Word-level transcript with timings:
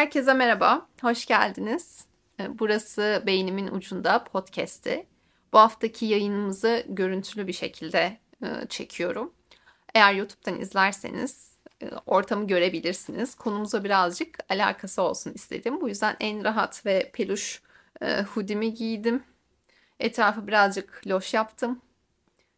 Herkese 0.00 0.34
merhaba, 0.34 0.86
hoş 1.00 1.26
geldiniz. 1.26 2.04
Ee, 2.40 2.58
burası 2.58 3.22
Beynimin 3.26 3.66
Ucunda 3.68 4.24
podcast'i. 4.24 5.06
Bu 5.52 5.58
haftaki 5.58 6.06
yayınımızı 6.06 6.84
görüntülü 6.88 7.46
bir 7.46 7.52
şekilde 7.52 8.18
e, 8.42 8.46
çekiyorum. 8.68 9.32
Eğer 9.94 10.14
YouTube'dan 10.14 10.60
izlerseniz 10.60 11.52
e, 11.82 11.90
ortamı 12.06 12.46
görebilirsiniz. 12.46 13.34
Konumuza 13.34 13.84
birazcık 13.84 14.38
alakası 14.48 15.02
olsun 15.02 15.32
istedim. 15.34 15.80
Bu 15.80 15.88
yüzden 15.88 16.16
en 16.20 16.44
rahat 16.44 16.86
ve 16.86 17.10
peluş 17.12 17.62
e, 18.02 18.22
hoodie'mi 18.22 18.74
giydim. 18.74 19.22
Etrafı 19.98 20.46
birazcık 20.46 21.02
loş 21.06 21.34
yaptım. 21.34 21.80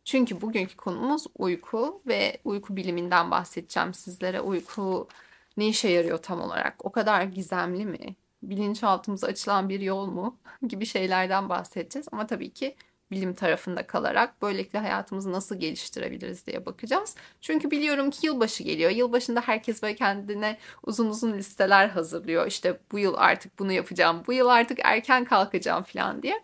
Çünkü 0.04 0.40
bugünkü 0.40 0.76
konumuz 0.76 1.24
uyku 1.38 2.02
ve 2.06 2.38
uyku 2.44 2.76
biliminden 2.76 3.30
bahsedeceğim 3.30 3.94
sizlere. 3.94 4.40
Uyku 4.40 5.08
ne 5.56 5.68
işe 5.68 5.88
yarıyor 5.88 6.18
tam 6.18 6.40
olarak? 6.40 6.84
O 6.86 6.92
kadar 6.92 7.22
gizemli 7.22 7.86
mi? 7.86 8.16
Bilinçaltımıza 8.42 9.26
açılan 9.26 9.68
bir 9.68 9.80
yol 9.80 10.06
mu? 10.06 10.38
gibi 10.68 10.86
şeylerden 10.86 11.48
bahsedeceğiz. 11.48 12.08
Ama 12.12 12.26
tabii 12.26 12.50
ki 12.50 12.76
bilim 13.12 13.34
tarafında 13.34 13.86
kalarak 13.86 14.42
böylelikle 14.42 14.78
hayatımızı 14.78 15.32
nasıl 15.32 15.60
geliştirebiliriz 15.60 16.46
diye 16.46 16.66
bakacağız. 16.66 17.16
Çünkü 17.40 17.70
biliyorum 17.70 18.10
ki 18.10 18.26
yılbaşı 18.26 18.62
geliyor. 18.62 18.90
Yılbaşında 18.90 19.40
herkes 19.40 19.82
böyle 19.82 19.96
kendine 19.96 20.58
uzun 20.86 21.08
uzun 21.08 21.32
listeler 21.32 21.88
hazırlıyor. 21.88 22.46
İşte 22.46 22.80
bu 22.92 22.98
yıl 22.98 23.14
artık 23.16 23.58
bunu 23.58 23.72
yapacağım, 23.72 24.22
bu 24.26 24.32
yıl 24.32 24.48
artık 24.48 24.78
erken 24.84 25.24
kalkacağım 25.24 25.82
falan 25.82 26.22
diye. 26.22 26.42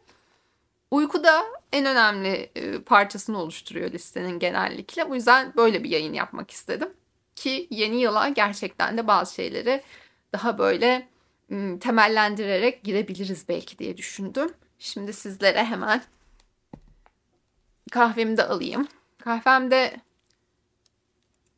Uyku 0.91 1.25
da 1.25 1.45
en 1.73 1.87
önemli 1.87 2.51
e, 2.57 2.83
parçasını 2.83 3.39
oluşturuyor 3.39 3.93
listenin 3.93 4.39
genellikle. 4.39 5.11
Bu 5.11 5.15
yüzden 5.15 5.53
böyle 5.57 5.85
bir 5.85 5.91
yayın 5.91 6.13
yapmak 6.13 6.51
istedim. 6.51 6.89
Ki 7.39 7.69
yeni 7.71 8.01
yıla 8.01 8.29
gerçekten 8.29 8.99
de 8.99 9.07
bazı 9.07 9.35
şeyleri 9.35 9.83
daha 10.33 10.59
böyle 10.59 11.09
temellendirerek 11.81 12.85
girebiliriz 12.85 13.49
belki 13.49 13.79
diye 13.79 13.97
düşündüm. 13.97 14.55
Şimdi 14.79 15.13
sizlere 15.13 15.65
hemen 15.65 16.03
kahvemi 17.93 18.37
de 18.37 18.45
alayım. 18.45 18.89
Kahvem 19.19 19.71
de 19.71 20.01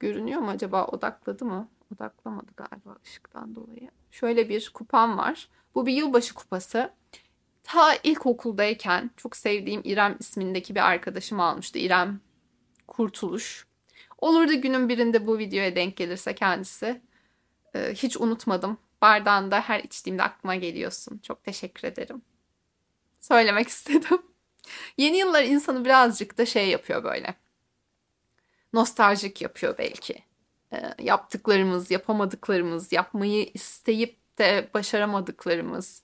görünüyor 0.00 0.40
mu 0.40 0.50
acaba 0.50 0.86
odakladı 0.86 1.44
mı? 1.44 1.68
Odaklamadı 1.94 2.52
galiba 2.56 2.96
ışıktan 3.06 3.54
dolayı. 3.54 3.90
Şöyle 4.10 4.48
bir 4.48 4.70
kupam 4.74 5.18
var. 5.18 5.48
Bu 5.74 5.86
bir 5.86 5.92
yılbaşı 5.92 6.34
kupası. 6.34 6.92
Ta 7.62 7.94
ilkokuldayken 7.94 9.10
çok 9.16 9.36
sevdiğim 9.36 9.80
İrem 9.84 10.16
ismindeki 10.20 10.74
bir 10.74 10.88
arkadaşım 10.88 11.40
almıştı. 11.40 11.78
İrem 11.78 12.20
Kurtuluş. 12.88 13.69
Olur 14.20 14.48
da 14.48 14.52
günün 14.52 14.88
birinde 14.88 15.26
bu 15.26 15.38
videoya 15.38 15.76
denk 15.76 15.96
gelirse 15.96 16.34
kendisi. 16.34 17.02
Ee, 17.74 17.92
hiç 17.94 18.16
unutmadım. 18.16 18.78
Bardağında 19.02 19.60
her 19.60 19.80
içtiğimde 19.80 20.22
aklıma 20.22 20.54
geliyorsun. 20.56 21.18
Çok 21.18 21.44
teşekkür 21.44 21.88
ederim. 21.88 22.22
Söylemek 23.20 23.68
istedim. 23.74 24.22
Yeni 24.96 25.16
yıllar 25.16 25.44
insanı 25.44 25.84
birazcık 25.84 26.38
da 26.38 26.46
şey 26.46 26.68
yapıyor 26.68 27.04
böyle. 27.04 27.34
Nostaljik 28.72 29.42
yapıyor 29.42 29.78
belki. 29.78 30.24
Ee, 30.72 30.94
yaptıklarımız, 30.98 31.90
yapamadıklarımız, 31.90 32.92
yapmayı 32.92 33.50
isteyip 33.54 34.38
de 34.38 34.70
başaramadıklarımız. 34.74 36.02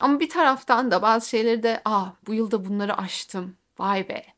Ama 0.00 0.20
bir 0.20 0.28
taraftan 0.28 0.90
da 0.90 1.02
bazı 1.02 1.28
şeyleri 1.28 1.62
de 1.62 1.82
ah 1.84 2.14
bu 2.26 2.34
yılda 2.34 2.64
bunları 2.64 2.98
aştım. 2.98 3.56
Vay 3.78 4.08
be 4.08 4.34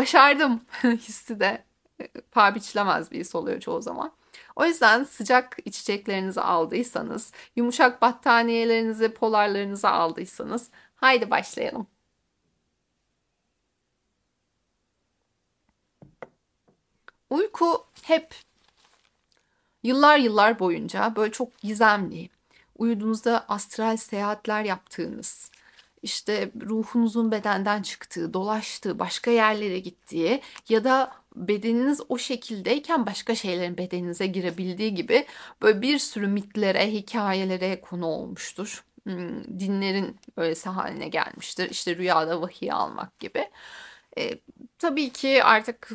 başardım 0.00 0.60
hissi 0.84 1.40
de 1.40 1.64
e, 2.00 2.08
paha 2.32 2.54
biçilemez 2.54 3.10
bir 3.10 3.20
his 3.20 3.34
oluyor 3.34 3.60
çoğu 3.60 3.82
zaman. 3.82 4.12
O 4.56 4.64
yüzden 4.64 5.04
sıcak 5.04 5.56
içeceklerinizi 5.64 6.40
aldıysanız, 6.40 7.32
yumuşak 7.56 8.02
battaniyelerinizi, 8.02 9.14
polarlarınızı 9.14 9.88
aldıysanız 9.88 10.70
haydi 10.94 11.30
başlayalım. 11.30 11.86
Uyku 17.30 17.86
hep 18.02 18.34
yıllar 19.82 20.18
yıllar 20.18 20.58
boyunca 20.58 21.16
böyle 21.16 21.32
çok 21.32 21.58
gizemli, 21.58 22.28
uyuduğunuzda 22.78 23.44
astral 23.48 23.96
seyahatler 23.96 24.64
yaptığınız, 24.64 25.50
işte 26.02 26.50
ruhunuzun 26.62 27.32
bedenden 27.32 27.82
çıktığı, 27.82 28.34
dolaştığı, 28.34 28.98
başka 28.98 29.30
yerlere 29.30 29.78
gittiği 29.78 30.42
ya 30.68 30.84
da 30.84 31.12
bedeniniz 31.36 32.00
o 32.08 32.18
şekildeyken 32.18 33.06
başka 33.06 33.34
şeylerin 33.34 33.78
bedeninize 33.78 34.26
girebildiği 34.26 34.94
gibi 34.94 35.26
böyle 35.62 35.82
bir 35.82 35.98
sürü 35.98 36.26
mitlere, 36.26 36.92
hikayelere 36.92 37.80
konu 37.80 38.06
olmuştur. 38.06 38.84
Hmm, 39.04 39.58
dinlerin 39.58 40.16
öylesi 40.36 40.68
haline 40.68 41.08
gelmiştir. 41.08 41.70
İşte 41.70 41.96
rüyada 41.96 42.42
vahiy 42.42 42.72
almak 42.72 43.18
gibi. 43.18 43.50
E, 44.18 44.38
tabii 44.78 45.10
ki 45.10 45.44
artık 45.44 45.90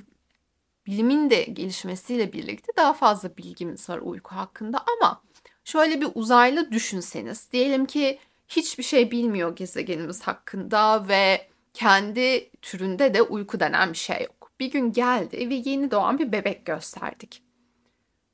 bilimin 0.87 1.29
de 1.29 1.43
gelişmesiyle 1.43 2.33
birlikte 2.33 2.71
daha 2.77 2.93
fazla 2.93 3.37
bilgimiz 3.37 3.89
var 3.89 3.97
uyku 3.97 4.35
hakkında 4.35 4.83
ama 4.97 5.21
şöyle 5.63 6.01
bir 6.01 6.07
uzaylı 6.15 6.71
düşünseniz 6.71 7.51
diyelim 7.51 7.85
ki 7.85 8.19
hiçbir 8.47 8.83
şey 8.83 9.11
bilmiyor 9.11 9.55
gezegenimiz 9.55 10.21
hakkında 10.21 11.07
ve 11.07 11.47
kendi 11.73 12.49
türünde 12.61 13.13
de 13.13 13.21
uyku 13.21 13.59
denen 13.59 13.93
bir 13.93 13.97
şey 13.97 14.23
yok. 14.23 14.51
Bir 14.59 14.71
gün 14.71 14.91
geldi 14.91 15.49
ve 15.49 15.55
yeni 15.55 15.91
doğan 15.91 16.19
bir 16.19 16.31
bebek 16.31 16.65
gösterdik. 16.65 17.41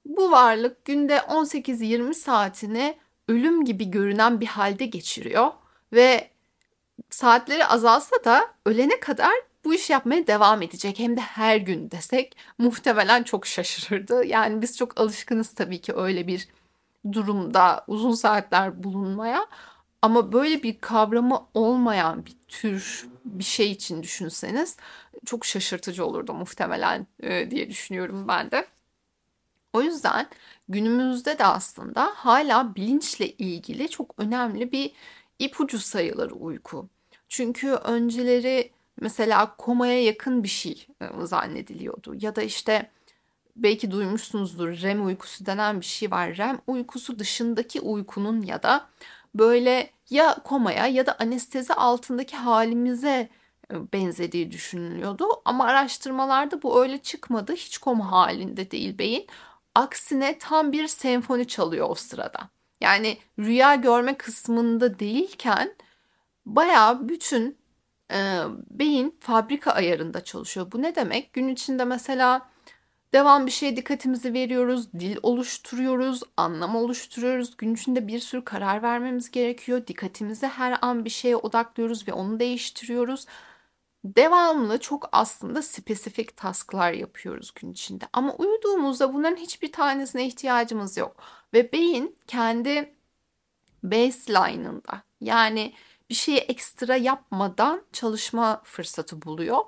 Bu 0.06 0.32
varlık 0.32 0.86
günde 0.86 1.18
18-20 1.18 2.14
saatini 2.14 2.98
ölüm 3.28 3.66
gibi 3.66 3.92
görünen 3.92 4.42
bir 4.42 4.46
halde 4.46 4.86
geçiriyor 4.86 5.52
ve 5.94 6.30
saatleri 7.10 7.66
azalsa 7.66 8.16
da 8.26 8.48
ölene 8.66 9.00
kadar 9.00 9.34
bu 9.66 9.74
iş 9.74 9.90
yapmaya 9.90 10.28
devam 10.28 10.62
edecek. 10.62 11.00
Hem 11.00 11.18
de 11.18 11.22
her 11.22 11.58
gün 11.58 11.92
desek 11.92 12.38
muhtemelen 12.58 13.24
çok 13.24 13.48
şaşırırdı. 13.48 14.26
Yani 14.26 14.62
biz 14.62 14.78
çok 14.78 15.00
alışkınız 15.00 15.54
tabii 15.54 15.82
ki 15.82 15.94
öyle 15.96 16.28
bir 16.28 16.48
durumda 17.12 17.84
uzun 17.88 18.12
saatler 18.12 18.84
bulunmaya. 18.84 19.48
Ama 20.01 20.34
böyle 20.34 20.63
bir 20.63 20.81
kavramı 20.81 21.47
olmayan 21.53 22.25
bir 22.25 22.35
tür 22.47 23.07
bir 23.25 23.44
şey 23.44 23.72
için 23.72 24.03
düşünseniz 24.03 24.78
çok 25.25 25.45
şaşırtıcı 25.45 26.06
olurdu 26.06 26.34
muhtemelen 26.34 27.07
e, 27.23 27.51
diye 27.51 27.69
düşünüyorum 27.69 28.28
ben 28.28 28.51
de. 28.51 28.67
O 29.73 29.81
yüzden 29.81 30.28
günümüzde 30.69 31.39
de 31.39 31.45
aslında 31.45 32.12
hala 32.16 32.75
bilinçle 32.75 33.29
ilgili 33.29 33.89
çok 33.89 34.13
önemli 34.17 34.72
bir 34.72 34.91
ipucu 35.39 35.79
sayılır 35.79 36.31
uyku. 36.31 36.89
Çünkü 37.29 37.69
önceleri 37.72 38.72
mesela 39.01 39.56
komaya 39.57 40.03
yakın 40.03 40.44
bir 40.44 40.47
şey 40.50 40.88
e, 41.01 41.25
zannediliyordu 41.25 42.16
ya 42.22 42.35
da 42.35 42.41
işte 42.41 42.91
belki 43.56 43.91
duymuşsunuzdur 43.91 44.81
REM 44.81 45.06
uykusu 45.06 45.45
denen 45.45 45.79
bir 45.81 45.85
şey 45.85 46.12
var. 46.12 46.38
REM 46.38 46.59
uykusu 46.68 47.19
dışındaki 47.19 47.81
uykunun 47.81 48.41
ya 48.41 48.63
da 48.63 48.89
böyle 49.36 49.90
ya 50.09 50.36
komaya 50.44 50.88
ya 50.88 51.06
da 51.06 51.16
anestezi 51.19 51.74
altındaki 51.74 52.38
halimize 52.38 53.30
e, 53.72 53.94
benzediği 53.94 54.52
düşünülüyordu. 54.52 55.25
Ama 55.46 55.66
araştırmalarda 55.66 56.62
bu 56.62 56.84
öyle 56.84 56.97
çıkmadı. 56.97 57.53
Hiç 57.53 57.78
koma 57.78 58.12
halinde 58.12 58.72
değil 58.72 58.97
beyin. 58.97 59.28
Aksine 59.75 60.38
tam 60.38 60.72
bir 60.72 60.88
senfoni 60.88 61.47
çalıyor 61.47 61.90
o 61.90 61.96
sırada. 61.96 62.50
Yani 62.81 63.18
rüya 63.40 63.75
görme 63.75 64.18
kısmında 64.18 65.00
değilken 65.00 65.75
baya 66.46 67.09
bütün 67.09 67.58
e, 68.13 68.40
beyin 68.69 69.18
fabrika 69.19 69.72
ayarında 69.72 70.24
çalışıyor. 70.24 70.72
Bu 70.72 70.81
ne 70.81 70.95
demek? 70.95 71.33
Gün 71.33 71.48
içinde 71.48 71.86
mesela 71.86 72.50
Devam 73.13 73.46
bir 73.46 73.52
şeye 73.52 73.75
dikkatimizi 73.75 74.34
veriyoruz, 74.34 74.94
dil 74.94 75.18
oluşturuyoruz, 75.24 76.24
anlam 76.38 76.75
oluşturuyoruz. 76.75 77.58
Gün 77.58 77.74
içinde 77.75 78.08
bir 78.08 78.19
sürü 78.19 78.44
karar 78.44 78.81
vermemiz 78.81 79.31
gerekiyor. 79.31 79.88
Dikkatimizi 79.88 80.48
her 80.48 80.78
an 80.81 81.06
bir 81.06 81.10
şeye 81.10 81.36
odaklıyoruz 81.36 82.08
ve 82.08 82.13
onu 82.13 82.40
değiştiriyoruz. 82.40 83.25
Devamlı 84.06 84.80
çok 84.80 85.10
aslında 85.12 85.62
spesifik 85.62 86.38
tasklar 86.38 86.92
yapıyoruz 86.94 87.52
gün 87.56 87.72
içinde. 87.72 88.06
Ama 88.13 88.36
uyuduğumuzda 88.36 89.14
bunların 89.14 89.36
hiçbir 89.36 89.72
tanesine 89.72 90.25
ihtiyacımız 90.25 90.98
yok. 90.98 91.16
Ve 91.54 91.72
beyin 91.72 92.16
kendi 92.28 92.94
baseline'ında 93.84 95.04
yani 95.22 95.74
bir 96.10 96.16
şeyi 96.16 96.38
ekstra 96.38 96.96
yapmadan 96.96 97.84
çalışma 97.94 98.62
fırsatı 98.64 99.22
buluyor. 99.22 99.60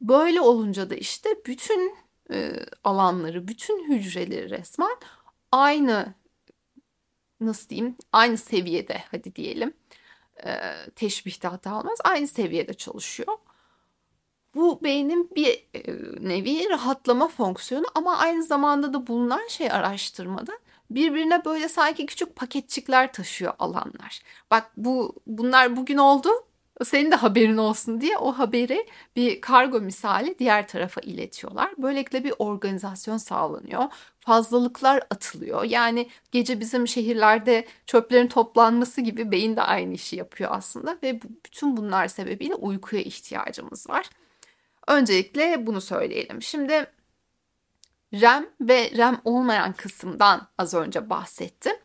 Böyle 0.00 0.40
olunca 0.40 0.90
da 0.90 0.94
işte 0.94 1.30
bütün 1.46 2.01
e, 2.32 2.52
alanları, 2.84 3.48
bütün 3.48 3.88
hücreleri 3.88 4.50
resmen 4.50 4.96
aynı 5.52 6.14
nasıl 7.40 7.68
diyeyim 7.68 7.96
aynı 8.12 8.38
seviyede 8.38 9.04
hadi 9.10 9.34
diyelim 9.34 9.74
e, 10.44 10.52
teşbihte 10.96 11.48
hata 11.48 11.78
olmaz 11.78 11.98
aynı 12.04 12.26
seviyede 12.26 12.74
çalışıyor. 12.74 13.38
Bu 14.54 14.80
beynin 14.82 15.30
bir 15.36 15.66
e, 15.74 15.82
nevi 16.28 16.70
rahatlama 16.70 17.28
fonksiyonu 17.28 17.86
ama 17.94 18.16
aynı 18.16 18.44
zamanda 18.44 18.92
da 18.92 19.06
bulunan 19.06 19.48
şey 19.48 19.70
araştırmada 19.70 20.52
birbirine 20.90 21.44
böyle 21.44 21.68
sanki 21.68 22.06
küçük 22.06 22.36
paketçikler 22.36 23.12
taşıyor 23.12 23.54
alanlar. 23.58 24.22
Bak 24.50 24.70
bu 24.76 25.14
bunlar 25.26 25.76
bugün 25.76 25.98
oldu. 25.98 26.28
Senin 26.84 27.10
de 27.10 27.14
haberin 27.16 27.56
olsun 27.56 28.00
diye 28.00 28.18
o 28.18 28.32
haberi 28.32 28.86
bir 29.16 29.40
kargo 29.40 29.80
misali 29.80 30.38
diğer 30.38 30.68
tarafa 30.68 31.00
iletiyorlar. 31.00 31.74
Böylelikle 31.78 32.24
bir 32.24 32.34
organizasyon 32.38 33.16
sağlanıyor. 33.16 33.84
Fazlalıklar 34.20 35.02
atılıyor. 35.10 35.64
Yani 35.64 36.08
gece 36.32 36.60
bizim 36.60 36.88
şehirlerde 36.88 37.66
çöplerin 37.86 38.26
toplanması 38.28 39.00
gibi 39.00 39.30
beyin 39.30 39.56
de 39.56 39.62
aynı 39.62 39.94
işi 39.94 40.16
yapıyor 40.16 40.50
aslında 40.52 40.98
ve 41.02 41.20
bütün 41.22 41.76
bunlar 41.76 42.08
sebebiyle 42.08 42.54
uykuya 42.54 43.02
ihtiyacımız 43.02 43.88
var. 43.88 44.10
Öncelikle 44.88 45.66
bunu 45.66 45.80
söyleyelim. 45.80 46.42
Şimdi 46.42 46.86
REM 48.14 48.46
ve 48.60 48.90
REM 48.96 49.20
olmayan 49.24 49.72
kısımdan 49.72 50.48
az 50.58 50.74
önce 50.74 51.10
bahsettim. 51.10 51.76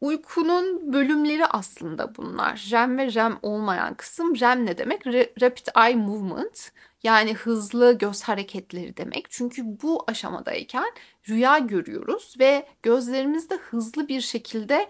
Uykunun 0.00 0.92
bölümleri 0.92 1.46
aslında 1.46 2.16
bunlar. 2.16 2.68
REM 2.72 2.98
ve 2.98 3.14
REM 3.14 3.38
olmayan 3.42 3.94
kısım. 3.94 4.40
REM 4.40 4.66
ne 4.66 4.78
demek? 4.78 5.06
Rapid 5.42 5.66
Eye 5.76 5.96
Movement. 5.96 6.72
Yani 7.02 7.34
hızlı 7.34 7.98
göz 7.98 8.22
hareketleri 8.22 8.96
demek. 8.96 9.30
Çünkü 9.30 9.62
bu 9.82 10.04
aşamadayken 10.06 10.92
rüya 11.28 11.58
görüyoruz 11.58 12.34
ve 12.38 12.66
gözlerimiz 12.82 13.50
de 13.50 13.56
hızlı 13.56 14.08
bir 14.08 14.20
şekilde 14.20 14.88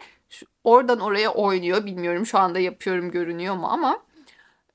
oradan 0.64 1.00
oraya 1.00 1.32
oynuyor. 1.32 1.86
Bilmiyorum 1.86 2.26
şu 2.26 2.38
anda 2.38 2.58
yapıyorum 2.58 3.10
görünüyor 3.10 3.54
mu 3.54 3.66
ama 3.66 4.02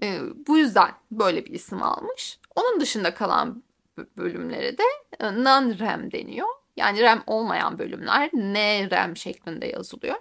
e, 0.04 0.20
bu 0.48 0.58
yüzden 0.58 0.92
böyle 1.12 1.46
bir 1.46 1.52
isim 1.52 1.84
almış. 1.84 2.40
Onun 2.56 2.80
dışında 2.82 3.14
kalan 3.14 3.64
bölümlere 4.18 4.78
de 4.78 4.84
e, 5.20 5.26
non-REM 5.26 6.12
deniyor. 6.12 6.48
Yani 6.76 7.02
REM 7.02 7.24
olmayan 7.28 7.80
bölümler 7.80 8.30
NREM 8.34 9.18
şeklinde 9.18 9.68
yazılıyor. 9.68 10.16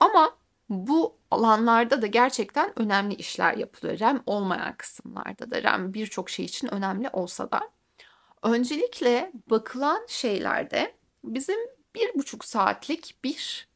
Ama 0.00 0.38
bu 0.68 1.16
alanlarda 1.30 2.02
da 2.02 2.06
gerçekten 2.06 2.78
önemli 2.78 3.14
işler 3.14 3.54
yapılıyor. 3.54 3.98
REM 3.98 4.22
olmayan 4.26 4.76
kısımlarda 4.76 5.50
da 5.50 5.62
REM 5.62 5.94
birçok 5.94 6.30
şey 6.30 6.44
için 6.44 6.74
önemli 6.74 7.08
olsa 7.12 7.50
da. 7.50 7.70
Öncelikle 8.42 9.32
bakılan 9.50 10.06
şeylerde 10.08 10.94
bizim 11.24 11.58
bir 11.94 12.14
buçuk 12.14 12.44
saatlik 12.44 13.16
bir 13.24 13.68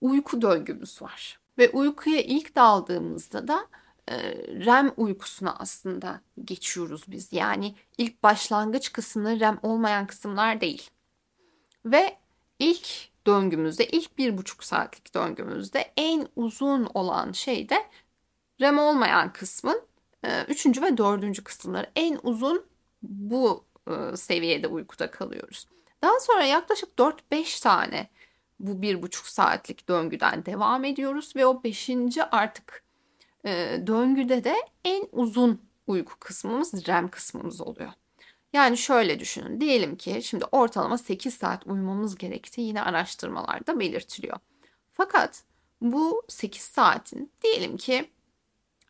uyku 0.00 0.42
döngümüz 0.42 1.02
var. 1.02 1.40
Ve 1.58 1.70
uykuya 1.70 2.20
ilk 2.20 2.56
daldığımızda 2.56 3.48
da 3.48 3.66
e, 4.08 4.16
REM 4.66 4.92
uykusuna 4.96 5.56
aslında 5.58 6.20
geçiyoruz 6.44 7.02
biz. 7.08 7.32
Yani 7.32 7.74
ilk 7.98 8.22
başlangıç 8.22 8.92
kısmı 8.92 9.40
REM 9.40 9.58
olmayan 9.62 10.06
kısımlar 10.06 10.60
değil. 10.60 10.90
Ve 11.86 12.16
ilk 12.58 12.88
döngümüzde, 13.26 13.86
ilk 13.86 14.18
bir 14.18 14.38
buçuk 14.38 14.64
saatlik 14.64 15.14
döngümüzde 15.14 15.92
en 15.96 16.28
uzun 16.36 16.90
olan 16.94 17.32
şey 17.32 17.68
de 17.68 17.86
REM 18.60 18.78
olmayan 18.78 19.32
kısmın 19.32 19.82
e, 20.24 20.44
üçüncü 20.44 20.82
ve 20.82 20.96
dördüncü 20.96 21.44
kısımları. 21.44 21.90
En 21.96 22.18
uzun 22.22 22.66
bu 23.02 23.64
e, 23.88 24.16
seviyede 24.16 24.68
uykuda 24.68 25.10
kalıyoruz. 25.10 25.66
Daha 26.02 26.20
sonra 26.20 26.44
yaklaşık 26.44 26.88
4-5 26.98 27.62
tane 27.62 28.08
bu 28.60 28.82
bir 28.82 29.02
buçuk 29.02 29.26
saatlik 29.26 29.88
döngüden 29.88 30.46
devam 30.46 30.84
ediyoruz 30.84 31.36
ve 31.36 31.46
o 31.46 31.62
beşinci 31.62 32.24
artık 32.24 32.82
e, 33.44 33.82
döngüde 33.86 34.44
de 34.44 34.56
en 34.84 35.08
uzun 35.12 35.62
uyku 35.86 36.18
kısmımız 36.20 36.88
REM 36.88 37.08
kısmımız 37.08 37.60
oluyor. 37.60 37.92
Yani 38.56 38.78
şöyle 38.78 39.20
düşünün. 39.20 39.60
Diyelim 39.60 39.96
ki 39.96 40.20
şimdi 40.22 40.44
ortalama 40.52 40.98
8 40.98 41.34
saat 41.34 41.66
uyumamız 41.66 42.18
gerektiği 42.18 42.60
yine 42.60 42.82
araştırmalarda 42.82 43.80
belirtiliyor. 43.80 44.36
Fakat 44.92 45.42
bu 45.80 46.22
8 46.28 46.62
saatin 46.62 47.32
diyelim 47.42 47.76
ki 47.76 48.10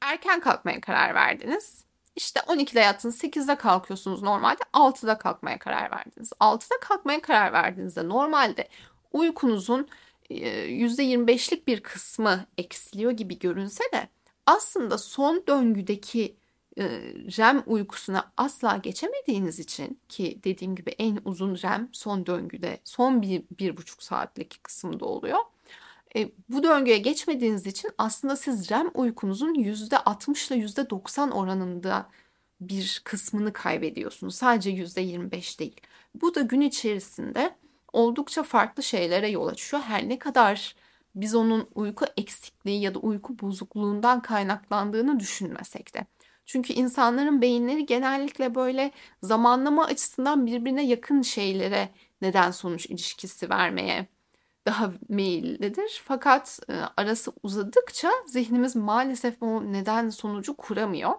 erken 0.00 0.40
kalkmaya 0.40 0.80
karar 0.80 1.14
verdiniz. 1.14 1.84
İşte 2.16 2.40
12'de 2.40 2.80
yattınız, 2.80 3.24
8'de 3.24 3.56
kalkıyorsunuz 3.56 4.22
normalde, 4.22 4.62
6'da 4.72 5.18
kalkmaya 5.18 5.58
karar 5.58 5.90
verdiniz. 5.90 6.32
6'da 6.40 6.80
kalkmaya 6.80 7.22
karar 7.22 7.52
verdiğinizde 7.52 8.08
normalde 8.08 8.68
uykunuzun 9.12 9.88
%25'lik 10.30 11.66
bir 11.66 11.80
kısmı 11.82 12.46
eksiliyor 12.58 13.10
gibi 13.10 13.38
görünse 13.38 13.84
de 13.92 14.08
aslında 14.46 14.98
son 14.98 15.44
döngüdeki 15.46 16.36
REM 17.38 17.62
uykusuna 17.66 18.32
asla 18.36 18.76
geçemediğiniz 18.76 19.58
için 19.58 20.00
ki 20.08 20.40
dediğim 20.44 20.76
gibi 20.76 20.90
en 20.90 21.18
uzun 21.24 21.54
REM 21.54 21.88
son 21.92 22.26
döngüde 22.26 22.78
son 22.84 23.22
bir, 23.22 23.42
bir 23.58 23.76
buçuk 23.76 24.02
saatlik 24.02 24.64
kısımda 24.64 25.04
oluyor. 25.04 25.38
E, 26.16 26.30
bu 26.48 26.62
döngüye 26.62 26.98
geçmediğiniz 26.98 27.66
için 27.66 27.90
aslında 27.98 28.36
siz 28.36 28.70
REM 28.70 28.90
uykunuzun 28.94 29.54
%60 29.54 30.54
ile 30.54 30.64
%90 30.64 31.30
oranında 31.30 32.08
bir 32.60 33.02
kısmını 33.04 33.52
kaybediyorsunuz. 33.52 34.34
Sadece 34.34 34.70
%25 34.70 35.58
değil. 35.58 35.80
Bu 36.14 36.34
da 36.34 36.40
gün 36.40 36.60
içerisinde 36.60 37.56
oldukça 37.92 38.42
farklı 38.42 38.82
şeylere 38.82 39.28
yol 39.28 39.46
açıyor. 39.46 39.82
Her 39.82 40.08
ne 40.08 40.18
kadar 40.18 40.76
biz 41.14 41.34
onun 41.34 41.68
uyku 41.74 42.04
eksikliği 42.16 42.80
ya 42.80 42.94
da 42.94 42.98
uyku 42.98 43.38
bozukluğundan 43.38 44.22
kaynaklandığını 44.22 45.20
düşünmesek 45.20 45.94
de. 45.94 46.06
Çünkü 46.46 46.72
insanların 46.72 47.42
beyinleri 47.42 47.86
genellikle 47.86 48.54
böyle 48.54 48.92
zamanlama 49.22 49.84
açısından 49.84 50.46
birbirine 50.46 50.86
yakın 50.86 51.22
şeylere 51.22 51.88
neden 52.22 52.50
sonuç 52.50 52.86
ilişkisi 52.86 53.50
vermeye 53.50 54.06
daha 54.66 54.92
meyillidir. 55.08 56.02
Fakat 56.04 56.60
e, 56.68 56.72
arası 56.96 57.32
uzadıkça 57.42 58.10
zihnimiz 58.26 58.76
maalesef 58.76 59.42
o 59.42 59.72
neden 59.72 60.08
sonucu 60.10 60.56
kuramıyor. 60.56 61.12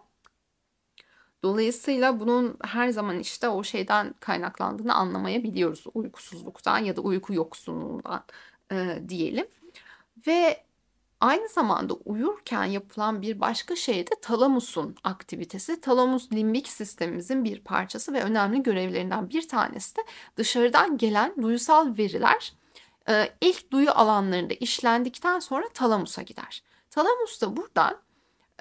Dolayısıyla 1.43 2.19
bunun 2.19 2.57
her 2.63 2.89
zaman 2.89 3.19
işte 3.19 3.49
o 3.49 3.63
şeyden 3.63 4.13
kaynaklandığını 4.19 4.93
anlamayabiliyoruz. 4.93 5.83
Uykusuzluktan 5.93 6.77
ya 6.79 6.95
da 6.95 7.01
uyku 7.01 7.33
yoksunluğundan 7.33 8.23
e, 8.71 9.01
diyelim. 9.09 9.47
Ve 10.27 10.66
aynı 11.21 11.47
zamanda 11.49 11.93
uyurken 11.93 12.65
yapılan 12.65 13.21
bir 13.21 13.39
başka 13.39 13.75
şey 13.75 14.07
de 14.07 14.11
talamusun 14.21 14.95
aktivitesi. 15.03 15.81
Talamus 15.81 16.31
limbik 16.33 16.67
sistemimizin 16.67 17.43
bir 17.43 17.63
parçası 17.63 18.13
ve 18.13 18.23
önemli 18.23 18.63
görevlerinden 18.63 19.29
bir 19.29 19.47
tanesi 19.47 19.95
de 19.95 20.01
dışarıdan 20.37 20.97
gelen 20.97 21.33
duysal 21.41 21.97
veriler 21.97 22.53
e, 23.09 23.29
ilk 23.41 23.71
duyu 23.71 23.91
alanlarında 23.91 24.53
işlendikten 24.53 25.39
sonra 25.39 25.69
talamusa 25.73 26.21
gider. 26.21 26.63
Talamus 26.91 27.41
da 27.41 27.57
buradan 27.57 27.97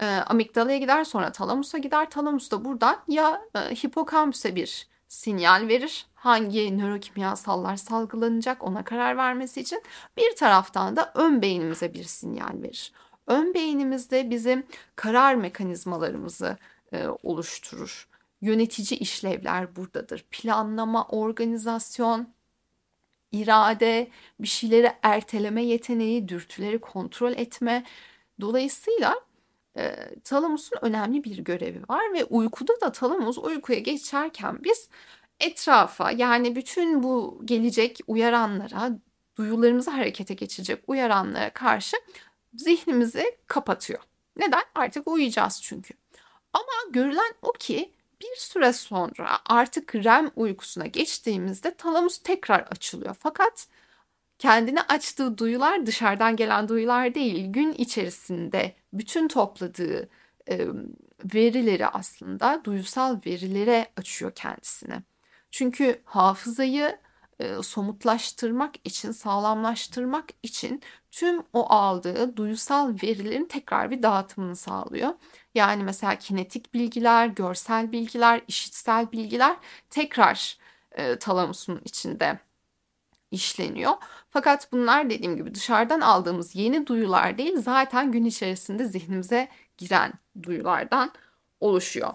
e, 0.00 0.06
amigdalaya 0.06 0.78
gider 0.78 1.04
sonra 1.04 1.32
talamusa 1.32 1.78
gider. 1.78 2.10
Talamus 2.10 2.50
da 2.50 2.64
buradan 2.64 3.02
ya 3.08 3.42
e, 3.54 3.74
hipokampüse 3.74 4.56
bir 4.56 4.88
sinyal 5.08 5.68
verir. 5.68 6.06
Hangi 6.26 6.78
nörokimyasallar 6.78 7.76
salgılanacak 7.76 8.64
ona 8.64 8.84
karar 8.84 9.16
vermesi 9.16 9.60
için 9.60 9.82
bir 10.16 10.36
taraftan 10.36 10.96
da 10.96 11.12
ön 11.14 11.42
beynimize 11.42 11.94
bir 11.94 12.04
sinyal 12.04 12.62
verir. 12.62 12.92
Ön 13.26 13.54
beynimizde 13.54 14.30
bizim 14.30 14.66
karar 14.96 15.34
mekanizmalarımızı 15.34 16.56
e, 16.92 17.06
oluşturur. 17.22 18.08
Yönetici 18.40 19.00
işlevler 19.00 19.76
buradadır. 19.76 20.24
Planlama, 20.30 21.06
organizasyon, 21.06 22.28
irade, 23.32 24.10
bir 24.40 24.48
şeyleri 24.48 24.92
erteleme 25.02 25.62
yeteneği, 25.62 26.28
dürtüleri 26.28 26.78
kontrol 26.78 27.32
etme. 27.32 27.84
Dolayısıyla 28.40 29.14
e, 29.76 29.96
talamusun 30.24 30.78
önemli 30.82 31.24
bir 31.24 31.38
görevi 31.38 31.82
var 31.88 32.12
ve 32.12 32.24
uykuda 32.24 32.80
da 32.80 32.92
talamus 32.92 33.38
uykuya 33.38 33.78
geçerken 33.78 34.58
biz 34.64 34.88
etrafa 35.40 36.10
yani 36.10 36.56
bütün 36.56 37.02
bu 37.02 37.40
gelecek 37.44 37.98
uyaranlara, 38.06 38.90
duyularımızı 39.36 39.90
harekete 39.90 40.34
geçecek 40.34 40.84
uyaranlara 40.86 41.50
karşı 41.50 41.96
zihnimizi 42.54 43.38
kapatıyor. 43.46 44.00
Neden? 44.36 44.62
Artık 44.74 45.08
uyuyacağız 45.08 45.62
çünkü. 45.62 45.94
Ama 46.52 46.92
görülen 46.92 47.34
o 47.42 47.52
ki 47.52 47.92
bir 48.20 48.36
süre 48.36 48.72
sonra 48.72 49.38
artık 49.46 49.94
REM 49.94 50.30
uykusuna 50.36 50.86
geçtiğimizde 50.86 51.74
talamus 51.74 52.18
tekrar 52.18 52.60
açılıyor. 52.60 53.16
Fakat 53.20 53.66
kendini 54.38 54.80
açtığı 54.82 55.38
duyular 55.38 55.86
dışarıdan 55.86 56.36
gelen 56.36 56.68
duyular 56.68 57.14
değil. 57.14 57.52
Gün 57.52 57.72
içerisinde 57.72 58.76
bütün 58.92 59.28
topladığı 59.28 60.08
verileri 61.34 61.86
aslında 61.86 62.60
duysal 62.64 63.20
verilere 63.26 63.86
açıyor 63.96 64.32
kendisini. 64.34 65.02
Çünkü 65.56 66.02
hafızayı 66.04 66.98
e, 67.38 67.62
somutlaştırmak 67.62 68.74
için, 68.84 69.12
sağlamlaştırmak 69.12 70.24
için 70.42 70.82
tüm 71.10 71.42
o 71.52 71.72
aldığı 71.72 72.36
duysal 72.36 72.94
verilerin 73.02 73.44
tekrar 73.44 73.90
bir 73.90 74.02
dağıtımını 74.02 74.56
sağlıyor. 74.56 75.14
Yani 75.54 75.84
mesela 75.84 76.14
kinetik 76.18 76.74
bilgiler, 76.74 77.26
görsel 77.26 77.92
bilgiler, 77.92 78.42
işitsel 78.48 79.12
bilgiler 79.12 79.56
tekrar 79.90 80.58
e, 80.92 81.18
talamusun 81.18 81.80
içinde 81.84 82.38
işleniyor. 83.30 83.94
Fakat 84.30 84.72
bunlar 84.72 85.10
dediğim 85.10 85.36
gibi 85.36 85.54
dışarıdan 85.54 86.00
aldığımız 86.00 86.54
yeni 86.56 86.86
duyular 86.86 87.38
değil 87.38 87.56
zaten 87.62 88.12
gün 88.12 88.24
içerisinde 88.24 88.84
zihnimize 88.84 89.48
giren 89.78 90.12
duyulardan 90.42 91.12
oluşuyor. 91.60 92.14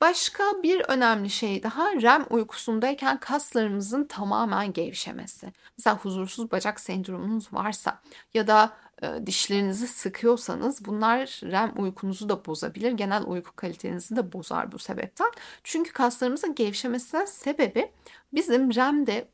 Başka 0.00 0.44
bir 0.62 0.80
önemli 0.80 1.30
şey 1.30 1.62
daha 1.62 1.92
REM 1.92 2.26
uykusundayken 2.30 3.20
kaslarımızın 3.20 4.04
tamamen 4.04 4.72
gevşemesi. 4.72 5.52
Mesela 5.78 5.96
huzursuz 5.96 6.50
bacak 6.50 6.80
sendromunuz 6.80 7.52
varsa 7.52 8.00
ya 8.34 8.46
da 8.46 8.76
e, 9.02 9.26
dişlerinizi 9.26 9.88
sıkıyorsanız 9.88 10.84
bunlar 10.84 11.40
REM 11.42 11.72
uykunuzu 11.76 12.28
da 12.28 12.46
bozabilir. 12.46 12.92
Genel 12.92 13.22
uyku 13.26 13.56
kalitenizi 13.56 14.16
de 14.16 14.32
bozar 14.32 14.72
bu 14.72 14.78
sebepten. 14.78 15.30
Çünkü 15.64 15.92
kaslarımızın 15.92 16.54
gevşemesinin 16.54 17.24
sebebi 17.24 17.92
bizim 18.32 18.74
REM'de 18.74 19.28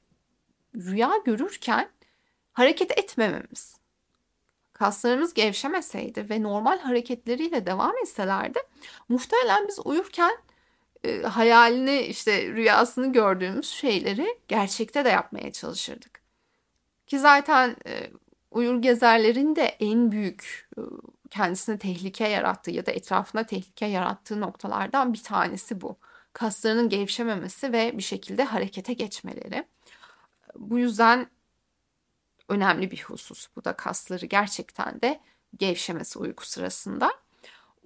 rüya 0.75 1.13
görürken 1.25 1.89
hareket 2.53 2.99
etmememiz. 2.99 3.77
Kaslarımız 4.73 5.35
gevşemeseydi 5.35 6.31
ve 6.31 6.43
normal 6.43 6.79
hareketleriyle 6.79 7.67
devam 7.67 7.97
etselerdi 7.97 8.59
muhtemelen 9.09 9.69
biz 9.69 9.79
uyurken 9.85 10.37
e, 11.05 11.23
hayalini 11.23 12.01
işte 12.01 12.47
rüyasını 12.47 13.13
gördüğümüz 13.13 13.69
şeyleri 13.69 14.39
gerçekte 14.49 15.05
de 15.05 15.09
yapmaya 15.09 15.53
çalışırdık. 15.53 16.21
Ki 17.07 17.19
zaten 17.19 17.77
e, 17.87 18.11
uyur 18.51 18.83
gezerlerin 18.83 19.57
de 19.57 19.65
en 19.65 20.13
büyük 20.13 20.69
e, 20.79 20.81
kendisine 21.31 21.79
tehlike 21.79 22.29
yarattığı 22.29 22.71
ya 22.71 22.87
da 22.87 22.91
etrafına 22.91 23.47
tehlike 23.47 23.87
yarattığı 23.87 24.41
noktalardan 24.41 25.13
bir 25.13 25.23
tanesi 25.23 25.81
bu. 25.81 25.97
Kaslarının 26.33 26.89
gevşememesi 26.89 27.73
ve 27.73 27.99
bir 27.99 28.03
şekilde 28.03 28.45
harekete 28.45 28.93
geçmeleri. 28.93 29.65
Bu 30.55 30.79
yüzden 30.79 31.31
önemli 32.49 32.91
bir 32.91 33.03
husus. 33.03 33.49
Bu 33.57 33.65
da 33.65 33.77
kasları 33.77 34.27
gerçekten 34.27 35.01
de 35.01 35.21
gevşemesi 35.57 36.19
uyku 36.19 36.47
sırasında. 36.47 37.26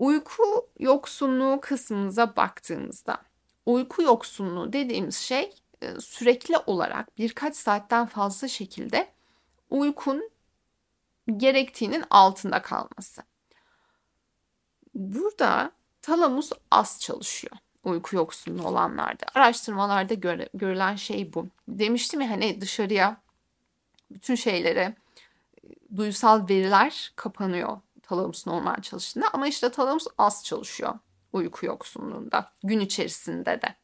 Uyku 0.00 0.68
yoksunluğu 0.78 1.60
kısmımıza 1.60 2.36
baktığımızda 2.36 3.18
uyku 3.66 4.02
yoksunluğu 4.02 4.72
dediğimiz 4.72 5.16
şey 5.16 5.54
e, 5.82 6.00
sürekli 6.00 6.56
olarak 6.66 7.18
birkaç 7.18 7.56
saatten 7.56 8.06
fazla 8.06 8.48
şekilde 8.48 9.08
uykun 9.70 10.30
gerektiğinin 11.36 12.04
altında 12.10 12.62
kalması. 12.62 13.22
Burada 14.94 15.72
talamus 16.02 16.52
az 16.70 17.00
çalışıyor 17.00 17.56
uyku 17.84 18.16
yoksunluğu 18.16 18.68
olanlarda. 18.68 19.26
Araştırmalarda 19.34 20.14
göre, 20.14 20.48
görülen 20.54 20.96
şey 20.96 21.34
bu. 21.34 21.46
Demiştim 21.68 22.20
ya 22.20 22.30
hani 22.30 22.60
dışarıya 22.60 23.16
bütün 24.10 24.34
şeylere 24.34 24.94
duysal 25.96 26.48
veriler 26.48 27.12
kapanıyor 27.16 27.78
talamus 28.10 28.46
normal 28.46 28.76
çalıştığında 28.82 29.26
ama 29.32 29.48
işte 29.48 29.70
talamus 29.70 30.06
az 30.18 30.44
çalışıyor 30.44 30.94
uyku 31.32 31.66
yoksunluğunda 31.66 32.52
gün 32.64 32.80
içerisinde 32.80 33.62
de. 33.62 33.74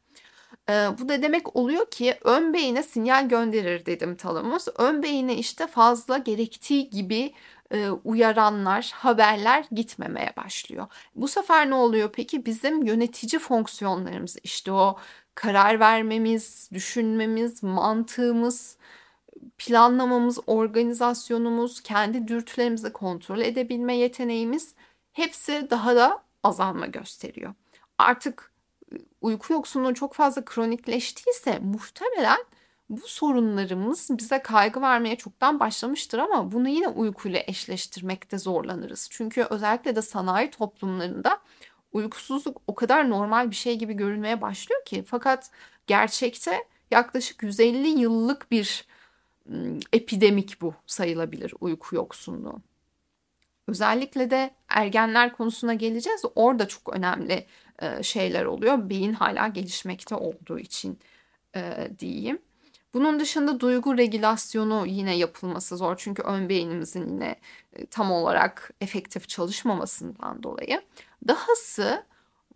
Ee, 0.69 0.99
bu 0.99 1.09
da 1.09 1.21
demek 1.21 1.55
oluyor 1.55 1.91
ki 1.91 2.15
ön 2.23 2.53
beyine 2.53 2.83
sinyal 2.83 3.29
gönderir 3.29 3.85
dedim 3.85 4.15
talamus. 4.15 4.67
Ön 4.77 5.03
beyine 5.03 5.35
işte 5.35 5.67
fazla 5.67 6.17
gerektiği 6.17 6.89
gibi 6.89 7.33
e, 7.71 7.89
uyaranlar, 7.89 8.91
haberler 8.95 9.65
gitmemeye 9.71 10.33
başlıyor. 10.37 10.87
Bu 11.15 11.27
sefer 11.27 11.69
ne 11.69 11.75
oluyor 11.75 12.09
peki? 12.13 12.45
Bizim 12.45 12.85
yönetici 12.85 13.39
fonksiyonlarımız 13.39 14.37
işte 14.43 14.71
o 14.71 14.97
karar 15.35 15.79
vermemiz, 15.79 16.69
düşünmemiz, 16.73 17.63
mantığımız, 17.63 18.77
planlamamız, 19.57 20.39
organizasyonumuz, 20.47 21.81
kendi 21.81 22.27
dürtülerimizi 22.27 22.93
kontrol 22.93 23.39
edebilme 23.39 23.97
yeteneğimiz 23.97 24.75
hepsi 25.11 25.67
daha 25.69 25.95
da 25.95 26.23
azalma 26.43 26.85
gösteriyor. 26.85 27.53
Artık 27.97 28.51
uyku 29.21 29.53
yoksunluğu 29.53 29.93
çok 29.93 30.13
fazla 30.13 30.45
kronikleştiyse 30.45 31.59
muhtemelen 31.59 32.39
bu 32.89 33.07
sorunlarımız 33.07 34.09
bize 34.17 34.41
kaygı 34.41 34.81
vermeye 34.81 35.15
çoktan 35.15 35.59
başlamıştır 35.59 36.19
ama 36.19 36.51
bunu 36.51 36.69
yine 36.69 36.87
uykuyla 36.87 37.39
eşleştirmekte 37.47 38.37
zorlanırız. 38.37 39.07
Çünkü 39.11 39.47
özellikle 39.49 39.95
de 39.95 40.01
sanayi 40.01 40.49
toplumlarında 40.49 41.39
uykusuzluk 41.91 42.61
o 42.67 42.75
kadar 42.75 43.09
normal 43.09 43.51
bir 43.51 43.55
şey 43.55 43.75
gibi 43.75 43.93
görülmeye 43.93 44.41
başlıyor 44.41 44.85
ki 44.85 45.03
fakat 45.07 45.51
gerçekte 45.87 46.63
yaklaşık 46.91 47.43
150 47.43 47.87
yıllık 47.87 48.51
bir 48.51 48.85
epidemik 49.93 50.61
bu 50.61 50.73
sayılabilir 50.85 51.53
uyku 51.59 51.95
yoksunluğu. 51.95 52.61
Özellikle 53.67 54.31
de 54.31 54.55
ergenler 54.69 55.33
konusuna 55.33 55.73
geleceğiz. 55.73 56.21
Orada 56.35 56.67
çok 56.67 56.95
önemli 56.95 57.45
şeyler 58.01 58.45
oluyor. 58.45 58.89
Beyin 58.89 59.13
hala 59.13 59.47
gelişmekte 59.47 60.15
olduğu 60.15 60.59
için 60.59 60.99
diyeyim. 61.99 62.39
Bunun 62.93 63.19
dışında 63.19 63.59
duygu 63.59 63.97
regülasyonu 63.97 64.85
yine 64.87 65.17
yapılması 65.17 65.77
zor. 65.77 65.97
Çünkü 65.97 66.21
ön 66.21 66.49
beynimizin 66.49 67.09
yine 67.09 67.35
tam 67.91 68.11
olarak 68.11 68.73
efektif 68.81 69.29
çalışmamasından 69.29 70.43
dolayı. 70.43 70.81
Dahası 71.27 72.05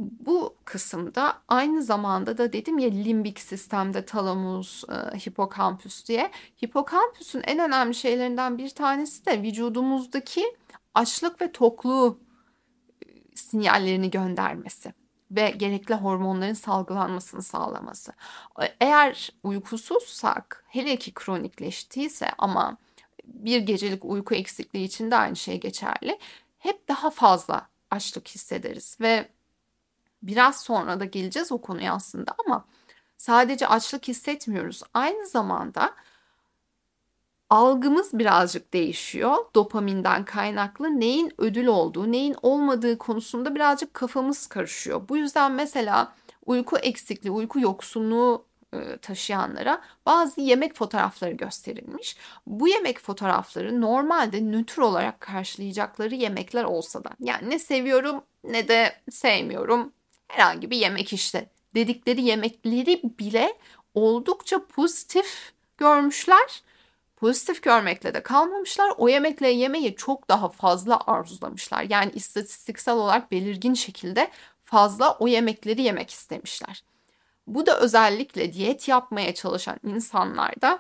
bu 0.01 0.55
kısımda 0.65 1.41
aynı 1.47 1.83
zamanda 1.83 2.37
da 2.37 2.53
dedim 2.53 2.79
ya 2.79 2.89
limbik 2.89 3.39
sistemde 3.39 4.05
talamus, 4.05 4.83
e, 4.83 5.17
hipokampüs 5.17 6.07
diye. 6.07 6.31
Hipokampüsün 6.65 7.41
en 7.47 7.59
önemli 7.59 7.95
şeylerinden 7.95 8.57
bir 8.57 8.69
tanesi 8.69 9.25
de 9.25 9.41
vücudumuzdaki 9.41 10.45
açlık 10.93 11.41
ve 11.41 11.51
tokluğu 11.51 12.19
e, 13.05 13.35
sinyallerini 13.35 14.11
göndermesi 14.11 14.93
ve 15.31 15.49
gerekli 15.49 15.95
hormonların 15.95 16.53
salgılanmasını 16.53 17.41
sağlaması. 17.41 18.13
Eğer 18.79 19.29
uykusuzsak 19.43 20.65
hele 20.67 20.95
ki 20.95 21.13
kronikleştiyse 21.13 22.31
ama 22.37 22.77
bir 23.25 23.61
gecelik 23.61 24.05
uyku 24.05 24.35
eksikliği 24.35 24.85
için 24.85 25.11
de 25.11 25.15
aynı 25.15 25.35
şey 25.35 25.59
geçerli. 25.59 26.19
Hep 26.59 26.87
daha 26.87 27.09
fazla 27.09 27.69
açlık 27.91 28.27
hissederiz 28.27 28.97
ve 29.01 29.29
Biraz 30.23 30.61
sonra 30.61 30.99
da 30.99 31.05
geleceğiz 31.05 31.51
o 31.51 31.61
konuya 31.61 31.93
aslında 31.93 32.35
ama 32.45 32.65
sadece 33.17 33.67
açlık 33.67 34.07
hissetmiyoruz. 34.07 34.83
Aynı 34.93 35.27
zamanda 35.27 35.95
algımız 37.49 38.19
birazcık 38.19 38.73
değişiyor. 38.73 39.37
Dopaminden 39.55 40.25
kaynaklı 40.25 40.99
neyin 40.99 41.33
ödül 41.37 41.67
olduğu, 41.67 42.11
neyin 42.11 42.35
olmadığı 42.41 42.97
konusunda 42.97 43.55
birazcık 43.55 43.93
kafamız 43.93 44.47
karışıyor. 44.47 45.09
Bu 45.09 45.17
yüzden 45.17 45.51
mesela 45.51 46.13
uyku 46.45 46.77
eksikliği, 46.77 47.31
uyku 47.31 47.59
yoksunluğu 47.59 48.45
e, 48.73 48.97
taşıyanlara 48.97 49.81
bazı 50.05 50.41
yemek 50.41 50.75
fotoğrafları 50.75 51.31
gösterilmiş. 51.31 52.17
Bu 52.47 52.67
yemek 52.67 52.99
fotoğrafları 52.99 53.81
normalde 53.81 54.41
nötr 54.41 54.79
olarak 54.79 55.21
karşılayacakları 55.21 56.15
yemekler 56.15 56.63
olsa 56.63 57.03
da 57.03 57.09
yani 57.19 57.49
ne 57.49 57.59
seviyorum 57.59 58.23
ne 58.43 58.67
de 58.67 59.01
sevmiyorum 59.11 59.93
herhangi 60.31 60.71
bir 60.71 60.77
yemek 60.77 61.13
işte 61.13 61.49
dedikleri 61.75 62.21
yemekleri 62.21 63.01
bile 63.19 63.53
oldukça 63.93 64.65
pozitif 64.65 65.53
görmüşler. 65.77 66.61
Pozitif 67.17 67.63
görmekle 67.63 68.13
de 68.13 68.23
kalmamışlar. 68.23 68.93
O 68.97 69.09
yemekle 69.09 69.47
yemeyi 69.47 69.95
çok 69.95 70.29
daha 70.29 70.49
fazla 70.49 70.99
arzulamışlar. 71.07 71.85
Yani 71.89 72.11
istatistiksel 72.15 72.95
olarak 72.95 73.31
belirgin 73.31 73.73
şekilde 73.73 74.31
fazla 74.65 75.17
o 75.19 75.27
yemekleri 75.27 75.81
yemek 75.81 76.09
istemişler. 76.09 76.83
Bu 77.47 77.65
da 77.65 77.79
özellikle 77.79 78.53
diyet 78.53 78.87
yapmaya 78.87 79.33
çalışan 79.33 79.77
insanlarda 79.83 80.79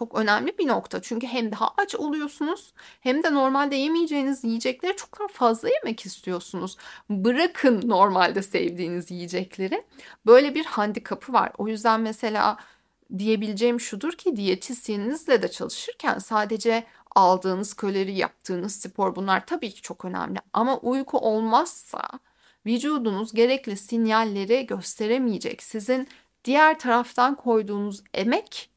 çok 0.00 0.14
önemli 0.14 0.58
bir 0.58 0.66
nokta. 0.68 1.02
Çünkü 1.02 1.26
hem 1.26 1.52
daha 1.52 1.74
aç 1.76 1.94
oluyorsunuz 1.94 2.72
hem 3.00 3.22
de 3.22 3.34
normalde 3.34 3.76
yemeyeceğiniz 3.76 4.44
yiyecekleri 4.44 4.96
çok 4.96 5.18
daha 5.20 5.28
fazla 5.28 5.68
yemek 5.68 6.06
istiyorsunuz. 6.06 6.76
Bırakın 7.10 7.82
normalde 7.84 8.42
sevdiğiniz 8.42 9.10
yiyecekleri. 9.10 9.84
Böyle 10.26 10.54
bir 10.54 10.64
handikapı 10.64 11.32
var. 11.32 11.52
O 11.58 11.68
yüzden 11.68 12.00
mesela 12.00 12.56
diyebileceğim 13.18 13.80
şudur 13.80 14.12
ki 14.12 14.36
diyetisyeninizle 14.36 15.42
de 15.42 15.50
çalışırken 15.50 16.18
sadece 16.18 16.84
aldığınız 17.16 17.74
kalori, 17.74 18.12
yaptığınız 18.12 18.76
spor 18.76 19.16
bunlar 19.16 19.46
tabii 19.46 19.70
ki 19.70 19.82
çok 19.82 20.04
önemli. 20.04 20.38
Ama 20.52 20.78
uyku 20.78 21.18
olmazsa 21.18 22.02
vücudunuz 22.66 23.32
gerekli 23.32 23.76
sinyalleri 23.76 24.66
gösteremeyecek. 24.66 25.62
Sizin 25.62 26.08
diğer 26.44 26.78
taraftan 26.78 27.34
koyduğunuz 27.34 28.02
emek 28.14 28.70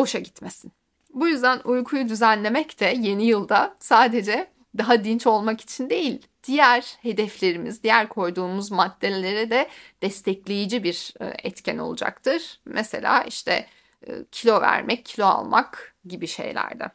boşa 0.00 0.18
gitmesin. 0.18 0.72
Bu 1.14 1.28
yüzden 1.28 1.60
uykuyu 1.64 2.08
düzenlemek 2.08 2.80
de 2.80 2.94
yeni 2.98 3.26
yılda 3.26 3.76
sadece 3.78 4.50
daha 4.78 5.04
dinç 5.04 5.26
olmak 5.26 5.60
için 5.60 5.90
değil, 5.90 6.26
diğer 6.44 6.96
hedeflerimiz, 7.02 7.82
diğer 7.82 8.08
koyduğumuz 8.08 8.70
maddelere 8.70 9.50
de 9.50 9.68
destekleyici 10.02 10.84
bir 10.84 11.14
e, 11.20 11.34
etken 11.44 11.78
olacaktır. 11.78 12.60
Mesela 12.64 13.22
işte 13.22 13.66
e, 14.06 14.24
kilo 14.32 14.60
vermek, 14.60 15.04
kilo 15.04 15.26
almak 15.26 15.94
gibi 16.04 16.26
şeylerde. 16.26 16.90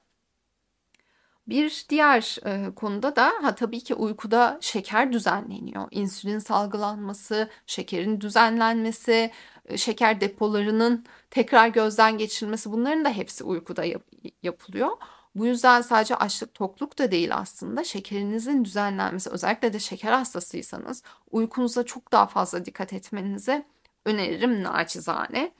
Bir 1.47 1.85
diğer 1.89 2.37
e, 2.45 2.75
konuda 2.75 3.15
da 3.15 3.33
ha 3.41 3.55
tabii 3.55 3.79
ki 3.83 3.95
uykuda 3.95 4.57
şeker 4.61 5.13
düzenleniyor. 5.13 5.87
İnsülin 5.91 6.39
salgılanması, 6.39 7.49
şekerin 7.67 8.21
düzenlenmesi, 8.21 9.31
e, 9.65 9.77
şeker 9.77 10.21
depolarının 10.21 11.05
tekrar 11.31 11.67
gözden 11.67 12.17
geçirilmesi 12.17 12.71
bunların 12.71 13.05
da 13.05 13.09
hepsi 13.09 13.43
uykuda 13.43 13.85
yap- 13.85 14.03
yapılıyor. 14.43 14.89
Bu 15.35 15.45
yüzden 15.45 15.81
sadece 15.81 16.15
açlık 16.15 16.53
tokluk 16.53 16.97
da 16.99 17.11
değil 17.11 17.35
aslında 17.35 17.83
şekerinizin 17.83 18.65
düzenlenmesi 18.65 19.29
özellikle 19.29 19.73
de 19.73 19.79
şeker 19.79 20.11
hastasıysanız 20.11 21.03
uykunuza 21.31 21.83
çok 21.85 22.11
daha 22.11 22.27
fazla 22.27 22.65
dikkat 22.65 22.93
etmenizi 22.93 23.65
öneririm 24.05 24.63
naçizane. 24.63 25.51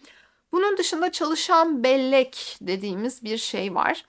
Bunun 0.51 0.77
dışında 0.77 1.12
çalışan 1.12 1.84
bellek 1.84 2.58
dediğimiz 2.62 3.24
bir 3.24 3.38
şey 3.38 3.75
var. 3.75 4.06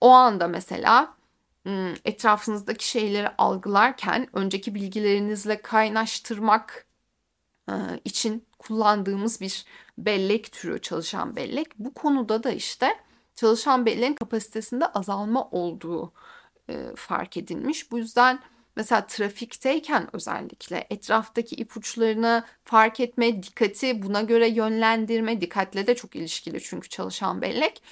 O 0.00 0.10
anda 0.10 0.48
mesela 0.48 1.14
etrafınızdaki 2.04 2.88
şeyleri 2.88 3.28
algılarken 3.38 4.26
önceki 4.32 4.74
bilgilerinizle 4.74 5.62
kaynaştırmak 5.62 6.86
için 8.04 8.46
kullandığımız 8.58 9.40
bir 9.40 9.64
bellek 9.98 10.52
türü 10.52 10.80
çalışan 10.80 11.36
bellek. 11.36 11.78
Bu 11.78 11.94
konuda 11.94 12.42
da 12.42 12.50
işte 12.50 13.00
çalışan 13.34 13.86
belleğin 13.86 14.14
kapasitesinde 14.14 14.86
azalma 14.86 15.48
olduğu 15.50 16.12
fark 16.96 17.36
edilmiş. 17.36 17.90
Bu 17.90 17.98
yüzden 17.98 18.40
mesela 18.76 19.06
trafikteyken 19.06 20.08
özellikle 20.12 20.86
etraftaki 20.90 21.54
ipuçlarını 21.54 22.44
fark 22.64 23.00
etme, 23.00 23.42
dikkati 23.42 24.02
buna 24.02 24.22
göre 24.22 24.48
yönlendirme, 24.48 25.40
dikkatle 25.40 25.86
de 25.86 25.94
çok 25.94 26.16
ilişkili 26.16 26.60
çünkü 26.62 26.88
çalışan 26.88 27.42
bellek 27.42 27.82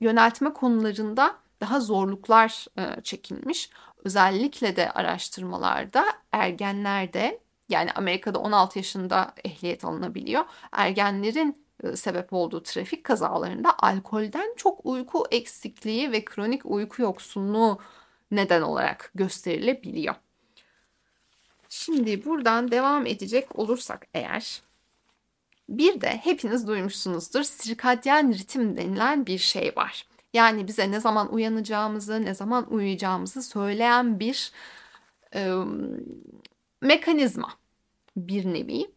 yöneltme 0.00 0.52
konularında 0.52 1.36
daha 1.60 1.80
zorluklar 1.80 2.66
e, 2.78 3.00
çekilmiş. 3.02 3.70
Özellikle 4.04 4.76
de 4.76 4.90
araştırmalarda 4.90 6.04
ergenlerde 6.32 7.40
yani 7.68 7.92
Amerika'da 7.92 8.38
16 8.38 8.78
yaşında 8.78 9.34
ehliyet 9.44 9.84
alınabiliyor. 9.84 10.44
Ergenlerin 10.72 11.66
e, 11.82 11.96
sebep 11.96 12.32
olduğu 12.32 12.62
trafik 12.62 13.04
kazalarında 13.04 13.78
alkolden 13.78 14.54
çok 14.56 14.86
uyku 14.86 15.24
eksikliği 15.30 16.12
ve 16.12 16.24
kronik 16.24 16.66
uyku 16.66 17.02
yoksunluğu 17.02 17.78
neden 18.30 18.62
olarak 18.62 19.10
gösterilebiliyor. 19.14 20.14
Şimdi 21.68 22.24
buradan 22.24 22.70
devam 22.70 23.06
edecek 23.06 23.58
olursak 23.58 24.06
eğer 24.14 24.62
bir 25.68 26.00
de 26.00 26.20
hepiniz 26.22 26.66
duymuşsunuzdur 26.66 27.42
sirkadyen 27.42 28.32
ritim 28.32 28.76
denilen 28.76 29.26
bir 29.26 29.38
şey 29.38 29.72
var. 29.76 30.06
Yani 30.34 30.66
bize 30.66 30.90
ne 30.90 31.00
zaman 31.00 31.34
uyanacağımızı, 31.34 32.24
ne 32.24 32.34
zaman 32.34 32.72
uyuyacağımızı 32.72 33.42
söyleyen 33.42 34.20
bir 34.20 34.52
e, 35.34 35.52
mekanizma 36.80 37.48
bir 38.16 38.44
nevi. 38.44 38.90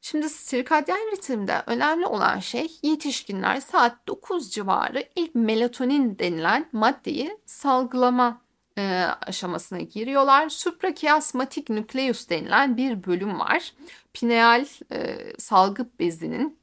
Şimdi 0.00 0.28
sirkadyen 0.28 1.12
ritimde 1.12 1.62
önemli 1.66 2.06
olan 2.06 2.38
şey 2.38 2.78
yetişkinler 2.82 3.60
saat 3.60 4.06
9 4.06 4.50
civarı 4.50 5.04
ilk 5.16 5.34
melatonin 5.34 6.18
denilen 6.18 6.68
maddeyi 6.72 7.38
salgılama 7.46 8.40
e, 8.78 9.06
aşamasına 9.26 9.80
giriyorlar. 9.80 10.48
Suprakiasmatik 10.48 11.70
nükleus 11.70 12.28
denilen 12.28 12.76
bir 12.76 13.04
bölüm 13.04 13.38
var. 13.38 13.72
Pineal 14.12 14.66
e, 14.92 15.16
salgı 15.38 15.86
bezinin 15.98 16.58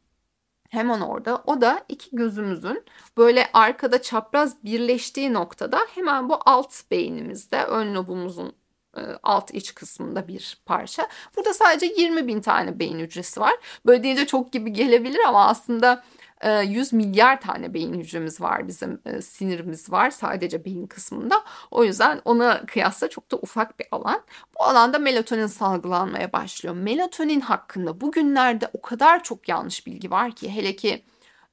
hemen 0.69 1.01
orada. 1.01 1.43
O 1.45 1.61
da 1.61 1.85
iki 1.89 2.15
gözümüzün 2.15 2.83
böyle 3.17 3.49
arkada 3.53 4.01
çapraz 4.01 4.63
birleştiği 4.63 5.33
noktada 5.33 5.79
hemen 5.95 6.29
bu 6.29 6.39
alt 6.45 6.91
beynimizde 6.91 7.63
ön 7.63 7.95
lobumuzun 7.95 8.53
e, 8.97 9.01
alt 9.23 9.53
iç 9.53 9.73
kısmında 9.73 10.27
bir 10.27 10.57
parça. 10.65 11.07
Burada 11.37 11.53
sadece 11.53 11.85
20 11.85 12.27
bin 12.27 12.41
tane 12.41 12.79
beyin 12.79 12.99
hücresi 12.99 13.39
var. 13.39 13.53
Böyle 13.85 14.03
deyince 14.03 14.25
çok 14.27 14.51
gibi 14.51 14.73
gelebilir 14.73 15.19
ama 15.27 15.47
aslında 15.47 16.03
100 16.45 16.93
ee, 16.93 16.95
milyar 16.95 17.41
tane 17.41 17.73
beyin 17.73 17.93
hücremiz 17.93 18.41
var 18.41 18.67
bizim 18.67 19.01
e, 19.05 19.21
sinirimiz 19.21 19.91
var 19.91 20.09
sadece 20.09 20.65
beyin 20.65 20.87
kısmında. 20.87 21.43
O 21.71 21.83
yüzden 21.83 22.21
ona 22.25 22.65
kıyasla 22.65 23.09
çok 23.09 23.31
da 23.31 23.37
ufak 23.37 23.79
bir 23.79 23.87
alan. 23.91 24.21
Bu 24.59 24.63
alanda 24.63 24.99
melatonin 24.99 25.47
salgılanmaya 25.47 26.33
başlıyor. 26.33 26.75
Melatonin 26.75 27.41
hakkında 27.41 28.01
bugünlerde 28.01 28.69
o 28.73 28.81
kadar 28.81 29.23
çok 29.23 29.49
yanlış 29.49 29.87
bilgi 29.87 30.11
var 30.11 30.31
ki 30.31 30.55
hele 30.55 30.75
ki 30.75 31.05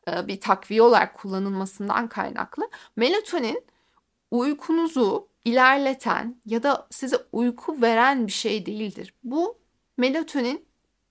e, 0.09 0.27
bir 0.27 0.41
takviye 0.41 0.83
olarak 0.83 1.15
kullanılmasından 1.15 2.09
kaynaklı. 2.09 2.69
Melatonin 2.97 3.65
uykunuzu 4.31 5.29
ilerleten 5.45 6.37
ya 6.47 6.63
da 6.63 6.87
size 6.91 7.17
uyku 7.33 7.83
veren 7.83 8.27
bir 8.27 8.33
şey 8.33 8.67
değildir. 8.67 9.15
Bu 9.25 9.59
melatonin 9.97 10.67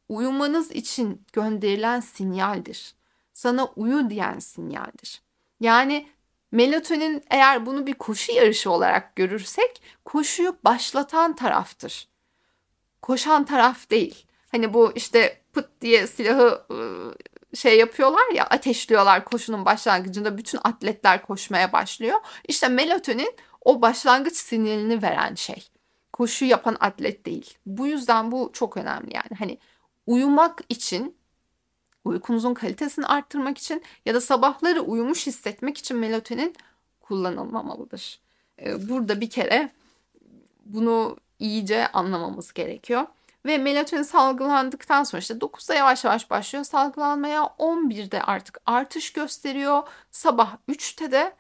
uyumanız 0.10 0.72
için 0.72 1.26
gönderilen 1.34 2.00
sinyaldir 2.00 3.01
sana 3.42 3.66
uyu 3.76 4.10
diyen 4.10 4.40
sinyaldir. 4.40 5.22
Yani 5.60 6.08
melatonin 6.52 7.24
eğer 7.30 7.66
bunu 7.66 7.88
bir 7.88 7.94
koşu 7.94 8.32
yarışı 8.32 8.72
olarak 8.72 9.16
görürsek 9.16 9.82
koşuyu 10.06 10.58
başlatan 10.64 11.36
taraftır. 11.36 12.08
Koşan 13.02 13.46
taraf 13.46 13.90
değil. 13.90 14.26
Hani 14.52 14.74
bu 14.74 14.92
işte 14.96 15.42
pıt 15.54 15.82
diye 15.82 16.08
silahı 16.08 16.66
şey 17.54 17.78
yapıyorlar 17.80 18.32
ya 18.34 18.46
ateşliyorlar 18.46 19.26
koşunun 19.26 19.66
başlangıcında 19.66 20.38
bütün 20.38 20.60
atletler 20.64 21.22
koşmaya 21.22 21.74
başlıyor. 21.74 22.20
İşte 22.48 22.68
melatonin 22.68 23.36
o 23.62 23.82
başlangıç 23.82 24.36
sinyalini 24.36 25.02
veren 25.02 25.36
şey. 25.36 25.68
Koşu 26.14 26.46
yapan 26.46 26.78
atlet 26.80 27.26
değil. 27.26 27.58
Bu 27.66 27.88
yüzden 27.88 28.32
bu 28.32 28.50
çok 28.54 28.78
önemli 28.78 29.16
yani. 29.16 29.38
Hani 29.40 29.58
uyumak 30.08 30.62
için 30.70 31.21
uykunuzun 32.06 32.54
kalitesini 32.54 33.06
arttırmak 33.06 33.58
için 33.58 33.84
ya 34.06 34.14
da 34.14 34.22
sabahları 34.22 34.82
uyumuş 34.82 35.28
hissetmek 35.28 35.78
için 35.78 35.98
melatonin 35.98 36.56
kullanılmamalıdır. 37.02 38.20
Ee, 38.62 38.90
burada 38.90 39.22
bir 39.22 39.30
kere 39.30 39.72
bunu 40.66 41.18
iyice 41.40 41.88
anlamamız 41.88 42.54
gerekiyor. 42.54 43.06
Ve 43.46 43.58
melatonin 43.58 44.04
salgılandıktan 44.04 45.04
sonra 45.04 45.20
işte 45.20 45.34
9'da 45.34 45.76
yavaş 45.76 46.04
yavaş 46.04 46.30
başlıyor 46.30 46.66
salgılanmaya. 46.66 47.42
11'de 47.42 48.24
artık 48.24 48.62
artış 48.66 49.14
gösteriyor. 49.14 49.84
Sabah 50.12 50.58
3'te 50.70 51.12
de 51.12 51.34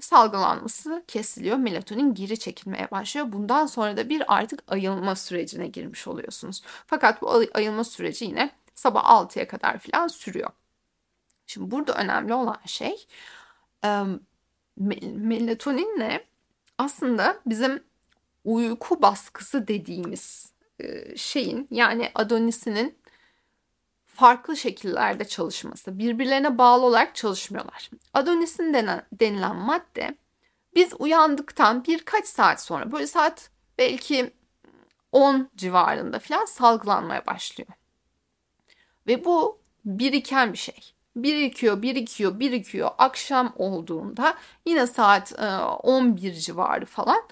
salgılanması 0.00 1.04
kesiliyor. 1.08 1.56
Melatonin 1.56 2.14
geri 2.14 2.38
çekilmeye 2.38 2.90
başlıyor. 2.90 3.32
Bundan 3.32 3.66
sonra 3.66 3.96
da 3.96 4.08
bir 4.08 4.34
artık 4.34 4.62
ayılma 4.68 5.16
sürecine 5.16 5.66
girmiş 5.66 6.06
oluyorsunuz. 6.06 6.62
Fakat 6.86 7.22
bu 7.22 7.42
ayılma 7.54 7.84
süreci 7.84 8.24
yine 8.24 8.50
sabah 8.80 9.04
6'ya 9.04 9.48
kadar 9.48 9.78
falan 9.78 10.08
sürüyor. 10.08 10.50
Şimdi 11.46 11.70
burada 11.70 11.94
önemli 11.94 12.34
olan 12.34 12.60
şey 12.66 13.06
melatoninle 14.76 16.26
aslında 16.78 17.40
bizim 17.46 17.84
uyku 18.44 19.02
baskısı 19.02 19.68
dediğimiz 19.68 20.52
şeyin 21.16 21.68
yani 21.70 22.10
adonisinin 22.14 22.98
farklı 24.06 24.56
şekillerde 24.56 25.24
çalışması. 25.24 25.98
Birbirlerine 25.98 26.58
bağlı 26.58 26.86
olarak 26.86 27.14
çalışmıyorlar. 27.14 27.90
Adonisin 28.14 28.74
denilen 29.12 29.56
madde 29.56 30.16
biz 30.74 30.92
uyandıktan 30.98 31.84
birkaç 31.84 32.26
saat 32.26 32.62
sonra 32.62 32.92
böyle 32.92 33.06
saat 33.06 33.50
belki 33.78 34.34
10 35.12 35.50
civarında 35.56 36.18
falan 36.18 36.44
salgılanmaya 36.44 37.26
başlıyor. 37.26 37.68
Ve 39.06 39.24
bu 39.24 39.58
biriken 39.84 40.52
bir 40.52 40.58
şey. 40.58 40.92
Birikiyor, 41.16 41.82
birikiyor, 41.82 42.40
birikiyor. 42.40 42.90
Akşam 42.98 43.52
olduğunda 43.56 44.34
yine 44.66 44.86
saat 44.86 45.32
11 45.82 46.30
e, 46.30 46.34
civarı 46.34 46.86
falan 46.86 47.22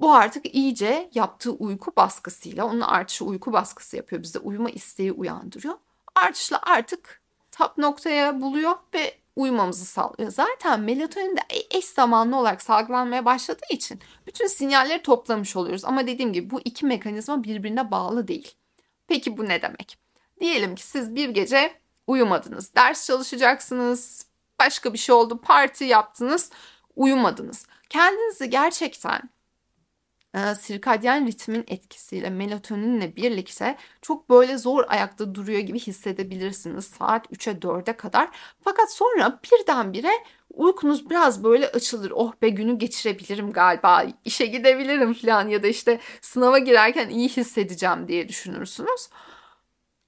bu 0.00 0.12
artık 0.14 0.54
iyice 0.54 1.10
yaptığı 1.14 1.52
uyku 1.52 1.92
baskısıyla 1.96 2.64
onun 2.64 2.80
artışı 2.80 3.24
uyku 3.24 3.52
baskısı 3.52 3.96
yapıyor. 3.96 4.22
Bizde 4.22 4.38
uyuma 4.38 4.70
isteği 4.70 5.12
uyandırıyor. 5.12 5.74
Artışla 6.14 6.60
artık 6.62 7.20
tap 7.50 7.78
noktaya 7.78 8.40
buluyor 8.40 8.74
ve 8.94 9.14
uyumamızı 9.36 9.84
sağlıyor. 9.84 10.30
Zaten 10.30 10.80
melatonin 10.80 11.36
de 11.36 11.40
e, 11.50 11.78
eş 11.78 11.84
zamanlı 11.84 12.36
olarak 12.36 12.62
salgılanmaya 12.62 13.24
başladığı 13.24 13.66
için 13.70 14.00
bütün 14.26 14.46
sinyalleri 14.46 15.02
toplamış 15.02 15.56
oluyoruz. 15.56 15.84
Ama 15.84 16.06
dediğim 16.06 16.32
gibi 16.32 16.50
bu 16.50 16.60
iki 16.64 16.86
mekanizma 16.86 17.44
birbirine 17.44 17.90
bağlı 17.90 18.28
değil. 18.28 18.54
Peki 19.08 19.36
bu 19.36 19.48
ne 19.48 19.62
demek? 19.62 20.03
Diyelim 20.40 20.74
ki 20.74 20.82
siz 20.82 21.14
bir 21.14 21.28
gece 21.28 21.74
uyumadınız. 22.06 22.74
Ders 22.74 23.06
çalışacaksınız. 23.06 24.26
Başka 24.58 24.92
bir 24.92 24.98
şey 24.98 25.14
oldu. 25.14 25.40
Parti 25.40 25.84
yaptınız. 25.84 26.50
Uyumadınız. 26.96 27.66
Kendinizi 27.88 28.50
gerçekten 28.50 29.22
e, 30.34 30.54
sirkadyen 30.54 31.26
ritmin 31.26 31.64
etkisiyle 31.68 32.30
melatoninle 32.30 33.16
birlikte 33.16 33.76
çok 34.02 34.30
böyle 34.30 34.58
zor 34.58 34.84
ayakta 34.88 35.34
duruyor 35.34 35.60
gibi 35.60 35.78
hissedebilirsiniz 35.78 36.84
saat 36.84 37.32
3'e 37.32 37.52
4'e 37.52 37.96
kadar. 37.96 38.30
Fakat 38.64 38.92
sonra 38.92 39.40
birdenbire 39.44 40.12
uykunuz 40.50 41.10
biraz 41.10 41.44
böyle 41.44 41.68
açılır. 41.68 42.12
Oh 42.14 42.32
be 42.42 42.48
günü 42.48 42.78
geçirebilirim 42.78 43.52
galiba, 43.52 44.06
işe 44.24 44.46
gidebilirim 44.46 45.14
falan 45.14 45.48
ya 45.48 45.62
da 45.62 45.66
işte 45.66 46.00
sınava 46.20 46.58
girerken 46.58 47.08
iyi 47.08 47.28
hissedeceğim 47.28 48.08
diye 48.08 48.28
düşünürsünüz. 48.28 49.08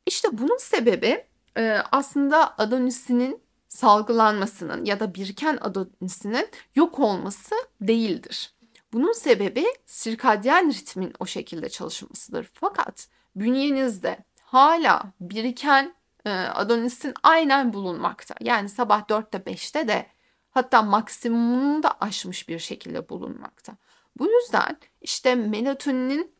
İşte 0.07 0.39
bunun 0.39 0.59
sebebi 0.59 1.25
e, 1.57 1.79
aslında 1.93 2.59
adonisinin 2.59 3.41
salgılanmasının 3.69 4.85
ya 4.85 5.01
da 5.01 5.15
biriken 5.15 5.59
adonisinin 5.61 6.49
yok 6.75 6.99
olması 6.99 7.55
değildir. 7.81 8.55
Bunun 8.93 9.13
sebebi 9.13 9.65
sirkadyen 9.87 10.73
ritmin 10.73 11.13
o 11.21 11.27
şekilde 11.27 11.69
çalışmasıdır. 11.69 12.51
Fakat 12.55 13.09
bünyenizde 13.37 14.19
hala 14.41 15.13
biriken 15.21 15.95
e, 16.25 16.31
adonisin 16.31 17.15
aynen 17.23 17.73
bulunmakta. 17.73 18.35
Yani 18.41 18.69
sabah 18.69 19.01
4'te 19.01 19.39
5'te 19.39 19.89
de 19.89 20.07
hatta 20.51 20.83
maksimumunu 20.83 21.83
da 21.83 22.01
aşmış 22.01 22.49
bir 22.49 22.59
şekilde 22.59 23.09
bulunmakta. 23.09 23.77
Bu 24.19 24.27
yüzden 24.27 24.77
işte 25.01 25.35
melatoninin 25.35 26.33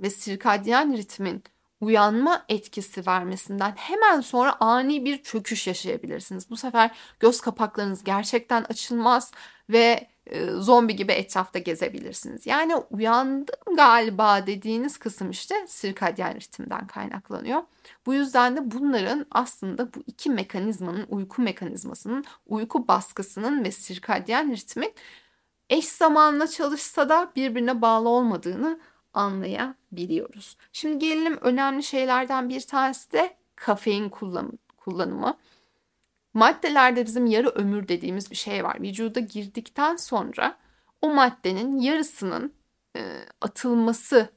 ve 0.00 0.10
sirkadyen 0.10 0.96
ritmin 0.96 1.44
uyanma 1.82 2.44
etkisi 2.48 3.06
vermesinden 3.06 3.72
hemen 3.76 4.20
sonra 4.20 4.56
ani 4.60 5.04
bir 5.04 5.22
çöküş 5.22 5.66
yaşayabilirsiniz. 5.66 6.50
Bu 6.50 6.56
sefer 6.56 6.90
göz 7.20 7.40
kapaklarınız 7.40 8.04
gerçekten 8.04 8.62
açılmaz 8.62 9.32
ve 9.70 10.08
e, 10.26 10.46
zombi 10.46 10.96
gibi 10.96 11.12
etrafta 11.12 11.58
gezebilirsiniz. 11.58 12.46
Yani 12.46 12.76
uyandım 12.76 13.76
galiba 13.76 14.46
dediğiniz 14.46 14.98
kısım 14.98 15.30
işte 15.30 15.54
sirkadyen 15.68 16.34
ritimden 16.34 16.86
kaynaklanıyor. 16.86 17.62
Bu 18.06 18.14
yüzden 18.14 18.56
de 18.56 18.70
bunların 18.70 19.26
aslında 19.30 19.94
bu 19.94 20.02
iki 20.06 20.30
mekanizmanın 20.30 21.06
uyku 21.08 21.42
mekanizmasının, 21.42 22.24
uyku 22.46 22.88
baskısının 22.88 23.64
ve 23.64 23.72
sirkadyen 23.72 24.52
ritmin 24.52 24.94
eş 25.70 25.88
zamanla 25.88 26.46
çalışsa 26.46 27.08
da 27.08 27.32
birbirine 27.36 27.82
bağlı 27.82 28.08
olmadığını 28.08 28.80
anlayabiliyoruz. 29.14 30.56
Şimdi 30.72 30.98
gelelim 30.98 31.38
önemli 31.40 31.82
şeylerden 31.82 32.48
bir 32.48 32.60
tanesi 32.60 33.12
de 33.12 33.36
kafein 33.56 34.08
kullanımı. 34.76 35.38
Maddelerde 36.34 37.06
bizim 37.06 37.26
yarı 37.26 37.48
ömür 37.48 37.88
dediğimiz 37.88 38.30
bir 38.30 38.36
şey 38.36 38.64
var. 38.64 38.80
Vücuda 38.80 39.20
girdikten 39.20 39.96
sonra 39.96 40.58
o 41.02 41.14
maddenin 41.14 41.78
yarısının 41.78 42.54
e, 42.96 43.18
atılması 43.40 44.28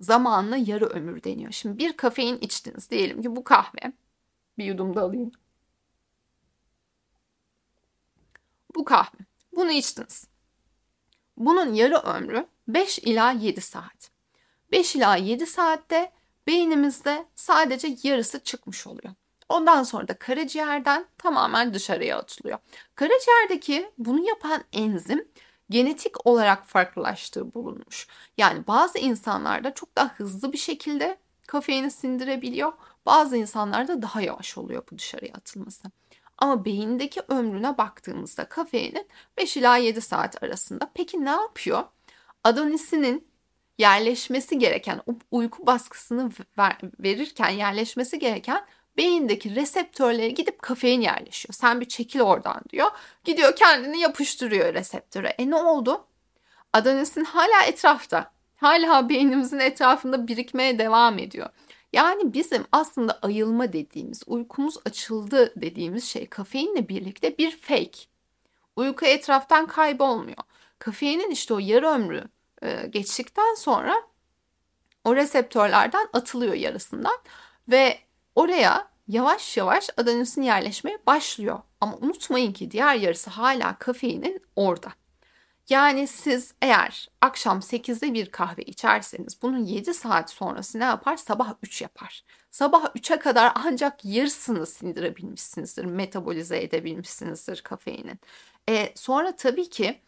zamanla 0.00 0.56
yarı 0.56 0.86
ömür 0.86 1.24
deniyor. 1.24 1.52
Şimdi 1.52 1.78
bir 1.78 1.96
kafein 1.96 2.38
içtiniz. 2.38 2.90
Diyelim 2.90 3.22
ki 3.22 3.36
bu 3.36 3.44
kahve. 3.44 3.92
Bir 4.58 4.64
yudum 4.64 4.96
da 4.96 5.02
alayım. 5.02 5.32
Bu 8.74 8.84
kahve. 8.84 9.18
Bunu 9.56 9.70
içtiniz. 9.70 10.28
Bunun 11.36 11.74
yarı 11.74 11.96
ömrü 11.96 12.46
5 12.68 12.98
ila 12.98 13.30
7 13.30 13.60
saat. 13.60 14.10
5 14.72 14.96
ila 14.96 15.16
7 15.16 15.46
saatte 15.46 16.12
beynimizde 16.46 17.26
sadece 17.34 17.96
yarısı 18.02 18.44
çıkmış 18.44 18.86
oluyor. 18.86 19.14
Ondan 19.48 19.82
sonra 19.82 20.08
da 20.08 20.18
karaciğerden 20.18 21.06
tamamen 21.18 21.74
dışarıya 21.74 22.18
atılıyor. 22.18 22.58
Karaciğerdeki 22.94 23.90
bunu 23.98 24.28
yapan 24.28 24.64
enzim 24.72 25.28
genetik 25.70 26.26
olarak 26.26 26.66
farklılaştığı 26.66 27.54
bulunmuş. 27.54 28.06
Yani 28.38 28.66
bazı 28.66 28.98
insanlarda 28.98 29.74
çok 29.74 29.96
daha 29.96 30.08
hızlı 30.08 30.52
bir 30.52 30.58
şekilde 30.58 31.18
kafeini 31.46 31.90
sindirebiliyor. 31.90 32.72
Bazı 33.06 33.36
insanlarda 33.36 34.02
daha 34.02 34.20
yavaş 34.20 34.58
oluyor 34.58 34.82
bu 34.90 34.98
dışarıya 34.98 35.34
atılması. 35.34 35.82
Ama 36.38 36.64
beyindeki 36.64 37.20
ömrüne 37.28 37.78
baktığımızda 37.78 38.48
kafeinin 38.48 39.08
5 39.36 39.56
ila 39.56 39.76
7 39.76 40.00
saat 40.00 40.42
arasında. 40.42 40.90
Peki 40.94 41.24
ne 41.24 41.30
yapıyor? 41.30 41.84
Adonisinin 42.46 43.28
yerleşmesi 43.78 44.58
gereken, 44.58 45.00
uyku 45.30 45.66
baskısını 45.66 46.30
ver, 46.58 46.76
verirken 47.00 47.48
yerleşmesi 47.48 48.18
gereken 48.18 48.66
beyindeki 48.96 49.54
reseptörlere 49.54 50.28
gidip 50.28 50.62
kafein 50.62 51.00
yerleşiyor. 51.00 51.54
Sen 51.54 51.80
bir 51.80 51.88
çekil 51.88 52.20
oradan 52.20 52.60
diyor. 52.70 52.90
Gidiyor 53.24 53.56
kendini 53.56 54.00
yapıştırıyor 54.00 54.74
reseptöre. 54.74 55.28
E 55.28 55.50
ne 55.50 55.54
oldu? 55.54 56.06
Adonisin 56.72 57.24
hala 57.24 57.62
etrafta. 57.66 58.32
Hala 58.56 59.08
beynimizin 59.08 59.58
etrafında 59.58 60.28
birikmeye 60.28 60.78
devam 60.78 61.18
ediyor. 61.18 61.48
Yani 61.92 62.34
bizim 62.34 62.64
aslında 62.72 63.18
ayılma 63.22 63.72
dediğimiz, 63.72 64.22
uykumuz 64.26 64.76
açıldı 64.84 65.52
dediğimiz 65.56 66.04
şey 66.04 66.26
kafeinle 66.26 66.88
birlikte 66.88 67.38
bir 67.38 67.56
fake. 67.56 68.00
Uyku 68.76 69.06
etraftan 69.06 69.66
kaybolmuyor. 69.66 70.42
Kafeinin 70.78 71.30
işte 71.30 71.54
o 71.54 71.58
yarı 71.58 71.86
ömrü 71.88 72.24
geçtikten 72.90 73.54
sonra 73.54 73.94
o 75.04 75.16
reseptörlerden 75.16 76.08
atılıyor 76.12 76.54
yarısından 76.54 77.18
ve 77.68 77.98
oraya 78.34 78.88
yavaş 79.08 79.56
yavaş 79.56 79.90
adenosin 79.96 80.42
yerleşmeye 80.42 80.98
başlıyor. 81.06 81.58
Ama 81.80 81.96
unutmayın 81.96 82.52
ki 82.52 82.70
diğer 82.70 82.94
yarısı 82.94 83.30
hala 83.30 83.78
kafeinin 83.78 84.42
orada. 84.56 84.92
Yani 85.68 86.06
siz 86.06 86.54
eğer 86.62 87.08
akşam 87.20 87.58
8'de 87.58 88.14
bir 88.14 88.30
kahve 88.30 88.62
içerseniz 88.62 89.42
bunun 89.42 89.64
7 89.64 89.94
saat 89.94 90.30
sonrası 90.30 90.78
ne 90.78 90.84
yapar? 90.84 91.16
Sabah 91.16 91.54
3 91.62 91.82
yapar. 91.82 92.24
Sabah 92.50 92.84
3'e 92.84 93.18
kadar 93.18 93.52
ancak 93.54 94.04
yarısını 94.04 94.66
sindirebilmişsinizdir, 94.66 95.84
metabolize 95.84 96.62
edebilmişsinizdir 96.62 97.60
kafeinin. 97.62 98.20
E, 98.68 98.92
sonra 98.94 99.36
tabii 99.36 99.70
ki 99.70 100.00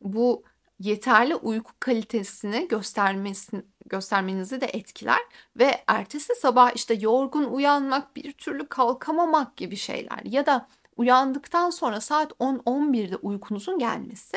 bu 0.00 0.44
yeterli 0.82 1.34
uyku 1.34 1.72
kalitesini 1.80 2.68
göstermesini, 2.68 3.62
göstermenizi 3.86 4.60
de 4.60 4.66
etkiler 4.66 5.20
ve 5.58 5.84
ertesi 5.86 6.34
sabah 6.34 6.72
işte 6.74 6.94
yorgun 6.94 7.44
uyanmak, 7.44 8.16
bir 8.16 8.32
türlü 8.32 8.68
kalkamamak 8.68 9.56
gibi 9.56 9.76
şeyler 9.76 10.20
ya 10.24 10.46
da 10.46 10.68
uyandıktan 10.96 11.70
sonra 11.70 12.00
saat 12.00 12.32
10-11'de 12.32 13.16
uykunuzun 13.16 13.78
gelmesi 13.78 14.36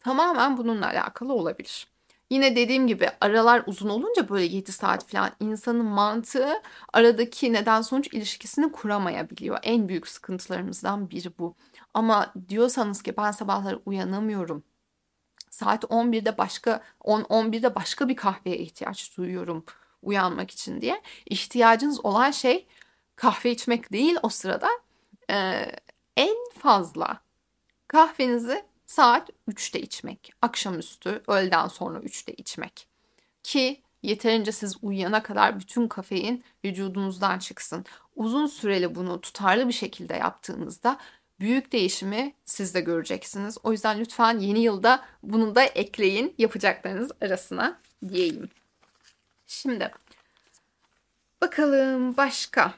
tamamen 0.00 0.56
bununla 0.56 0.86
alakalı 0.86 1.32
olabilir. 1.32 1.92
Yine 2.30 2.56
dediğim 2.56 2.86
gibi 2.86 3.10
aralar 3.20 3.62
uzun 3.66 3.88
olunca 3.88 4.28
böyle 4.28 4.44
7 4.44 4.72
saat 4.72 5.08
falan 5.08 5.30
insanın 5.40 5.84
mantığı 5.84 6.52
aradaki 6.92 7.52
neden 7.52 7.82
sonuç 7.82 8.14
ilişkisini 8.14 8.72
kuramayabiliyor. 8.72 9.58
En 9.62 9.88
büyük 9.88 10.08
sıkıntılarımızdan 10.08 11.10
biri 11.10 11.38
bu. 11.38 11.54
Ama 11.94 12.32
diyorsanız 12.48 13.02
ki 13.02 13.16
ben 13.16 13.30
sabahları 13.30 13.80
uyanamıyorum 13.86 14.64
saat 15.52 15.84
11'de 15.84 16.38
başka 16.38 16.82
10-11'de 17.00 17.74
başka 17.74 18.08
bir 18.08 18.16
kahveye 18.16 18.58
ihtiyaç 18.58 19.16
duyuyorum 19.16 19.64
uyanmak 20.02 20.50
için 20.50 20.80
diye. 20.80 21.02
İhtiyacınız 21.26 22.04
olan 22.04 22.30
şey 22.30 22.66
kahve 23.16 23.50
içmek 23.50 23.92
değil 23.92 24.16
o 24.22 24.28
sırada. 24.28 24.68
Ee, 25.30 25.72
en 26.16 26.36
fazla 26.58 27.20
kahvenizi 27.88 28.64
saat 28.86 29.30
3'te 29.48 29.80
içmek. 29.80 30.32
Akşamüstü 30.42 31.22
öğleden 31.28 31.68
sonra 31.68 31.98
3'te 31.98 32.32
içmek. 32.32 32.86
Ki 33.42 33.82
yeterince 34.02 34.52
siz 34.52 34.76
uyuyana 34.82 35.22
kadar 35.22 35.60
bütün 35.60 35.88
kafein 35.88 36.44
vücudunuzdan 36.64 37.38
çıksın. 37.38 37.84
Uzun 38.16 38.46
süreli 38.46 38.94
bunu 38.94 39.20
tutarlı 39.20 39.68
bir 39.68 39.72
şekilde 39.72 40.14
yaptığınızda 40.14 40.98
büyük 41.42 41.72
değişimi 41.72 42.34
siz 42.44 42.74
de 42.74 42.80
göreceksiniz. 42.80 43.58
O 43.62 43.72
yüzden 43.72 44.00
lütfen 44.00 44.38
yeni 44.38 44.60
yılda 44.60 45.04
bunu 45.22 45.54
da 45.54 45.62
ekleyin 45.62 46.34
yapacaklarınız 46.38 47.10
arasına 47.20 47.80
diyeyim. 48.08 48.50
Şimdi 49.46 49.90
bakalım 51.40 52.16
başka 52.16 52.74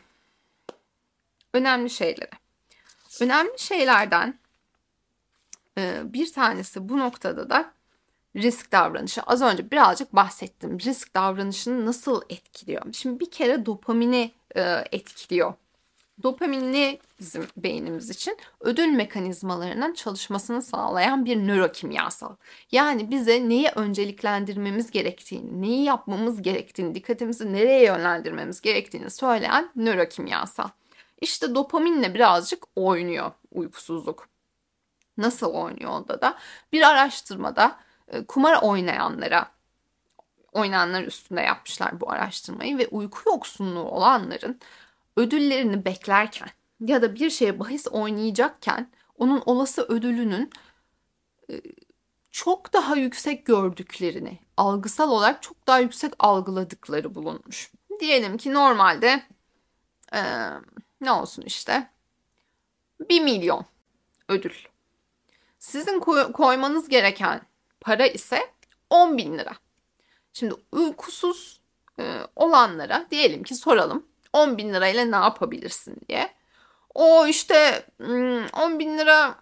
önemli 1.52 1.90
şeylere. 1.90 2.30
Önemli 3.20 3.58
şeylerden 3.58 4.38
e, 5.78 6.02
bir 6.04 6.32
tanesi 6.32 6.88
bu 6.88 6.98
noktada 6.98 7.50
da 7.50 7.72
risk 8.36 8.72
davranışı. 8.72 9.22
Az 9.22 9.42
önce 9.42 9.70
birazcık 9.70 10.12
bahsettim. 10.12 10.80
Risk 10.80 11.14
davranışını 11.14 11.86
nasıl 11.86 12.22
etkiliyor? 12.28 12.82
Şimdi 12.92 13.20
bir 13.20 13.30
kere 13.30 13.66
dopamini 13.66 14.32
e, 14.56 14.84
etkiliyor 14.92 15.54
Dopamin 16.22 16.72
ne 16.72 16.98
bizim 17.20 17.46
beynimiz 17.56 18.10
için? 18.10 18.38
Ödül 18.60 18.86
mekanizmalarının 18.86 19.94
çalışmasını 19.94 20.62
sağlayan 20.62 21.24
bir 21.24 21.36
nörokimyasal. 21.36 22.36
Yani 22.72 23.10
bize 23.10 23.48
neyi 23.48 23.68
önceliklendirmemiz 23.68 24.90
gerektiğini, 24.90 25.62
neyi 25.62 25.84
yapmamız 25.84 26.42
gerektiğini, 26.42 26.94
dikkatimizi 26.94 27.52
nereye 27.52 27.84
yönlendirmemiz 27.84 28.60
gerektiğini 28.60 29.10
söyleyen 29.10 29.70
nörokimyasal. 29.76 30.68
İşte 31.20 31.54
dopaminle 31.54 32.14
birazcık 32.14 32.64
oynuyor 32.76 33.32
uykusuzluk. 33.52 34.28
Nasıl 35.16 35.46
oynuyor 35.46 35.90
onda 35.90 36.20
da? 36.20 36.38
Bir 36.72 36.82
araştırmada 36.82 37.78
e, 38.08 38.24
kumar 38.24 38.62
oynayanlara 38.62 39.54
oynayanlar 40.52 41.02
üstünde 41.02 41.40
yapmışlar 41.40 42.00
bu 42.00 42.10
araştırmayı 42.10 42.78
ve 42.78 42.88
uyku 42.88 43.30
yoksunluğu 43.30 43.82
olanların 43.82 44.60
ödüllerini 45.16 45.84
beklerken 45.84 46.48
ya 46.80 47.02
da 47.02 47.14
bir 47.14 47.30
şeye 47.30 47.58
bahis 47.58 47.86
oynayacakken 47.86 48.90
onun 49.18 49.42
olası 49.46 49.82
ödülünün 49.82 50.50
e, 51.50 51.60
çok 52.32 52.72
daha 52.72 52.96
yüksek 52.96 53.46
gördüklerini, 53.46 54.38
algısal 54.56 55.10
olarak 55.10 55.42
çok 55.42 55.66
daha 55.66 55.78
yüksek 55.78 56.12
algıladıkları 56.18 57.14
bulunmuş. 57.14 57.72
Diyelim 58.00 58.36
ki 58.36 58.52
normalde 58.52 59.22
e, 60.12 60.22
ne 61.00 61.10
olsun 61.10 61.42
işte 61.42 61.90
1 63.08 63.20
milyon 63.20 63.66
ödül. 64.28 64.54
Sizin 65.58 66.00
koy, 66.00 66.32
koymanız 66.32 66.88
gereken 66.88 67.40
para 67.80 68.06
ise 68.06 68.52
10 68.90 69.18
bin 69.18 69.38
lira. 69.38 69.52
Şimdi 70.32 70.54
uykusuz 70.72 71.60
e, 71.98 72.20
olanlara 72.36 73.06
diyelim 73.10 73.42
ki 73.42 73.54
soralım 73.54 74.06
10 74.34 74.58
bin 74.58 74.74
lirayla 74.74 75.04
ne 75.04 75.16
yapabilirsin 75.16 75.96
diye. 76.08 76.30
O 76.94 77.26
işte 77.26 77.86
10 78.00 78.06
hmm, 78.06 78.78
bin 78.78 78.98
lira 78.98 79.34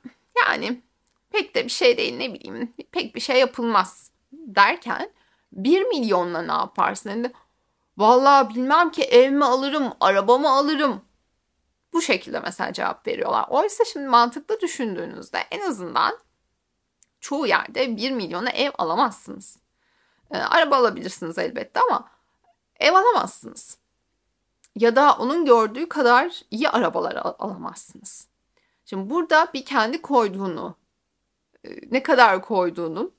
yani 0.46 0.82
pek 1.30 1.54
de 1.54 1.64
bir 1.64 1.70
şey 1.70 1.96
değil 1.98 2.16
ne 2.16 2.34
bileyim 2.34 2.74
pek 2.92 3.14
bir 3.14 3.20
şey 3.20 3.40
yapılmaz 3.40 4.10
derken 4.32 5.10
1 5.52 5.82
milyonla 5.82 6.42
ne 6.42 6.52
yaparsın? 6.52 7.10
Yani, 7.10 7.32
Vallahi 7.98 8.54
bilmem 8.54 8.90
ki 8.90 9.02
ev 9.02 9.30
mi 9.30 9.44
alırım, 9.44 9.92
arabamı 10.00 10.50
alırım. 10.50 11.04
Bu 11.92 12.02
şekilde 12.02 12.40
mesela 12.40 12.72
cevap 12.72 13.06
veriyorlar. 13.06 13.44
Oysa 13.48 13.84
şimdi 13.84 14.08
mantıklı 14.08 14.60
düşündüğünüzde 14.60 15.38
en 15.50 15.60
azından 15.60 16.18
çoğu 17.20 17.46
yerde 17.46 17.96
1 17.96 18.10
milyona 18.10 18.50
ev 18.50 18.70
alamazsınız. 18.78 19.58
E, 20.30 20.38
araba 20.38 20.76
alabilirsiniz 20.76 21.38
elbette 21.38 21.80
ama 21.80 22.08
ev 22.80 22.92
alamazsınız. 22.92 23.81
Ya 24.76 24.96
da 24.96 25.12
onun 25.18 25.44
gördüğü 25.44 25.88
kadar 25.88 26.42
iyi 26.50 26.68
arabalar 26.68 27.16
al- 27.16 27.34
alamazsınız. 27.38 28.28
Şimdi 28.84 29.10
burada 29.10 29.46
bir 29.54 29.64
kendi 29.64 30.02
koyduğunu, 30.02 30.74
e, 31.64 31.68
ne 31.90 32.02
kadar 32.02 32.42
koyduğunun 32.42 33.12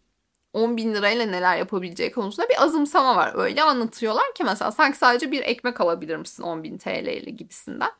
10 0.53 0.77
bin 0.77 0.93
lirayla 0.93 1.25
neler 1.25 1.57
yapabileceği 1.57 2.11
konusunda 2.11 2.49
bir 2.49 2.63
azımsama 2.63 3.15
var. 3.15 3.31
Öyle 3.35 3.63
anlatıyorlar 3.63 4.33
ki 4.35 4.43
mesela 4.43 4.71
sanki 4.71 4.97
sadece 4.97 5.31
bir 5.31 5.41
ekmek 5.41 5.81
alabilir 5.81 6.15
misin 6.17 6.43
10 6.43 6.63
bin 6.63 6.77
TL 6.77 7.07
ile 7.07 7.31
gibisinden. 7.31 7.91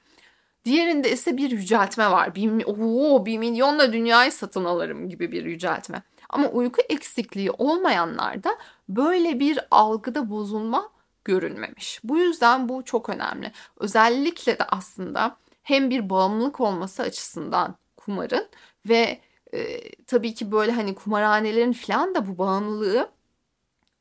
Diğerinde 0.65 1.11
ise 1.11 1.37
bir 1.37 1.51
yüceltme 1.51 2.11
var. 2.11 2.35
Bir, 2.35 2.63
oo, 2.65 3.25
bir 3.25 3.37
milyonla 3.37 3.93
dünyayı 3.93 4.31
satın 4.31 4.65
alırım 4.65 5.09
gibi 5.09 5.31
bir 5.31 5.45
yüceltme. 5.45 6.01
Ama 6.29 6.47
uyku 6.47 6.81
eksikliği 6.89 7.51
olmayanlarda 7.51 8.57
böyle 8.89 9.39
bir 9.39 9.59
algıda 9.71 10.29
bozulma 10.29 10.89
görünmemiş. 11.25 11.99
Bu 12.03 12.17
yüzden 12.17 12.69
bu 12.69 12.83
çok 12.83 13.09
önemli. 13.09 13.51
Özellikle 13.79 14.59
de 14.59 14.63
aslında 14.63 15.37
hem 15.63 15.89
bir 15.89 16.09
bağımlılık 16.09 16.59
olması 16.59 17.03
açısından 17.03 17.75
kumarın 17.97 18.47
ve 18.89 19.21
e, 19.53 19.91
tabii 20.07 20.33
ki 20.33 20.51
böyle 20.51 20.71
hani 20.71 20.95
kumarhanelerin 20.95 21.73
falan 21.73 22.15
da 22.15 22.27
bu 22.27 22.37
bağımlılığı 22.37 23.09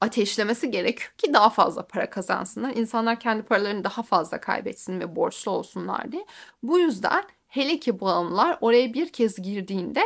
ateşlemesi 0.00 0.70
gerekiyor 0.70 1.10
ki 1.18 1.34
daha 1.34 1.50
fazla 1.50 1.86
para 1.86 2.10
kazansınlar. 2.10 2.76
İnsanlar 2.76 3.20
kendi 3.20 3.42
paralarını 3.42 3.84
daha 3.84 4.02
fazla 4.02 4.40
kaybetsin 4.40 5.00
ve 5.00 5.16
borçlu 5.16 5.50
olsunlar 5.50 6.12
diye. 6.12 6.26
Bu 6.62 6.78
yüzden 6.78 7.24
hele 7.48 7.80
ki 7.80 8.00
bağımlılar 8.00 8.58
oraya 8.60 8.94
bir 8.94 9.12
kez 9.12 9.36
girdiğinde 9.42 10.02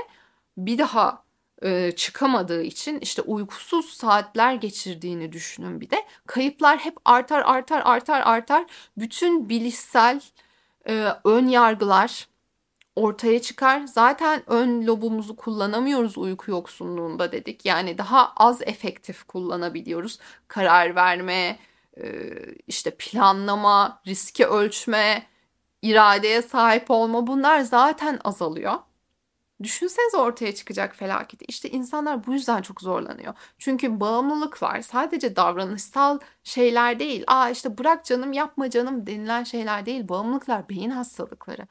bir 0.57 0.79
daha 0.79 1.26
e, 1.63 1.93
çıkamadığı 1.93 2.63
için 2.63 2.99
işte 3.01 3.23
uykusuz 3.23 3.87
saatler 3.87 4.55
geçirdiğini 4.55 5.33
düşünün 5.33 5.81
bir 5.81 5.91
de. 5.91 6.05
Kayıplar 6.27 6.79
hep 6.79 6.97
artar 7.05 7.43
artar 7.47 7.83
artar 7.85 8.23
artar. 8.25 8.65
Bütün 8.97 9.49
bilişsel 9.49 10.21
e, 10.89 11.07
ön 11.25 11.47
yargılar 11.47 12.29
ortaya 12.97 13.43
çıkar. 13.43 13.87
Zaten 13.87 14.43
ön 14.47 14.87
lobumuzu 14.87 15.37
kullanamıyoruz 15.37 16.19
uyku 16.19 16.51
yoksunluğunda 16.51 17.33
dedik. 17.33 17.65
Yani 17.65 17.99
daha 17.99 18.33
az 18.37 18.63
efektif 18.63 19.25
kullanabiliyoruz. 19.25 20.19
Karar 20.49 20.95
verme, 20.95 21.59
e, 22.01 22.33
işte 22.67 22.91
planlama, 22.99 24.01
riski 24.07 24.47
ölçme, 24.47 25.27
iradeye 25.83 26.43
sahip 26.43 26.91
olma 26.91 27.27
bunlar 27.27 27.61
zaten 27.61 28.21
azalıyor. 28.25 28.75
Düşünsenize 29.63 30.17
ortaya 30.17 30.55
çıkacak 30.55 30.97
felaketi. 30.97 31.45
İşte 31.49 31.71
insanlar 31.71 32.27
bu 32.27 32.33
yüzden 32.33 32.63
çok 32.63 32.81
zorlanıyor. 32.81 33.35
Çünkü 33.59 34.01
bağımlılıklar 34.01 34.81
sadece 34.83 35.37
davranışsal 35.37 36.19
şeyler 36.45 36.99
değil. 36.99 37.25
Aa 37.27 37.51
işte 37.51 37.79
bırak 37.79 38.05
canım 38.05 38.33
yapma 38.33 38.71
canım 38.71 39.07
denilen 39.07 39.45
şeyler 39.45 39.87
değil. 39.87 40.09
Bağımlılıklar 40.09 40.69
beyin 40.69 40.91
hastalıkları. 40.91 41.67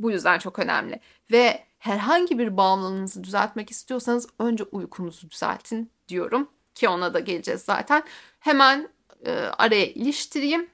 Bu 0.00 0.10
yüzden 0.10 0.38
çok 0.38 0.58
önemli. 0.58 1.00
Ve 1.32 1.64
herhangi 1.78 2.38
bir 2.38 2.56
bağımlılığınızı 2.56 3.24
düzeltmek 3.24 3.70
istiyorsanız 3.70 4.28
önce 4.38 4.64
uykunuzu 4.64 5.30
düzeltin 5.30 5.90
diyorum. 6.08 6.48
Ki 6.74 6.88
ona 6.88 7.14
da 7.14 7.20
geleceğiz 7.20 7.60
zaten. 7.62 8.02
Hemen 8.40 8.88
e, 9.26 9.32
araya 9.32 9.86
iliştireyim. 9.86 10.73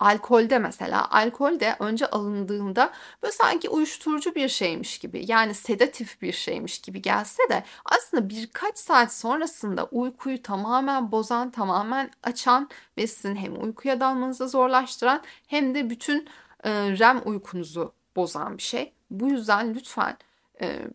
Alkolde 0.00 0.58
mesela, 0.58 1.10
alkolde 1.10 1.76
önce 1.78 2.06
alındığında 2.06 2.92
böyle 3.22 3.32
sanki 3.32 3.68
uyuşturucu 3.68 4.34
bir 4.34 4.48
şeymiş 4.48 4.98
gibi 4.98 5.24
yani 5.28 5.54
sedatif 5.54 6.22
bir 6.22 6.32
şeymiş 6.32 6.78
gibi 6.78 7.02
gelse 7.02 7.42
de 7.50 7.64
aslında 7.84 8.28
birkaç 8.28 8.78
saat 8.78 9.12
sonrasında 9.12 9.84
uykuyu 9.84 10.42
tamamen 10.42 11.12
bozan, 11.12 11.50
tamamen 11.50 12.10
açan 12.22 12.68
ve 12.98 13.06
sizin 13.06 13.36
hem 13.36 13.62
uykuya 13.62 14.00
dalmanızı 14.00 14.48
zorlaştıran 14.48 15.22
hem 15.46 15.74
de 15.74 15.90
bütün 15.90 16.28
e, 16.64 16.70
REM 16.70 17.22
uykunuzu 17.24 17.92
bozan 18.16 18.58
bir 18.58 18.62
şey. 18.62 18.92
Bu 19.10 19.28
yüzden 19.28 19.74
lütfen 19.74 20.16
e, 20.60 20.86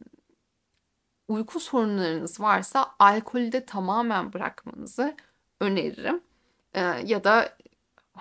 uyku 1.28 1.60
sorunlarınız 1.60 2.40
varsa 2.40 2.96
alkolü 3.00 3.52
de 3.52 3.66
tamamen 3.66 4.34
bırakmanızı 4.34 5.16
öneririm. 5.60 6.22
E, 6.74 6.82
ya 7.06 7.24
da 7.24 7.58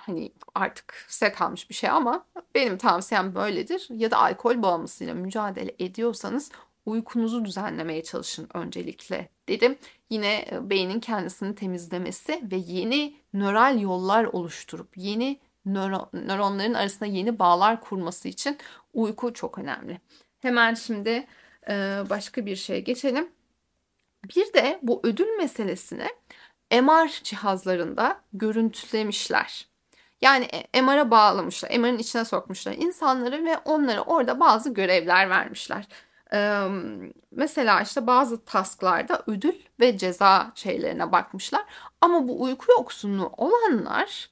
hani 0.01 0.31
artık 0.55 1.05
size 1.07 1.31
kalmış 1.31 1.69
bir 1.69 1.75
şey 1.75 1.89
ama 1.89 2.25
benim 2.55 2.77
tavsiyem 2.77 3.35
böyledir. 3.35 3.87
Ya 3.89 4.11
da 4.11 4.17
alkol 4.17 4.61
bağımlısıyla 4.61 5.13
mücadele 5.13 5.75
ediyorsanız 5.79 6.51
uykunuzu 6.85 7.45
düzenlemeye 7.45 8.03
çalışın 8.03 8.47
öncelikle 8.53 9.29
dedim. 9.49 9.77
Yine 10.09 10.45
e, 10.51 10.69
beynin 10.69 10.99
kendisini 10.99 11.55
temizlemesi 11.55 12.41
ve 12.51 12.55
yeni 12.55 13.15
nöral 13.33 13.81
yollar 13.81 14.23
oluşturup 14.23 14.97
yeni 14.97 15.39
nöro, 15.65 16.09
nöronların 16.13 16.73
arasında 16.73 17.05
yeni 17.05 17.39
bağlar 17.39 17.81
kurması 17.81 18.27
için 18.27 18.57
uyku 18.93 19.33
çok 19.33 19.57
önemli. 19.57 20.01
Hemen 20.41 20.73
şimdi 20.73 21.27
e, 21.69 22.03
başka 22.09 22.45
bir 22.45 22.55
şeye 22.55 22.79
geçelim. 22.79 23.29
Bir 24.35 24.53
de 24.53 24.79
bu 24.81 24.99
ödül 25.03 25.37
meselesini 25.37 26.07
MR 26.71 27.23
cihazlarında 27.23 28.21
görüntülemişler. 28.33 29.70
Yani 30.21 30.45
e, 30.73 30.81
MR'a 30.81 31.11
bağlamışlar, 31.11 31.79
MR'ın 31.79 31.97
içine 31.97 32.25
sokmuşlar 32.25 32.73
insanları 32.73 33.45
ve 33.45 33.57
onlara 33.65 34.01
orada 34.01 34.39
bazı 34.39 34.73
görevler 34.73 35.29
vermişler. 35.29 35.87
Ee, 36.33 36.67
mesela 37.31 37.81
işte 37.81 38.07
bazı 38.07 38.45
tasklarda 38.45 39.23
ödül 39.27 39.53
ve 39.79 39.97
ceza 39.97 40.51
şeylerine 40.55 41.11
bakmışlar. 41.11 41.65
Ama 42.01 42.27
bu 42.27 42.41
uyku 42.41 42.71
yoksunluğu 42.71 43.31
olanlar 43.37 44.29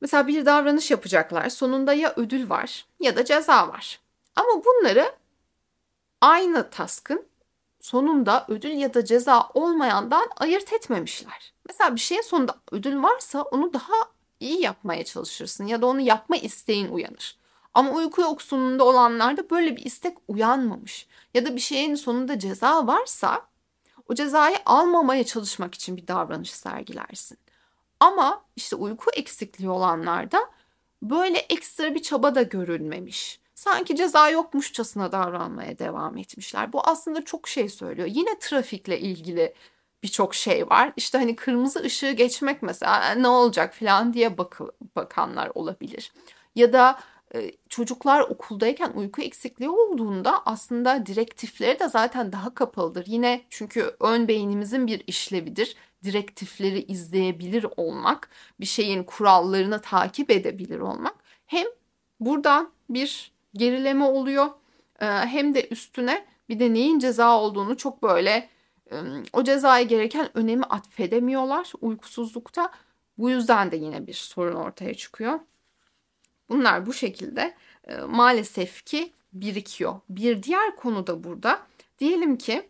mesela 0.00 0.26
bir 0.26 0.46
davranış 0.46 0.90
yapacaklar. 0.90 1.48
Sonunda 1.48 1.92
ya 1.92 2.12
ödül 2.16 2.50
var 2.50 2.86
ya 3.00 3.16
da 3.16 3.24
ceza 3.24 3.68
var. 3.68 4.00
Ama 4.36 4.64
bunları 4.64 5.12
aynı 6.20 6.70
taskın 6.70 7.26
sonunda 7.80 8.44
ödül 8.48 8.70
ya 8.70 8.94
da 8.94 9.04
ceza 9.04 9.48
olmayandan 9.54 10.28
ayırt 10.36 10.72
etmemişler. 10.72 11.54
Mesela 11.68 11.94
bir 11.94 12.00
şeyin 12.00 12.22
sonunda 12.22 12.54
ödül 12.72 13.02
varsa 13.02 13.42
onu 13.42 13.72
daha 13.72 14.15
iyi 14.40 14.62
yapmaya 14.62 15.04
çalışırsın 15.04 15.66
ya 15.66 15.82
da 15.82 15.86
onu 15.86 16.00
yapma 16.00 16.36
isteğin 16.36 16.88
uyanır. 16.88 17.38
Ama 17.74 17.90
uyku 17.90 18.20
yoksunluğunda 18.20 18.84
olanlarda 18.84 19.50
böyle 19.50 19.76
bir 19.76 19.84
istek 19.84 20.16
uyanmamış. 20.28 21.06
Ya 21.34 21.46
da 21.46 21.56
bir 21.56 21.60
şeyin 21.60 21.94
sonunda 21.94 22.38
ceza 22.38 22.86
varsa 22.86 23.42
o 24.08 24.14
cezayı 24.14 24.56
almamaya 24.66 25.24
çalışmak 25.24 25.74
için 25.74 25.96
bir 25.96 26.08
davranış 26.08 26.50
sergilersin. 26.50 27.38
Ama 28.00 28.44
işte 28.56 28.76
uyku 28.76 29.10
eksikliği 29.10 29.70
olanlarda 29.70 30.50
böyle 31.02 31.38
ekstra 31.38 31.94
bir 31.94 32.02
çaba 32.02 32.34
da 32.34 32.42
görülmemiş. 32.42 33.40
Sanki 33.54 33.96
ceza 33.96 34.30
yokmuşçasına 34.30 35.12
davranmaya 35.12 35.78
devam 35.78 36.16
etmişler. 36.16 36.72
Bu 36.72 36.80
aslında 36.88 37.24
çok 37.24 37.48
şey 37.48 37.68
söylüyor. 37.68 38.08
Yine 38.10 38.38
trafikle 38.38 39.00
ilgili 39.00 39.54
birçok 40.06 40.34
şey 40.34 40.70
var. 40.70 40.92
İşte 40.96 41.18
hani 41.18 41.36
kırmızı 41.36 41.80
ışığı 41.80 42.12
geçmek 42.12 42.62
mesela 42.62 43.10
ne 43.10 43.28
olacak 43.28 43.74
falan 43.74 44.12
diye 44.12 44.38
bak 44.38 44.60
bakanlar 44.96 45.50
olabilir. 45.54 46.12
Ya 46.54 46.72
da 46.72 46.98
e, 47.34 47.52
çocuklar 47.68 48.20
okuldayken 48.20 48.92
uyku 48.94 49.22
eksikliği 49.22 49.70
olduğunda 49.70 50.42
aslında 50.46 51.06
direktifleri 51.06 51.78
de 51.80 51.88
zaten 51.88 52.32
daha 52.32 52.54
kapalıdır. 52.54 53.04
Yine 53.06 53.42
çünkü 53.50 53.96
ön 54.00 54.28
beynimizin 54.28 54.86
bir 54.86 55.02
işlevidir. 55.06 55.76
Direktifleri 56.04 56.82
izleyebilir 56.82 57.66
olmak, 57.76 58.28
bir 58.60 58.66
şeyin 58.66 59.04
kurallarını 59.04 59.80
takip 59.80 60.30
edebilir 60.30 60.78
olmak. 60.78 61.14
Hem 61.46 61.66
buradan 62.20 62.70
bir 62.88 63.32
gerileme 63.54 64.04
oluyor 64.04 64.46
e, 65.00 65.06
hem 65.06 65.54
de 65.54 65.68
üstüne 65.68 66.26
bir 66.48 66.58
de 66.58 66.74
neyin 66.74 66.98
ceza 66.98 67.40
olduğunu 67.40 67.76
çok 67.76 68.02
böyle 68.02 68.55
o 69.32 69.44
cezaya 69.44 69.82
gereken 69.82 70.38
önemi 70.38 70.64
atfedemiyorlar 70.64 71.72
uykusuzlukta. 71.80 72.72
Bu 73.18 73.30
yüzden 73.30 73.70
de 73.70 73.76
yine 73.76 74.06
bir 74.06 74.14
sorun 74.14 74.56
ortaya 74.56 74.94
çıkıyor. 74.94 75.40
Bunlar 76.48 76.86
bu 76.86 76.92
şekilde 76.92 77.54
maalesef 78.08 78.84
ki 78.84 79.12
birikiyor. 79.32 80.00
Bir 80.08 80.42
diğer 80.42 80.76
konu 80.76 81.06
da 81.06 81.24
burada. 81.24 81.60
Diyelim 81.98 82.38
ki 82.38 82.68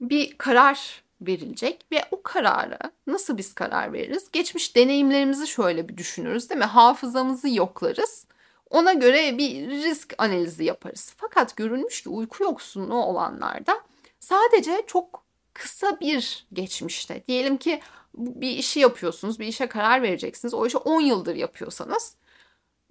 bir 0.00 0.38
karar 0.38 1.02
verilecek 1.20 1.86
ve 1.92 2.04
o 2.10 2.22
kararı 2.22 2.78
nasıl 3.06 3.38
biz 3.38 3.54
karar 3.54 3.92
veririz? 3.92 4.30
Geçmiş 4.32 4.76
deneyimlerimizi 4.76 5.46
şöyle 5.46 5.88
bir 5.88 5.96
düşünürüz 5.96 6.50
değil 6.50 6.58
mi? 6.58 6.64
Hafızamızı 6.64 7.48
yoklarız. 7.48 8.26
Ona 8.70 8.92
göre 8.92 9.38
bir 9.38 9.68
risk 9.68 10.14
analizi 10.18 10.64
yaparız. 10.64 11.14
Fakat 11.16 11.56
görülmüş 11.56 12.02
ki 12.02 12.08
uyku 12.08 12.44
yoksunluğu 12.44 13.04
olanlarda 13.04 13.80
sadece 14.20 14.82
çok 14.86 15.27
kısa 15.58 16.00
bir 16.00 16.46
geçmişte 16.52 17.24
diyelim 17.28 17.56
ki 17.56 17.80
bir 18.14 18.50
işi 18.50 18.80
yapıyorsunuz, 18.80 19.38
bir 19.38 19.46
işe 19.46 19.66
karar 19.66 20.02
vereceksiniz. 20.02 20.54
O 20.54 20.66
işi 20.66 20.78
10 20.78 21.00
yıldır 21.00 21.34
yapıyorsanız 21.34 22.16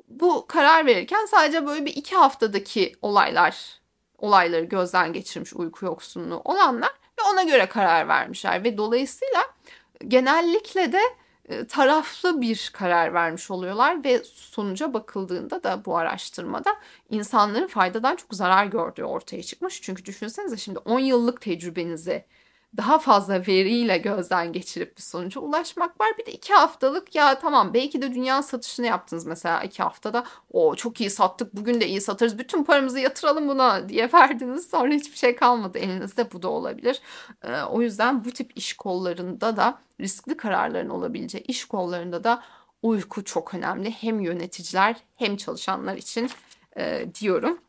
bu 0.08 0.48
karar 0.48 0.86
verirken 0.86 1.26
sadece 1.26 1.66
böyle 1.66 1.86
bir 1.86 1.96
iki 1.96 2.16
haftadaki 2.16 2.96
olaylar 3.02 3.80
olayları 4.18 4.66
gözden 4.66 5.14
geçirmiş 5.14 5.54
uyku 5.54 5.86
yoksunluğu 5.86 6.42
olanlar 6.46 6.92
ve 7.20 7.24
ona 7.34 7.44
göre 7.44 7.66
karar 7.66 8.08
vermişler 8.08 8.64
ve 8.64 8.78
dolayısıyla 8.78 9.44
genellikle 10.08 10.92
de 10.92 11.02
e, 11.50 11.68
taraflı 11.68 12.42
bir 12.42 12.72
karar 12.74 13.14
vermiş 13.14 13.52
oluyorlar 13.52 14.04
ve 14.04 14.24
sonuca 14.24 14.94
bakıldığında 14.94 15.64
da 15.64 15.86
bu 15.86 15.98
araştırmada 15.98 16.76
insanların 17.10 17.68
faydadan 17.68 18.16
çok 18.16 18.34
zarar 18.34 18.66
gördüğü 18.66 19.04
ortaya 19.04 19.44
çıkmış. 19.44 19.82
Çünkü 19.82 20.06
düşünsenize 20.06 20.58
şimdi 20.58 20.80
10 20.80 21.00
yıllık 21.00 21.42
tecrübenizi 21.42 22.26
daha 22.78 23.00
fazla 23.00 23.48
veriyle 23.48 23.98
gözden 23.98 24.54
geçirip 24.54 24.98
bir 24.98 25.02
sonuca 25.02 25.42
ulaşmak 25.42 26.02
var. 26.02 26.10
Bir 26.18 26.26
de 26.26 26.32
iki 26.32 26.54
haftalık 26.54 27.16
ya 27.16 27.40
tamam 27.40 27.74
belki 27.74 28.02
de 28.02 28.14
dünya 28.14 28.44
satışını 28.44 28.86
yaptınız 28.86 29.26
mesela 29.26 29.64
iki 29.64 29.84
haftada. 29.84 30.24
O 30.52 30.76
çok 30.76 31.02
iyi 31.02 31.10
sattık 31.10 31.56
bugün 31.56 31.82
de 31.82 31.88
iyi 31.88 32.02
satarız 32.02 32.40
bütün 32.40 32.64
paramızı 32.64 33.00
yatıralım 33.00 33.48
buna 33.48 33.90
diye 33.90 34.10
verdiniz. 34.14 34.70
Sonra 34.70 34.94
hiçbir 34.94 35.18
şey 35.18 35.36
kalmadı 35.36 35.78
elinizde 35.78 36.32
bu 36.32 36.42
da 36.42 36.50
olabilir. 36.50 37.02
Ee, 37.44 37.62
o 37.62 37.82
yüzden 37.82 38.26
bu 38.26 38.32
tip 38.32 38.58
iş 38.58 38.74
kollarında 38.74 39.58
da 39.58 39.80
riskli 40.02 40.38
kararların 40.38 40.90
olabileceği 40.90 41.44
iş 41.44 41.66
kollarında 41.66 42.24
da 42.24 42.44
uyku 42.82 43.24
çok 43.24 43.54
önemli. 43.54 43.92
Hem 43.92 44.20
yöneticiler 44.20 44.96
hem 45.16 45.38
çalışanlar 45.38 45.98
için 45.98 46.30
e, 46.78 47.06
diyorum. 47.22 47.60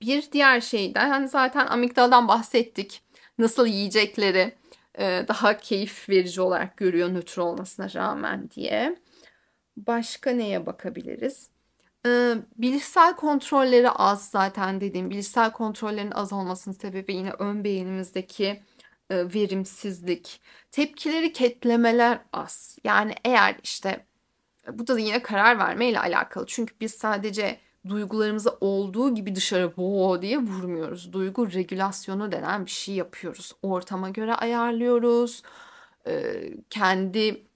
Bir 0.00 0.32
diğer 0.32 0.60
şeyden 0.60 1.10
hani 1.10 1.28
zaten 1.28 1.66
amigdaldan 1.66 2.28
bahsettik 2.28 3.02
nasıl 3.38 3.66
yiyecekleri 3.66 4.54
e, 4.98 5.24
daha 5.28 5.56
keyif 5.56 6.08
verici 6.08 6.40
olarak 6.40 6.76
görüyor 6.76 7.08
nötr 7.08 7.38
olmasına 7.38 7.94
rağmen 7.94 8.50
diye. 8.50 8.96
Başka 9.76 10.30
neye 10.30 10.66
bakabiliriz? 10.66 11.50
E, 12.06 12.34
bilişsel 12.56 13.16
kontrolleri 13.16 13.90
az 13.90 14.28
zaten 14.30 14.80
dediğim 14.80 15.10
bilişsel 15.10 15.52
kontrollerin 15.52 16.10
az 16.10 16.32
olmasının 16.32 16.74
sebebi 16.74 17.14
yine 17.14 17.30
ön 17.30 17.64
beynimizdeki 17.64 18.62
e, 19.10 19.34
verimsizlik. 19.34 20.40
Tepkileri 20.70 21.32
ketlemeler 21.32 22.20
az. 22.32 22.78
Yani 22.84 23.14
eğer 23.24 23.56
işte 23.62 24.06
bu 24.72 24.86
da 24.86 24.98
yine 24.98 25.22
karar 25.22 25.58
vermeyle 25.58 26.00
alakalı. 26.00 26.46
Çünkü 26.46 26.74
biz 26.80 26.94
sadece 26.94 27.60
duygularımızı 27.88 28.56
olduğu 28.60 29.14
gibi 29.14 29.34
dışarı 29.34 29.76
bo 29.76 30.22
diye 30.22 30.38
vurmuyoruz. 30.38 31.12
Duygu 31.12 31.52
regülasyonu 31.52 32.32
denen 32.32 32.66
bir 32.66 32.70
şey 32.70 32.94
yapıyoruz. 32.94 33.52
Ortama 33.62 34.10
göre 34.10 34.34
ayarlıyoruz. 34.34 35.42
Ee, 36.06 36.54
kendi 36.70 37.46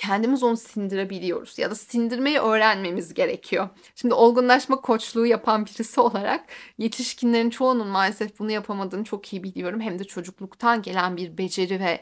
kendimiz 0.00 0.42
onu 0.42 0.56
sindirebiliyoruz 0.56 1.58
ya 1.58 1.70
da 1.70 1.74
sindirmeyi 1.74 2.38
öğrenmemiz 2.38 3.14
gerekiyor. 3.14 3.68
Şimdi 3.94 4.14
olgunlaşma 4.14 4.80
koçluğu 4.80 5.26
yapan 5.26 5.66
birisi 5.66 6.00
olarak 6.00 6.44
yetişkinlerin 6.78 7.50
çoğunun 7.50 7.86
maalesef 7.88 8.38
bunu 8.38 8.50
yapamadığını 8.50 9.04
çok 9.04 9.32
iyi 9.32 9.42
biliyorum. 9.42 9.80
Hem 9.80 9.98
de 9.98 10.04
çocukluktan 10.04 10.82
gelen 10.82 11.16
bir 11.16 11.38
beceri 11.38 11.80
ve 11.80 12.00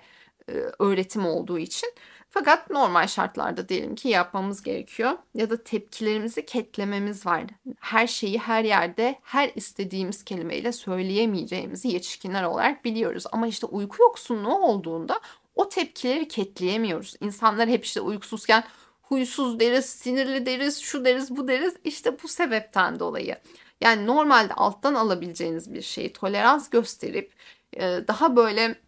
e, 0.48 0.52
öğretim 0.78 1.26
olduğu 1.26 1.58
için. 1.58 1.88
Fakat 2.30 2.70
normal 2.70 3.06
şartlarda 3.06 3.68
diyelim 3.68 3.94
ki 3.94 4.08
yapmamız 4.08 4.62
gerekiyor. 4.62 5.12
Ya 5.34 5.50
da 5.50 5.64
tepkilerimizi 5.64 6.46
ketlememiz 6.46 7.26
var. 7.26 7.44
Her 7.80 8.06
şeyi 8.06 8.38
her 8.38 8.64
yerde 8.64 9.18
her 9.22 9.50
istediğimiz 9.54 10.24
kelimeyle 10.24 10.72
söyleyemeyeceğimizi 10.72 11.88
yetişkinler 11.88 12.42
olarak 12.42 12.84
biliyoruz. 12.84 13.24
Ama 13.32 13.46
işte 13.46 13.66
uyku 13.66 14.02
yoksunluğu 14.02 14.58
olduğunda 14.58 15.20
o 15.54 15.68
tepkileri 15.68 16.28
ketleyemiyoruz. 16.28 17.14
İnsanlar 17.20 17.68
hep 17.68 17.84
işte 17.84 18.00
uykusuzken 18.00 18.64
huysuz 19.02 19.60
deriz, 19.60 19.84
sinirli 19.84 20.46
deriz, 20.46 20.78
şu 20.78 21.04
deriz, 21.04 21.36
bu 21.36 21.48
deriz. 21.48 21.74
İşte 21.84 22.22
bu 22.22 22.28
sebepten 22.28 23.00
dolayı. 23.00 23.36
Yani 23.80 24.06
normalde 24.06 24.54
alttan 24.54 24.94
alabileceğiniz 24.94 25.74
bir 25.74 25.82
şeyi 25.82 26.12
tolerans 26.12 26.70
gösterip 26.70 27.32
daha 27.80 28.36
böyle 28.36 28.80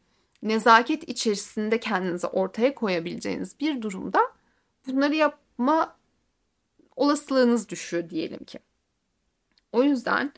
nezaket 0.43 1.09
içerisinde 1.09 1.81
kendinizi 1.81 2.27
ortaya 2.27 2.75
koyabileceğiniz 2.75 3.61
bir 3.61 3.83
durumda 3.83 4.21
bunları 4.87 5.15
yapma 5.15 5.97
olasılığınız 6.97 7.69
düşüyor 7.69 8.11
diyelim 8.11 8.45
ki. 8.45 8.59
O 9.73 9.83
yüzden 9.83 10.33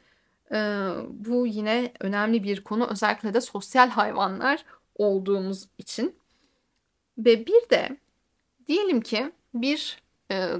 e, 0.52 0.88
bu 1.08 1.46
yine 1.46 1.92
önemli 2.00 2.42
bir 2.42 2.64
konu 2.64 2.86
özellikle 2.86 3.34
de 3.34 3.40
sosyal 3.40 3.88
hayvanlar 3.88 4.64
olduğumuz 4.94 5.68
için. 5.78 6.16
Ve 7.18 7.46
bir 7.46 7.70
de 7.70 7.96
diyelim 8.66 9.00
ki 9.00 9.32
bir 9.54 10.02
e, 10.30 10.50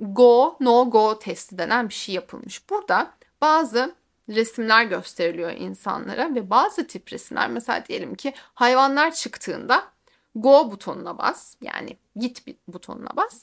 go 0.00 0.56
no 0.60 0.90
go 0.90 1.18
testi 1.18 1.58
denen 1.58 1.88
bir 1.88 1.94
şey 1.94 2.14
yapılmış. 2.14 2.70
Burada 2.70 3.14
bazı 3.40 3.94
resimler 4.34 4.84
gösteriliyor 4.84 5.50
insanlara 5.52 6.34
ve 6.34 6.50
bazı 6.50 6.86
tip 6.86 7.12
resimler 7.12 7.50
mesela 7.50 7.86
diyelim 7.86 8.14
ki 8.14 8.34
hayvanlar 8.36 9.14
çıktığında 9.14 9.92
go 10.34 10.70
butonuna 10.70 11.18
bas 11.18 11.54
yani 11.60 11.96
git 12.16 12.42
butonuna 12.68 13.16
bas. 13.16 13.42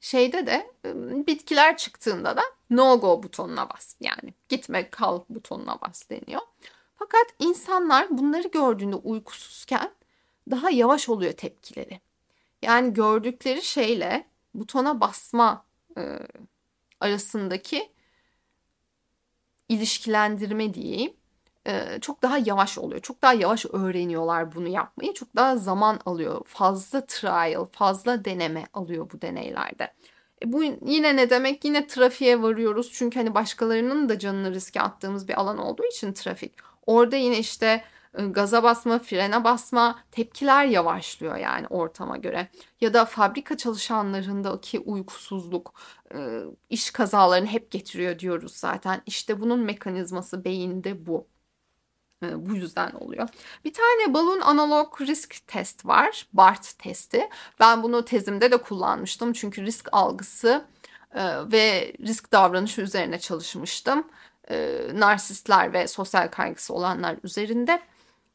Şeyde 0.00 0.46
de 0.46 0.70
ıı, 0.86 1.26
bitkiler 1.26 1.76
çıktığında 1.76 2.36
da 2.36 2.42
no 2.70 3.00
go 3.00 3.22
butonuna 3.22 3.70
bas 3.70 3.96
yani 4.00 4.34
gitme 4.48 4.90
kal 4.90 5.20
butonuna 5.28 5.80
bas 5.80 6.10
deniyor. 6.10 6.42
Fakat 6.96 7.26
insanlar 7.38 8.18
bunları 8.18 8.48
gördüğünde 8.48 8.96
uykusuzken 8.96 9.90
daha 10.50 10.70
yavaş 10.70 11.08
oluyor 11.08 11.32
tepkileri. 11.32 12.00
Yani 12.62 12.94
gördükleri 12.94 13.62
şeyle 13.62 14.26
butona 14.54 15.00
basma 15.00 15.64
e, 15.98 16.18
arasındaki 17.00 17.91
ilişkilendirme 19.72 20.74
diyeyim 20.74 21.12
çok 22.00 22.22
daha 22.22 22.38
yavaş 22.38 22.78
oluyor. 22.78 23.00
Çok 23.00 23.22
daha 23.22 23.32
yavaş 23.32 23.66
öğreniyorlar 23.72 24.54
bunu 24.54 24.68
yapmayı. 24.68 25.14
Çok 25.14 25.36
daha 25.36 25.56
zaman 25.56 26.00
alıyor. 26.06 26.40
Fazla 26.46 27.06
trial, 27.06 27.66
fazla 27.72 28.24
deneme 28.24 28.64
alıyor 28.72 29.10
bu 29.12 29.22
deneylerde. 29.22 29.92
E 30.44 30.52
bu 30.52 30.62
yine 30.86 31.16
ne 31.16 31.30
demek? 31.30 31.64
Yine 31.64 31.86
trafiğe 31.86 32.42
varıyoruz. 32.42 32.92
Çünkü 32.92 33.18
hani 33.18 33.34
başkalarının 33.34 34.08
da 34.08 34.18
canını 34.18 34.54
riske 34.54 34.80
attığımız 34.80 35.28
bir 35.28 35.40
alan 35.40 35.58
olduğu 35.58 35.84
için 35.84 36.12
trafik. 36.12 36.52
Orada 36.86 37.16
yine 37.16 37.38
işte 37.38 37.84
gaza 38.12 38.62
basma, 38.62 38.98
frene 38.98 39.44
basma, 39.44 39.98
tepkiler 40.10 40.64
yavaşlıyor 40.64 41.36
yani 41.36 41.66
ortama 41.66 42.16
göre. 42.16 42.48
Ya 42.80 42.94
da 42.94 43.04
fabrika 43.04 43.56
çalışanlarındaki 43.56 44.78
uykusuzluk, 44.78 45.74
iş 46.70 46.90
kazalarını 46.90 47.46
hep 47.46 47.70
getiriyor 47.70 48.18
diyoruz 48.18 48.56
zaten. 48.56 49.02
İşte 49.06 49.40
bunun 49.40 49.60
mekanizması 49.60 50.44
beyinde 50.44 51.06
bu. 51.06 51.26
Bu 52.22 52.54
yüzden 52.54 52.90
oluyor. 52.90 53.28
Bir 53.64 53.72
tane 53.72 54.14
balon 54.14 54.40
analog 54.40 55.00
risk 55.00 55.46
test 55.46 55.86
var. 55.86 56.26
BART 56.32 56.78
testi. 56.78 57.28
Ben 57.60 57.82
bunu 57.82 58.04
tezimde 58.04 58.50
de 58.50 58.56
kullanmıştım. 58.56 59.32
Çünkü 59.32 59.66
risk 59.66 59.88
algısı 59.92 60.64
ve 61.52 61.92
risk 62.00 62.32
davranışı 62.32 62.80
üzerine 62.80 63.18
çalışmıştım. 63.18 64.08
Narsistler 64.94 65.72
ve 65.72 65.88
sosyal 65.88 66.28
kaygısı 66.28 66.74
olanlar 66.74 67.16
üzerinde. 67.22 67.82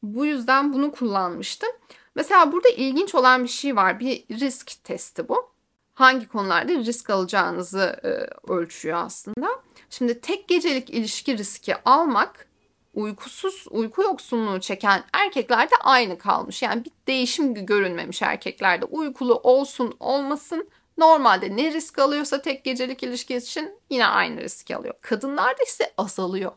Bu 0.02 0.26
yüzden 0.26 0.72
bunu 0.72 0.92
kullanmıştım. 0.92 1.70
Mesela 2.14 2.52
burada 2.52 2.68
ilginç 2.68 3.14
olan 3.14 3.44
bir 3.44 3.48
şey 3.48 3.76
var. 3.76 4.00
Bir 4.00 4.24
risk 4.30 4.84
testi 4.84 5.28
bu. 5.28 5.50
hangi 5.94 6.28
konularda 6.28 6.72
risk 6.72 7.10
alacağınızı 7.10 7.96
e, 8.04 8.08
ölçüyor 8.52 8.98
aslında. 9.04 9.48
Şimdi 9.90 10.20
tek 10.20 10.48
gecelik 10.48 10.90
ilişki 10.90 11.38
riski 11.38 11.74
almak 11.84 12.48
uykusuz, 12.94 13.66
uyku 13.70 14.02
yoksunluğu 14.02 14.60
çeken 14.60 15.04
erkeklerde 15.12 15.74
aynı 15.84 16.18
kalmış. 16.18 16.62
Yani 16.62 16.84
bir 16.84 16.92
değişim 17.06 17.66
görünmemiş 17.66 18.22
erkeklerde. 18.22 18.84
Uykulu 18.84 19.34
olsun 19.34 19.96
olmasın 20.00 20.68
normalde 20.98 21.56
ne 21.56 21.72
risk 21.72 21.98
alıyorsa 21.98 22.42
tek 22.42 22.64
gecelik 22.64 23.02
ilişki 23.02 23.36
için 23.36 23.80
yine 23.90 24.06
aynı 24.06 24.40
riski 24.40 24.76
alıyor. 24.76 24.94
Kadınlarda 25.00 25.62
ise 25.62 25.92
azalıyor. 25.96 26.52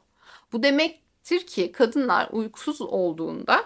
Bu 0.54 0.64
demektir 0.64 1.02
ki 1.24 1.72
kadınlar 1.72 2.30
uykusuz 2.32 2.82
olduğunda 2.82 3.66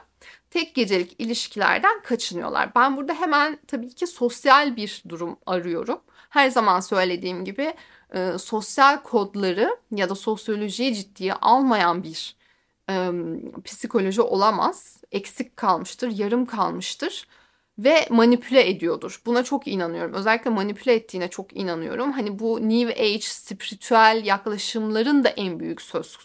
tek 0.50 0.76
gecelik 0.76 1.16
ilişkilerden 1.20 2.02
kaçınıyorlar. 2.02 2.76
Ben 2.76 2.98
burada 2.98 3.14
hemen 3.14 3.60
tabii 3.68 3.90
ki 3.90 4.08
sosyal 4.08 4.76
bir 4.76 5.04
durum 5.10 5.38
arıyorum. 5.46 6.02
Her 6.30 6.50
zaman 6.50 6.80
söylediğim 6.80 7.46
gibi 7.46 7.74
e, 8.14 8.38
sosyal 8.38 9.02
kodları 9.04 9.78
ya 9.92 10.10
da 10.10 10.16
sosyolojiyi 10.16 10.96
ciddiye 10.96 11.34
almayan 11.34 12.04
bir 12.04 12.36
e, 12.90 13.12
psikoloji 13.64 14.22
olamaz. 14.22 15.04
Eksik 15.12 15.58
kalmıştır, 15.58 16.12
yarım 16.18 16.46
kalmıştır 16.46 17.28
ve 17.78 18.08
manipüle 18.10 18.70
ediyordur. 18.70 19.22
Buna 19.26 19.44
çok 19.44 19.68
inanıyorum. 19.68 20.14
Özellikle 20.14 20.50
manipüle 20.50 20.94
ettiğine 20.94 21.30
çok 21.30 21.58
inanıyorum. 21.58 22.12
Hani 22.12 22.40
bu 22.40 22.70
New 22.70 23.04
Age 23.04 23.22
spiritüel 23.22 24.22
yaklaşımların 24.26 25.24
da 25.24 25.30
en 25.30 25.60
büyük 25.60 25.82
söz 25.82 26.18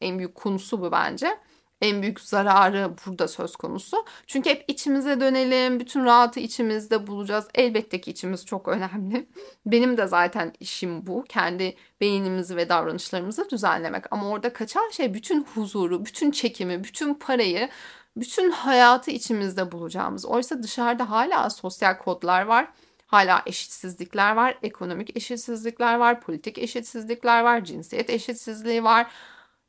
en 0.00 0.18
büyük 0.18 0.34
konusu 0.34 0.80
bu 0.80 0.92
bence 0.92 1.38
en 1.80 2.02
büyük 2.02 2.20
zararı 2.20 2.94
burada 3.06 3.28
söz 3.28 3.56
konusu. 3.56 4.04
Çünkü 4.26 4.50
hep 4.50 4.64
içimize 4.68 5.20
dönelim, 5.20 5.80
bütün 5.80 6.04
rahatı 6.04 6.40
içimizde 6.40 7.06
bulacağız. 7.06 7.48
Elbette 7.54 8.00
ki 8.00 8.10
içimiz 8.10 8.46
çok 8.46 8.68
önemli. 8.68 9.28
Benim 9.66 9.96
de 9.96 10.06
zaten 10.06 10.52
işim 10.60 11.06
bu. 11.06 11.24
Kendi 11.28 11.76
beynimizi 12.00 12.56
ve 12.56 12.68
davranışlarımızı 12.68 13.50
düzenlemek. 13.50 14.04
Ama 14.10 14.28
orada 14.28 14.52
kaçan 14.52 14.90
şey 14.90 15.14
bütün 15.14 15.44
huzuru, 15.44 16.04
bütün 16.04 16.30
çekimi, 16.30 16.84
bütün 16.84 17.14
parayı, 17.14 17.68
bütün 18.16 18.50
hayatı 18.50 19.10
içimizde 19.10 19.72
bulacağımız. 19.72 20.26
Oysa 20.26 20.62
dışarıda 20.62 21.10
hala 21.10 21.50
sosyal 21.50 21.98
kodlar 21.98 22.42
var. 22.42 22.68
Hala 23.06 23.42
eşitsizlikler 23.46 24.36
var, 24.36 24.58
ekonomik 24.62 25.16
eşitsizlikler 25.16 25.94
var, 25.94 26.20
politik 26.20 26.58
eşitsizlikler 26.58 27.42
var, 27.42 27.64
cinsiyet 27.64 28.10
eşitsizliği 28.10 28.84
var 28.84 29.06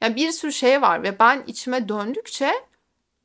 yani 0.01 0.15
bir 0.15 0.31
sürü 0.31 0.51
şey 0.51 0.81
var 0.81 1.03
ve 1.03 1.19
ben 1.19 1.43
içime 1.47 1.89
döndükçe 1.89 2.51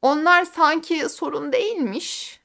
onlar 0.03 0.45
sanki 0.45 1.09
sorun 1.09 1.53
değilmiş 1.53 2.41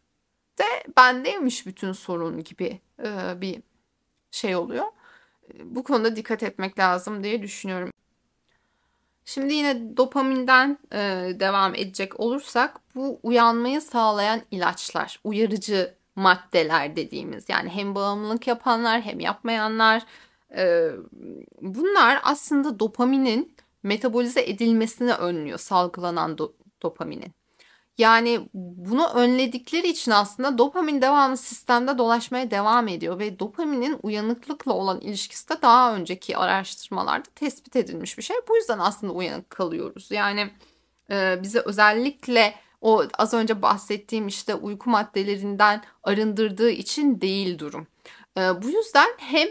de 0.59 0.63
bendeymiş 0.97 1.65
bütün 1.65 1.91
sorun 1.91 2.43
gibi 2.43 2.79
e, 3.03 3.41
bir 3.41 3.61
şey 4.32 4.55
oluyor. 4.55 4.86
Bu 5.63 5.84
konuda 5.84 6.15
dikkat 6.15 6.43
etmek 6.43 6.79
lazım 6.79 7.23
diye 7.23 7.41
düşünüyorum. 7.41 7.91
Şimdi 9.25 9.53
yine 9.53 9.97
dopaminden 9.97 10.77
e, 10.93 10.99
devam 11.39 11.75
edecek 11.75 12.19
olursak 12.19 12.79
bu 12.95 13.19
uyanmayı 13.23 13.82
sağlayan 13.82 14.41
ilaçlar, 14.51 15.19
uyarıcı 15.23 15.95
maddeler 16.15 16.95
dediğimiz 16.95 17.49
yani 17.49 17.69
hem 17.69 17.95
bağımlılık 17.95 18.47
yapanlar 18.47 19.01
hem 19.01 19.19
yapmayanlar 19.19 20.05
e, 20.55 20.89
bunlar 21.61 22.19
aslında 22.23 22.79
dopaminin 22.79 23.55
metabolize 23.84 24.41
edilmesini 24.41 25.13
önlüyor 25.13 25.57
salgılanan 25.57 26.32
do- 26.32 26.53
dopaminin. 26.82 27.34
Yani 27.97 28.49
bunu 28.53 29.07
önledikleri 29.07 29.88
için 29.88 30.11
aslında 30.11 30.57
dopamin 30.57 31.01
devamlı 31.01 31.38
sistemde 31.38 31.97
dolaşmaya 31.97 32.51
devam 32.51 32.88
ediyor 32.88 33.19
ve 33.19 33.39
dopaminin 33.39 33.99
uyanıklıkla 34.03 34.73
olan 34.73 35.01
ilişkisi 35.01 35.49
de 35.49 35.61
daha 35.61 35.95
önceki 35.95 36.38
araştırmalarda 36.38 37.29
tespit 37.36 37.75
edilmiş 37.75 38.17
bir 38.17 38.23
şey. 38.23 38.38
Bu 38.49 38.55
yüzden 38.55 38.79
aslında 38.79 39.13
uyanık 39.13 39.49
kalıyoruz. 39.49 40.11
Yani 40.11 40.49
e, 41.09 41.39
bize 41.43 41.59
özellikle 41.59 42.55
o 42.82 43.03
az 43.17 43.34
önce 43.34 43.61
bahsettiğim 43.61 44.27
işte 44.27 44.55
uyku 44.55 44.89
maddelerinden 44.89 45.84
arındırdığı 46.03 46.69
için 46.69 47.21
değil 47.21 47.59
durum. 47.59 47.88
E, 48.38 48.41
bu 48.63 48.69
yüzden 48.69 49.09
hem 49.17 49.47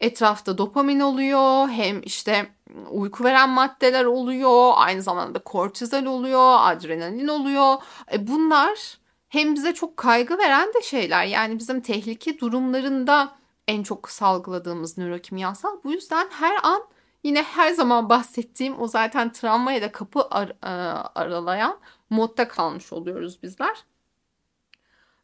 etrafta 0.00 0.58
dopamin 0.58 1.00
oluyor 1.00 1.68
hem 1.68 2.02
işte 2.02 2.46
uyku 2.90 3.24
veren 3.24 3.50
maddeler 3.50 4.04
oluyor 4.04 4.72
aynı 4.74 5.02
zamanda 5.02 5.38
kortizol 5.38 6.04
oluyor 6.04 6.56
adrenalin 6.60 7.28
oluyor. 7.28 7.74
E 8.12 8.26
bunlar 8.26 8.98
hem 9.28 9.54
bize 9.54 9.74
çok 9.74 9.96
kaygı 9.96 10.38
veren 10.38 10.74
de 10.74 10.82
şeyler. 10.82 11.24
Yani 11.24 11.58
bizim 11.58 11.80
tehlike 11.80 12.38
durumlarında 12.38 13.32
en 13.68 13.82
çok 13.82 14.10
salgıladığımız 14.10 14.98
nörokimyasal. 14.98 15.78
Bu 15.84 15.92
yüzden 15.92 16.28
her 16.30 16.56
an 16.62 16.82
yine 17.24 17.42
her 17.42 17.70
zaman 17.70 18.08
bahsettiğim 18.08 18.80
o 18.80 18.88
zaten 18.88 19.32
travmaya 19.32 19.82
da 19.82 19.92
kapı 19.92 20.22
ar- 20.30 20.56
e, 20.62 20.68
aralayan 21.14 21.78
modda 22.10 22.48
kalmış 22.48 22.92
oluyoruz 22.92 23.42
bizler. 23.42 23.84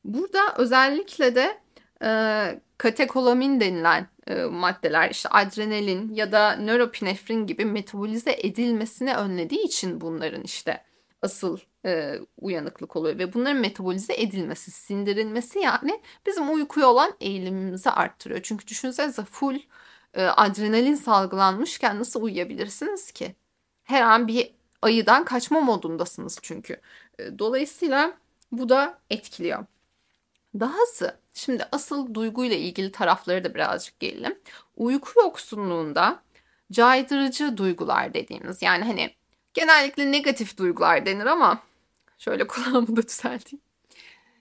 Burada 0.04 0.54
özellikle 0.56 1.34
de 1.34 1.60
e, 2.02 2.60
katekolamin 2.80 3.60
denilen 3.60 4.08
e, 4.26 4.44
maddeler 4.44 5.10
işte 5.10 5.28
adrenalin 5.28 6.14
ya 6.14 6.32
da 6.32 6.56
nöropinefrin 6.56 7.46
gibi 7.46 7.64
metabolize 7.64 8.36
edilmesini 8.38 9.14
önlediği 9.14 9.62
için 9.64 10.00
bunların 10.00 10.42
işte 10.42 10.84
asıl 11.22 11.58
e, 11.86 12.14
uyanıklık 12.40 12.96
oluyor 12.96 13.18
ve 13.18 13.32
bunların 13.32 13.60
metabolize 13.60 14.14
edilmesi, 14.14 14.70
sindirilmesi 14.70 15.58
yani 15.58 16.00
bizim 16.26 16.54
uykuya 16.54 16.88
olan 16.88 17.12
eğilimimizi 17.20 17.90
arttırıyor. 17.90 18.40
Çünkü 18.42 18.66
düşünsenize 18.66 19.24
full 19.24 19.58
e, 20.14 20.24
adrenalin 20.24 20.94
salgılanmışken 20.94 21.98
nasıl 21.98 22.22
uyuyabilirsiniz 22.22 23.12
ki? 23.12 23.34
Her 23.84 24.02
an 24.02 24.28
bir 24.28 24.54
ayıdan 24.82 25.24
kaçma 25.24 25.60
modundasınız 25.60 26.38
çünkü. 26.42 26.80
E, 27.18 27.38
dolayısıyla 27.38 28.12
bu 28.52 28.68
da 28.68 28.98
etkiliyor. 29.10 29.66
Dahası 30.60 31.19
şimdi 31.34 31.68
asıl 31.72 32.14
duyguyla 32.14 32.56
ilgili 32.56 32.92
tarafları 32.92 33.44
da 33.44 33.54
birazcık 33.54 34.00
gelelim. 34.00 34.38
Uyku 34.76 35.20
yoksunluğunda 35.20 36.22
caydırıcı 36.72 37.56
duygular 37.56 38.14
dediğimiz 38.14 38.62
yani 38.62 38.84
hani 38.84 39.14
genellikle 39.54 40.12
negatif 40.12 40.58
duygular 40.58 41.06
denir 41.06 41.26
ama 41.26 41.62
şöyle 42.18 42.46
kulağımı 42.46 42.96
da 42.96 43.02
düzelteyim. 43.02 43.62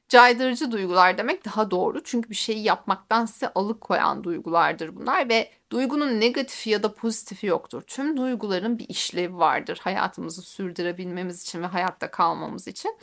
Caydırıcı 0.09 0.71
duygular 0.71 1.17
demek 1.17 1.45
daha 1.45 1.71
doğru. 1.71 2.03
Çünkü 2.03 2.29
bir 2.29 2.35
şeyi 2.35 2.63
yapmaktan 2.63 3.25
size 3.25 3.53
alıkoyan 3.53 4.23
duygulardır 4.23 4.95
bunlar 4.95 5.29
ve 5.29 5.51
duygunun 5.71 6.19
negatifi 6.19 6.69
ya 6.69 6.83
da 6.83 6.93
pozitifi 6.93 7.47
yoktur. 7.47 7.81
Tüm 7.81 8.17
duyguların 8.17 8.79
bir 8.79 8.89
işlevi 8.89 9.37
vardır 9.37 9.79
hayatımızı 9.81 10.41
sürdürebilmemiz 10.41 11.41
için 11.41 11.61
ve 11.61 11.65
hayatta 11.65 12.11
kalmamız 12.11 12.67
için. 12.67 12.97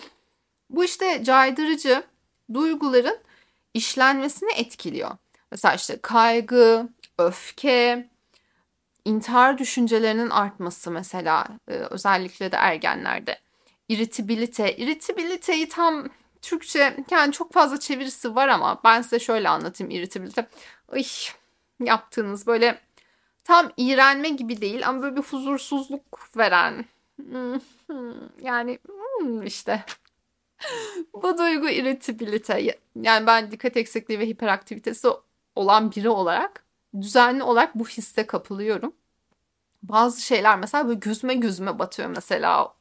Bu 0.71 0.85
işte 0.85 1.25
caydırıcı 1.25 2.03
duyguların 2.55 3.19
işlenmesini 3.77 4.53
etkiliyor. 4.53 5.11
Mesela 5.51 5.75
işte 5.75 5.99
kaygı, 6.03 6.89
öfke, 7.19 8.09
intihar 9.05 9.59
düşüncelerinin 9.59 10.31
artması 10.31 10.91
mesela 10.91 11.49
e, 11.69 11.73
özellikle 11.73 12.53
de 12.53 12.57
ergenlerde. 12.57 13.39
İrritabilite. 13.89 14.77
İrritabiliteyi 14.77 15.69
tam 15.69 16.09
Türkçe 16.43 16.97
yani 17.11 17.33
çok 17.33 17.53
fazla 17.53 17.81
çevirisi 17.81 18.35
var 18.35 18.49
ama 18.49 18.81
ben 18.85 19.03
size 19.03 19.19
şöyle 19.19 19.49
anlatayım 19.49 19.91
irritabilite. 19.91 20.47
Ay, 20.93 21.05
yaptığınız 21.81 22.47
böyle 22.47 22.81
tam 23.45 23.73
iğrenme 23.77 24.29
gibi 24.29 24.61
değil 24.61 24.89
ama 24.89 25.03
böyle 25.03 25.17
bir 25.17 25.23
huzursuzluk 25.23 26.37
veren. 26.37 26.85
Yani 28.43 28.79
hmm, 28.87 29.43
işte 29.43 29.85
bu 31.15 31.39
duygu 31.39 31.69
irritabilite. 31.69 32.79
Yani 33.03 33.27
ben 33.27 33.51
dikkat 33.51 33.77
eksikliği 33.77 34.21
ve 34.21 34.27
hiperaktivitesi 34.27 35.09
olan 35.57 35.93
biri 35.93 36.09
olarak 36.09 36.65
düzenli 37.01 37.43
olarak 37.43 37.75
bu 37.75 37.89
hisse 37.89 38.27
kapılıyorum. 38.27 38.93
Bazı 39.83 40.23
şeyler 40.23 40.59
mesela 40.59 40.89
böyle 40.89 40.99
gözüme 40.99 41.35
gözüme 41.35 41.79
batıyor 41.79 42.09
mesela. 42.09 42.75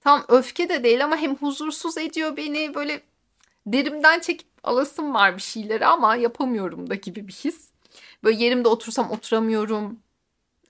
Tam 0.00 0.24
öfke 0.28 0.68
de 0.68 0.84
değil 0.84 1.04
ama 1.04 1.16
hem 1.16 1.36
huzursuz 1.36 1.98
ediyor 1.98 2.36
beni 2.36 2.74
böyle 2.74 3.00
derimden 3.66 4.20
çekip 4.20 4.48
alasım 4.64 5.14
var 5.14 5.36
bir 5.36 5.42
şeyleri 5.42 5.86
ama 5.86 6.16
yapamıyorum 6.16 6.90
da 6.90 6.94
gibi 6.94 7.28
bir 7.28 7.32
his. 7.32 7.70
Böyle 8.24 8.44
yerimde 8.44 8.68
otursam 8.68 9.10
oturamıyorum. 9.10 10.00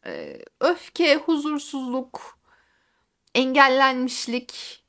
Ee, 0.06 0.38
öfke, 0.60 1.16
huzursuzluk, 1.16 2.38
engellenmişlik, 3.34 4.82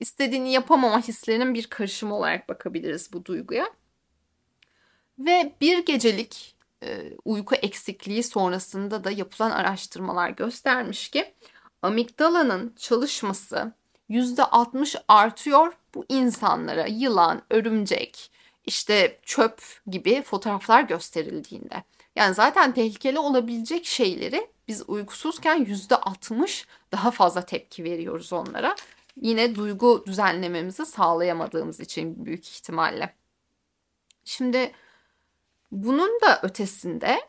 istediğini 0.00 0.52
yapamama 0.52 1.00
hislerinin 1.00 1.54
bir 1.54 1.66
karışımı 1.66 2.16
olarak 2.16 2.48
bakabiliriz 2.48 3.12
bu 3.12 3.24
duyguya. 3.24 3.70
Ve 5.18 5.52
bir 5.60 5.78
gecelik 5.78 6.56
e, 6.82 7.12
uyku 7.24 7.54
eksikliği 7.54 8.22
sonrasında 8.22 9.04
da 9.04 9.10
yapılan 9.10 9.50
araştırmalar 9.50 10.30
göstermiş 10.30 11.08
ki 11.08 11.34
amigdalanın 11.82 12.74
çalışması 12.78 13.72
%60 14.10 15.02
artıyor 15.08 15.72
bu 15.94 16.04
insanlara 16.08 16.86
yılan, 16.86 17.42
örümcek, 17.50 18.30
işte 18.66 19.18
çöp 19.22 19.62
gibi 19.86 20.22
fotoğraflar 20.22 20.82
gösterildiğinde. 20.82 21.84
Yani 22.16 22.34
zaten 22.34 22.74
tehlikeli 22.74 23.18
olabilecek 23.18 23.86
şeyleri 23.86 24.48
biz 24.68 24.82
uykusuzken 24.88 25.64
yüzde 25.64 25.96
altmış 25.96 26.66
daha 26.92 27.10
fazla 27.10 27.46
tepki 27.46 27.84
veriyoruz 27.84 28.32
onlara. 28.32 28.74
Yine 29.16 29.54
duygu 29.54 30.04
düzenlememizi 30.06 30.86
sağlayamadığımız 30.86 31.80
için 31.80 32.26
büyük 32.26 32.48
ihtimalle. 32.48 33.14
Şimdi 34.24 34.72
bunun 35.72 36.20
da 36.20 36.40
ötesinde 36.42 37.20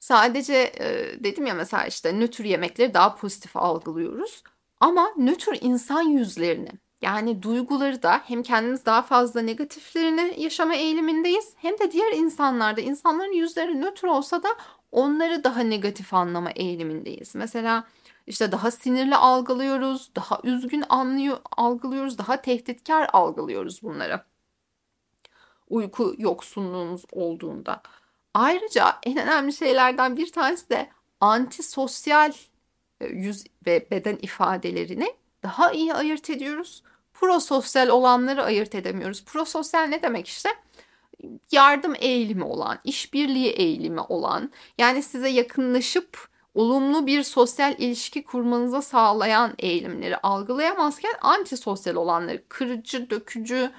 sadece 0.00 0.54
e, 0.54 1.16
dedim 1.24 1.46
ya 1.46 1.54
mesela 1.54 1.86
işte 1.86 2.20
nötr 2.20 2.44
yemekleri 2.44 2.94
daha 2.94 3.14
pozitif 3.14 3.56
algılıyoruz. 3.56 4.42
Ama 4.80 5.12
nötr 5.16 5.58
insan 5.60 6.02
yüzlerini 6.02 6.70
yani 7.02 7.42
duyguları 7.42 8.02
da 8.02 8.20
hem 8.26 8.42
kendimiz 8.42 8.86
daha 8.86 9.02
fazla 9.02 9.40
negatiflerini 9.40 10.34
yaşama 10.42 10.74
eğilimindeyiz 10.74 11.52
hem 11.56 11.78
de 11.78 11.92
diğer 11.92 12.12
insanlarda 12.12 12.80
insanların 12.80 13.32
yüzleri 13.32 13.80
nötr 13.80 14.04
olsa 14.04 14.42
da 14.42 14.48
onları 14.92 15.44
daha 15.44 15.60
negatif 15.60 16.14
anlama 16.14 16.50
eğilimindeyiz. 16.50 17.34
Mesela 17.34 17.84
işte 18.28 18.52
daha 18.52 18.70
sinirli 18.70 19.16
algılıyoruz, 19.16 20.10
daha 20.16 20.40
üzgün 20.44 20.84
anlıyor, 20.88 21.38
algılıyoruz, 21.56 22.18
daha 22.18 22.42
tehditkar 22.42 23.10
algılıyoruz 23.12 23.82
bunları. 23.82 24.22
Uyku 25.68 26.14
yoksunluğumuz 26.18 27.04
olduğunda. 27.12 27.82
Ayrıca 28.34 28.96
en 29.02 29.18
önemli 29.18 29.52
şeylerden 29.52 30.16
bir 30.16 30.32
tanesi 30.32 30.70
de 30.70 30.90
antisosyal 31.20 32.32
e, 33.00 33.06
yüz 33.06 33.44
ve 33.66 33.86
beden 33.90 34.18
ifadelerini 34.22 35.14
daha 35.42 35.72
iyi 35.72 35.94
ayırt 35.94 36.30
ediyoruz. 36.30 36.82
Prososyal 37.14 37.88
olanları 37.88 38.44
ayırt 38.44 38.74
edemiyoruz. 38.74 39.24
Prososyal 39.24 39.82
ne 39.82 40.02
demek 40.02 40.28
işte? 40.28 40.48
Yardım 41.52 41.94
eğilimi 41.98 42.44
olan, 42.44 42.78
işbirliği 42.84 43.48
eğilimi 43.48 44.00
olan, 44.00 44.52
yani 44.78 45.02
size 45.02 45.28
yakınlaşıp 45.28 46.28
olumlu 46.58 47.06
bir 47.06 47.22
sosyal 47.22 47.74
ilişki 47.78 48.24
kurmanıza 48.24 48.82
sağlayan 48.82 49.54
eğilimleri 49.58 50.16
algılayamazken 50.16 51.14
antisosyal 51.20 51.94
olanları, 51.94 52.42
kırıcı, 52.48 53.10
dökücü, 53.10 53.70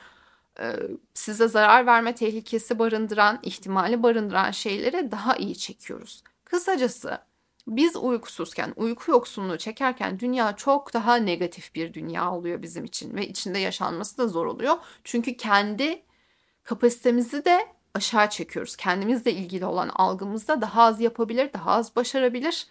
e, 0.59 0.75
size 1.13 1.47
zarar 1.47 1.85
verme 1.85 2.15
tehlikesi 2.15 2.79
barındıran, 2.79 3.39
ihtimali 3.43 4.03
barındıran 4.03 4.51
şeylere 4.51 5.11
daha 5.11 5.35
iyi 5.35 5.57
çekiyoruz. 5.57 6.23
Kısacası 6.45 7.17
biz 7.67 7.95
uykusuzken, 7.95 8.73
uyku 8.75 9.11
yoksunluğu 9.11 9.57
çekerken 9.57 10.19
dünya 10.19 10.55
çok 10.55 10.93
daha 10.93 11.15
negatif 11.15 11.75
bir 11.75 11.93
dünya 11.93 12.31
oluyor 12.31 12.61
bizim 12.61 12.85
için 12.85 13.15
ve 13.15 13.27
içinde 13.27 13.59
yaşanması 13.59 14.17
da 14.17 14.27
zor 14.27 14.45
oluyor. 14.45 14.77
Çünkü 15.03 15.37
kendi 15.37 16.03
kapasitemizi 16.63 17.45
de 17.45 17.67
aşağı 17.93 18.29
çekiyoruz. 18.29 18.75
Kendimizle 18.75 19.31
ilgili 19.31 19.65
olan 19.65 19.89
algımızda 19.89 20.61
daha 20.61 20.83
az 20.83 21.01
yapabilir, 21.01 21.53
daha 21.53 21.71
az 21.71 21.95
başarabilir, 21.95 22.67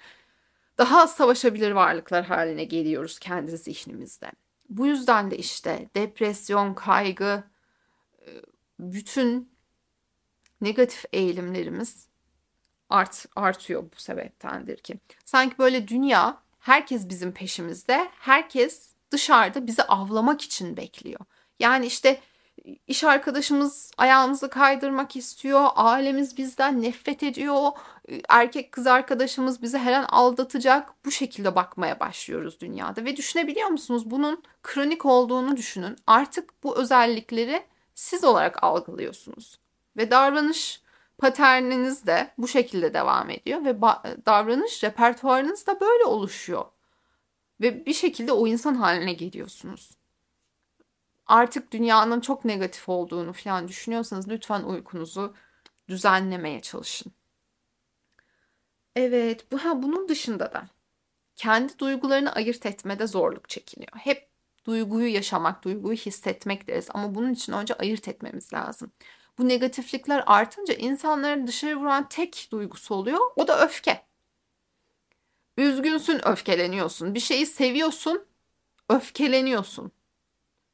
daha 0.79 1.03
az 1.03 1.15
savaşabilir 1.15 1.71
varlıklar 1.71 2.25
haline 2.25 2.65
geliyoruz 2.65 3.19
kendi 3.19 3.57
zihnimizde. 3.57 4.33
Bu 4.69 4.87
yüzden 4.87 5.31
de 5.31 5.39
işte 5.39 5.89
depresyon, 5.95 6.75
kaygı, 6.75 7.45
e, 8.21 8.29
bütün 8.81 9.53
negatif 10.61 11.05
eğilimlerimiz 11.13 12.07
art, 12.89 13.27
artıyor 13.37 13.83
bu 13.83 14.01
sebeptendir 14.01 14.77
ki. 14.77 14.99
Sanki 15.25 15.59
böyle 15.59 15.89
dünya 15.89 16.43
herkes 16.59 17.09
bizim 17.09 17.33
peşimizde, 17.33 18.09
herkes 18.19 18.93
dışarıda 19.11 19.67
bizi 19.67 19.83
avlamak 19.83 20.43
için 20.43 20.77
bekliyor. 20.77 21.21
Yani 21.59 21.87
işte 21.87 22.21
iş 22.87 23.05
arkadaşımız 23.05 23.93
ayağımızı 23.99 24.51
kaydırmak 24.51 25.17
istiyor, 25.17 25.69
ailemiz 25.75 26.37
bizden 26.37 26.83
nefret 26.83 27.23
ediyor, 27.23 27.71
erkek 28.29 28.73
kız 28.73 28.87
arkadaşımız 28.87 29.63
bizi 29.63 29.79
her 29.79 29.93
an 29.93 30.05
aldatacak. 30.05 31.05
Bu 31.05 31.11
şekilde 31.11 31.57
bakmaya 31.57 32.01
başlıyoruz 32.01 32.61
dünyada 32.61 33.05
ve 33.05 33.17
düşünebiliyor 33.17 33.69
musunuz? 33.69 34.11
Bunun 34.11 34.43
kronik 34.63 35.07
olduğunu 35.07 35.57
düşünün. 35.57 35.97
Artık 36.07 36.63
bu 36.63 36.79
özellikleri 36.79 37.63
siz 37.95 38.25
olarak 38.25 38.65
algılıyorsunuz 38.65 39.59
ve 39.97 40.11
davranış 40.11 40.83
paterniniz 41.19 42.07
de 42.07 42.31
bu 42.39 42.49
şekilde 42.49 42.95
devam 42.95 43.31
ediyor 43.31 43.65
ve 43.65 43.81
davranış 44.27 44.85
repertuarınız 44.85 45.67
da 45.67 45.81
böyle 45.81 46.05
oluşuyor. 46.05 46.65
Ve 47.61 47.87
bir 47.87 47.95
şekilde 47.95 48.33
o 48.33 48.47
insan 48.47 48.75
haline 48.75 49.13
geliyorsunuz. 49.13 49.98
Artık 51.29 51.73
dünyanın 51.73 52.21
çok 52.21 52.45
negatif 52.45 52.89
olduğunu 52.89 53.33
falan 53.33 53.69
düşünüyorsanız 53.69 54.29
lütfen 54.29 54.63
uykunuzu 54.63 55.35
düzenlemeye 55.89 56.63
çalışın. 56.63 57.13
Evet, 58.97 59.53
bu 59.53 59.59
ha 59.59 59.83
bunun 59.83 60.09
dışında 60.09 60.53
da 60.53 60.69
kendi 61.37 61.79
duygularını 61.79 62.33
ayırt 62.33 62.67
etmede 62.67 63.07
zorluk 63.07 63.49
çekiniyor. 63.49 63.93
Hep 63.97 64.29
duyguyu 64.65 65.15
yaşamak, 65.15 65.65
duyguyu 65.65 65.97
hissetmek 65.97 66.69
deriz 66.69 66.89
ama 66.95 67.15
bunun 67.15 67.33
için 67.33 67.53
önce 67.53 67.75
ayırt 67.75 68.09
etmemiz 68.09 68.53
lazım 68.53 68.93
bu 69.39 69.49
negatiflikler 69.49 70.25
artınca 70.27 70.75
insanların 70.75 71.47
dışarı 71.47 71.77
vuran 71.77 72.09
tek 72.09 72.49
duygusu 72.53 72.95
oluyor. 72.95 73.19
O 73.37 73.49
da 73.49 73.65
öfke. 73.65 74.07
Üzgünsün, 75.57 76.29
öfkeleniyorsun. 76.29 77.15
Bir 77.15 77.21
şeyi 77.21 77.47
seviyorsun, 77.47 78.27
öfkeleniyorsun. 78.89 79.93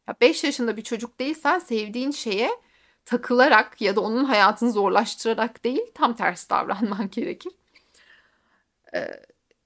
Ya 0.08 0.14
5 0.20 0.44
yaşında 0.44 0.76
bir 0.76 0.82
çocuk 0.82 1.20
değilsen 1.20 1.58
sevdiğin 1.58 2.10
şeye 2.10 2.50
takılarak 3.04 3.80
ya 3.80 3.96
da 3.96 4.00
onun 4.00 4.24
hayatını 4.24 4.72
zorlaştırarak 4.72 5.64
değil 5.64 5.86
tam 5.94 6.16
tersi 6.16 6.50
davranman 6.50 7.10
gerekir. 7.14 7.52
Ee, 8.94 9.22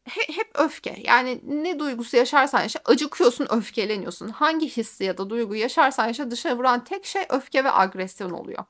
hep 0.09 0.51
öfke. 0.55 0.97
Yani 1.05 1.41
ne 1.45 1.79
duygusu 1.79 2.17
yaşarsan 2.17 2.63
yaşa 2.63 2.81
acıkıyorsun, 2.85 3.47
öfkeleniyorsun. 3.51 4.29
Hangi 4.29 4.69
hissi 4.69 5.05
ya 5.05 5.19
da 5.19 5.31
duygu 5.31 5.55
yaşarsan 5.55 6.07
yaşa 6.07 6.31
dışarı 6.31 6.59
vuran 6.59 6.85
tek 6.85 7.07
şey 7.07 7.23
öfke 7.29 7.65
ve 7.65 7.73
agresyon 7.73 8.31
oluyor. 8.31 8.65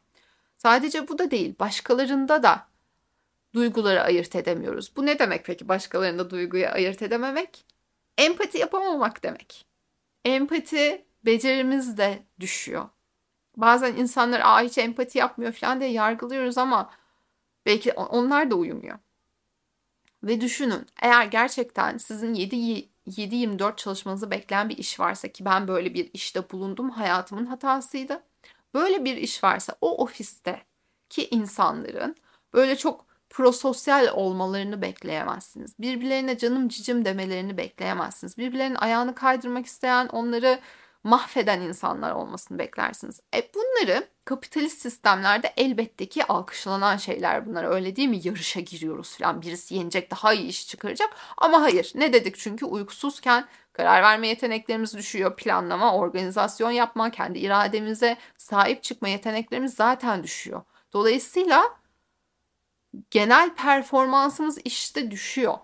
Sadece 0.58 1.08
bu 1.08 1.18
da 1.18 1.30
değil, 1.30 1.54
başkalarında 1.60 2.42
da 2.42 2.68
duyguları 3.54 4.02
ayırt 4.02 4.36
edemiyoruz. 4.36 4.96
Bu 4.96 5.06
ne 5.06 5.18
demek 5.18 5.44
peki 5.44 5.68
başkalarında 5.68 6.30
duyguyu 6.30 6.66
ayırt 6.66 7.02
edememek? 7.02 7.64
Empati 8.18 8.58
yapamamak 8.58 9.22
demek. 9.22 9.66
Empati 10.24 11.04
becerimiz 11.28 11.98
de 11.98 12.22
düşüyor. 12.40 12.88
Bazen 13.56 13.96
insanlar 13.96 14.40
Aa, 14.40 14.60
hiç 14.60 14.78
empati 14.78 15.18
yapmıyor 15.18 15.52
falan 15.52 15.80
diye 15.80 15.90
yargılıyoruz 15.90 16.58
ama 16.58 16.90
belki 17.66 17.92
onlar 17.92 18.50
da 18.50 18.54
uyumuyor. 18.54 18.98
Ve 20.22 20.40
düşünün 20.40 20.86
eğer 21.02 21.26
gerçekten 21.26 21.98
sizin 21.98 22.34
7-24 22.34 23.76
çalışmanızı 23.76 24.30
bekleyen 24.30 24.68
bir 24.68 24.78
iş 24.78 25.00
varsa 25.00 25.28
ki 25.28 25.44
ben 25.44 25.68
böyle 25.68 25.94
bir 25.94 26.10
işte 26.12 26.50
bulundum 26.50 26.90
hayatımın 26.90 27.46
hatasıydı. 27.46 28.22
Böyle 28.74 29.04
bir 29.04 29.16
iş 29.16 29.44
varsa 29.44 29.74
o 29.80 30.02
ofiste 30.02 30.62
ki 31.08 31.28
insanların 31.30 32.16
böyle 32.54 32.76
çok 32.76 33.06
prososyal 33.30 34.08
olmalarını 34.14 34.82
bekleyemezsiniz. 34.82 35.74
Birbirlerine 35.78 36.38
canım 36.38 36.68
cicim 36.68 37.04
demelerini 37.04 37.56
bekleyemezsiniz. 37.56 38.38
Birbirlerinin 38.38 38.74
ayağını 38.76 39.14
kaydırmak 39.14 39.66
isteyen, 39.66 40.08
onları 40.08 40.60
mahveden 41.04 41.60
insanlar 41.60 42.12
olmasını 42.12 42.58
beklersiniz. 42.58 43.20
E 43.36 43.50
bunları 43.54 44.08
kapitalist 44.24 44.82
sistemlerde 44.82 45.52
elbette 45.56 46.08
ki 46.08 46.24
alkışlanan 46.24 46.96
şeyler 46.96 47.46
bunlar 47.46 47.64
öyle 47.64 47.96
değil 47.96 48.08
mi? 48.08 48.20
Yarışa 48.22 48.60
giriyoruz 48.60 49.16
falan 49.18 49.42
birisi 49.42 49.74
yenecek 49.74 50.10
daha 50.10 50.34
iyi 50.34 50.48
iş 50.48 50.68
çıkaracak. 50.68 51.10
Ama 51.36 51.62
hayır 51.62 51.92
ne 51.94 52.12
dedik 52.12 52.38
çünkü 52.38 52.64
uykusuzken 52.64 53.48
karar 53.72 54.02
verme 54.02 54.28
yeteneklerimiz 54.28 54.94
düşüyor. 54.94 55.36
Planlama, 55.36 55.96
organizasyon 55.96 56.70
yapma, 56.70 57.10
kendi 57.10 57.38
irademize 57.38 58.16
sahip 58.36 58.82
çıkma 58.82 59.08
yeteneklerimiz 59.08 59.74
zaten 59.74 60.22
düşüyor. 60.22 60.62
Dolayısıyla 60.92 61.62
genel 63.10 63.54
performansımız 63.54 64.58
işte 64.64 65.10
düşüyor. 65.10 65.58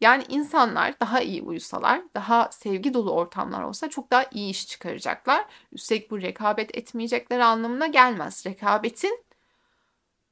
Yani 0.00 0.24
insanlar 0.28 1.00
daha 1.00 1.20
iyi 1.20 1.42
uyusalar, 1.42 2.02
daha 2.14 2.48
sevgi 2.52 2.94
dolu 2.94 3.12
ortamlar 3.12 3.62
olsa 3.62 3.90
çok 3.90 4.10
daha 4.10 4.24
iyi 4.30 4.50
iş 4.50 4.68
çıkaracaklar. 4.68 5.44
Üstelik 5.72 6.10
bu 6.10 6.22
rekabet 6.22 6.76
etmeyecekleri 6.76 7.44
anlamına 7.44 7.86
gelmez. 7.86 8.46
Rekabetin 8.46 9.24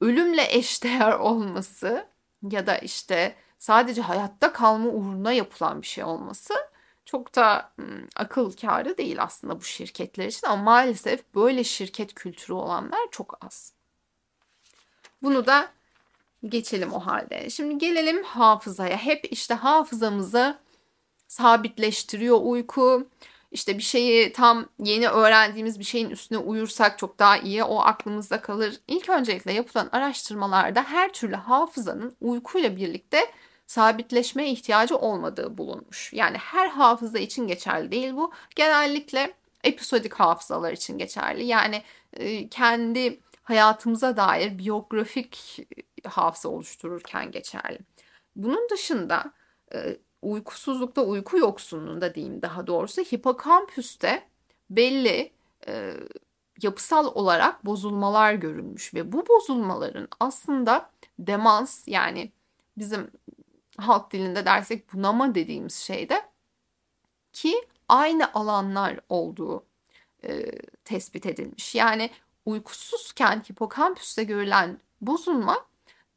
ölümle 0.01 0.55
eşdeğer 0.55 1.11
olması 1.19 2.07
ya 2.51 2.67
da 2.67 2.77
işte 2.77 3.35
sadece 3.59 4.01
hayatta 4.01 4.53
kalma 4.53 4.89
uğruna 4.89 5.31
yapılan 5.31 5.81
bir 5.81 5.87
şey 5.87 6.03
olması 6.03 6.53
çok 7.05 7.35
da 7.35 7.71
ım, 7.79 8.07
akıl 8.15 8.51
kârı 8.51 8.97
değil 8.97 9.23
aslında 9.23 9.59
bu 9.59 9.63
şirketler 9.63 10.25
için 10.25 10.47
ama 10.47 10.63
maalesef 10.63 11.35
böyle 11.35 11.63
şirket 11.63 12.13
kültürü 12.13 12.53
olanlar 12.53 12.99
çok 13.11 13.45
az. 13.45 13.73
Bunu 15.23 15.45
da 15.45 15.71
geçelim 16.45 16.93
o 16.93 16.99
halde. 16.99 17.49
Şimdi 17.49 17.77
gelelim 17.77 18.23
hafızaya. 18.23 18.97
Hep 18.97 19.27
işte 19.31 19.53
hafızamızı 19.53 20.57
sabitleştiriyor 21.27 22.39
uyku. 22.41 23.07
işte 23.51 23.77
bir 23.77 23.83
şeyi 23.83 24.33
tam 24.33 24.65
yeni 24.83 25.07
öğrendiğimiz 25.09 25.79
bir 25.79 25.83
şeyin 25.83 26.09
üstüne 26.09 26.37
uyursak 26.37 26.97
çok 26.97 27.19
daha 27.19 27.37
iyi 27.37 27.63
o 27.63 27.79
aklımızda 27.79 28.41
kalır. 28.41 28.79
İlk 28.87 29.09
öncelikle 29.09 29.53
yapılan 29.53 29.89
araştırmalarda 29.91 30.83
her 30.83 31.13
türlü 31.13 31.35
hafızanın 31.35 32.15
uykuyla 32.21 32.75
birlikte 32.77 33.31
sabitleşmeye 33.67 34.51
ihtiyacı 34.51 34.97
olmadığı 34.97 35.57
bulunmuş. 35.57 36.13
Yani 36.13 36.37
her 36.37 36.69
hafıza 36.69 37.19
için 37.19 37.47
geçerli 37.47 37.91
değil 37.91 38.13
bu. 38.13 38.31
Genellikle 38.55 39.33
episodik 39.63 40.13
hafızalar 40.13 40.73
için 40.73 40.97
geçerli. 40.97 41.45
Yani 41.45 41.83
kendi 42.51 43.19
hayatımıza 43.43 44.17
dair 44.17 44.57
biyografik 44.57 45.59
hafıza 46.07 46.49
oluştururken 46.49 47.31
geçerli. 47.31 47.79
Bunun 48.35 48.69
dışında 48.71 49.33
e, 49.73 49.97
uykusuzlukta, 50.21 51.01
uyku 51.01 51.37
yoksunluğunda 51.37 52.15
diyeyim 52.15 52.41
daha 52.41 52.67
doğrusu 52.67 53.01
hipokampüste 53.01 54.27
belli 54.69 55.31
e, 55.67 55.93
yapısal 56.61 57.15
olarak 57.15 57.65
bozulmalar 57.65 58.33
görülmüş 58.33 58.93
ve 58.93 59.11
bu 59.11 59.27
bozulmaların 59.27 60.07
aslında 60.19 60.89
demans 61.19 61.87
yani 61.87 62.31
bizim 62.77 63.11
halk 63.77 64.11
dilinde 64.11 64.45
dersek 64.45 64.93
bunama 64.93 65.35
dediğimiz 65.35 65.75
şeyde 65.75 66.21
ki 67.33 67.67
aynı 67.89 68.33
alanlar 68.33 68.99
olduğu 69.09 69.65
e, 70.23 70.51
tespit 70.85 71.25
edilmiş. 71.25 71.75
Yani 71.75 72.09
uykusuzken 72.45 73.43
hipokampüste 73.51 74.23
görülen 74.23 74.79
bozulma 75.01 75.65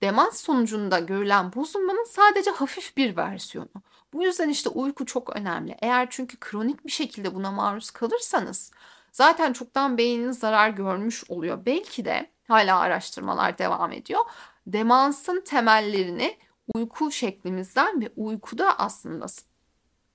demans 0.03 0.41
sonucunda 0.41 0.99
görülen 0.99 1.53
bozulmanın 1.53 2.05
sadece 2.05 2.51
hafif 2.51 2.97
bir 2.97 3.17
versiyonu. 3.17 3.69
Bu 4.13 4.23
yüzden 4.23 4.49
işte 4.49 4.69
uyku 4.69 5.07
çok 5.07 5.37
önemli. 5.37 5.77
Eğer 5.83 6.07
çünkü 6.11 6.37
kronik 6.41 6.87
bir 6.87 6.91
şekilde 6.91 7.35
buna 7.35 7.51
maruz 7.51 7.91
kalırsanız 7.91 8.73
zaten 9.13 9.53
çoktan 9.53 9.99
beyniniz 9.99 10.39
zarar 10.39 10.69
görmüş 10.69 11.31
oluyor. 11.31 11.67
Belki 11.67 12.05
de 12.05 12.31
hala 12.49 12.79
araştırmalar 12.79 13.59
devam 13.59 13.93
ediyor. 13.93 14.21
Demansın 14.67 15.41
temellerini 15.41 16.39
uyku 16.75 17.11
şeklimizden 17.11 18.01
ve 18.01 18.13
uykuda 18.17 18.79
aslında 18.79 19.27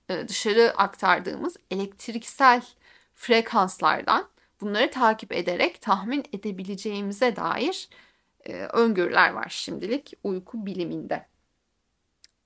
e, 0.09 0.27
dışarı 0.27 0.73
aktardığımız 0.77 1.57
elektriksel 1.71 2.61
frekanslardan 3.15 4.25
bunları 4.61 4.91
takip 4.91 5.31
ederek 5.31 5.81
tahmin 5.81 6.23
edebileceğimize 6.33 7.35
dair 7.35 7.89
e, 8.47 8.53
öngörüler 8.53 9.31
var 9.31 9.49
şimdilik 9.49 10.13
uyku 10.23 10.65
biliminde. 10.65 11.25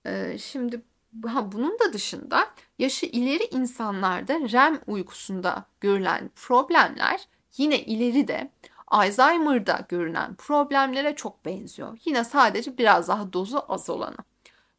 E, 0.06 0.38
şimdi 0.38 0.82
ha, 1.26 1.52
bunun 1.52 1.80
da 1.80 1.93
dışında 1.93 2.47
yaşı 2.80 3.06
ileri 3.06 3.43
insanlarda 3.43 4.34
REM 4.34 4.80
uykusunda 4.88 5.66
görülen 5.82 6.32
problemler 6.36 7.28
yine 7.58 7.80
ileride 7.80 8.52
Alzheimer'da 8.88 9.86
görünen 9.89 10.36
problemlere 10.36 11.16
çok 11.16 11.45
benziyor. 11.45 11.97
Yine 12.06 12.24
sadece 12.24 12.78
biraz 12.78 13.08
daha 13.08 13.34
dozu 13.34 13.66
az 13.68 13.89
olanı. 13.89 14.18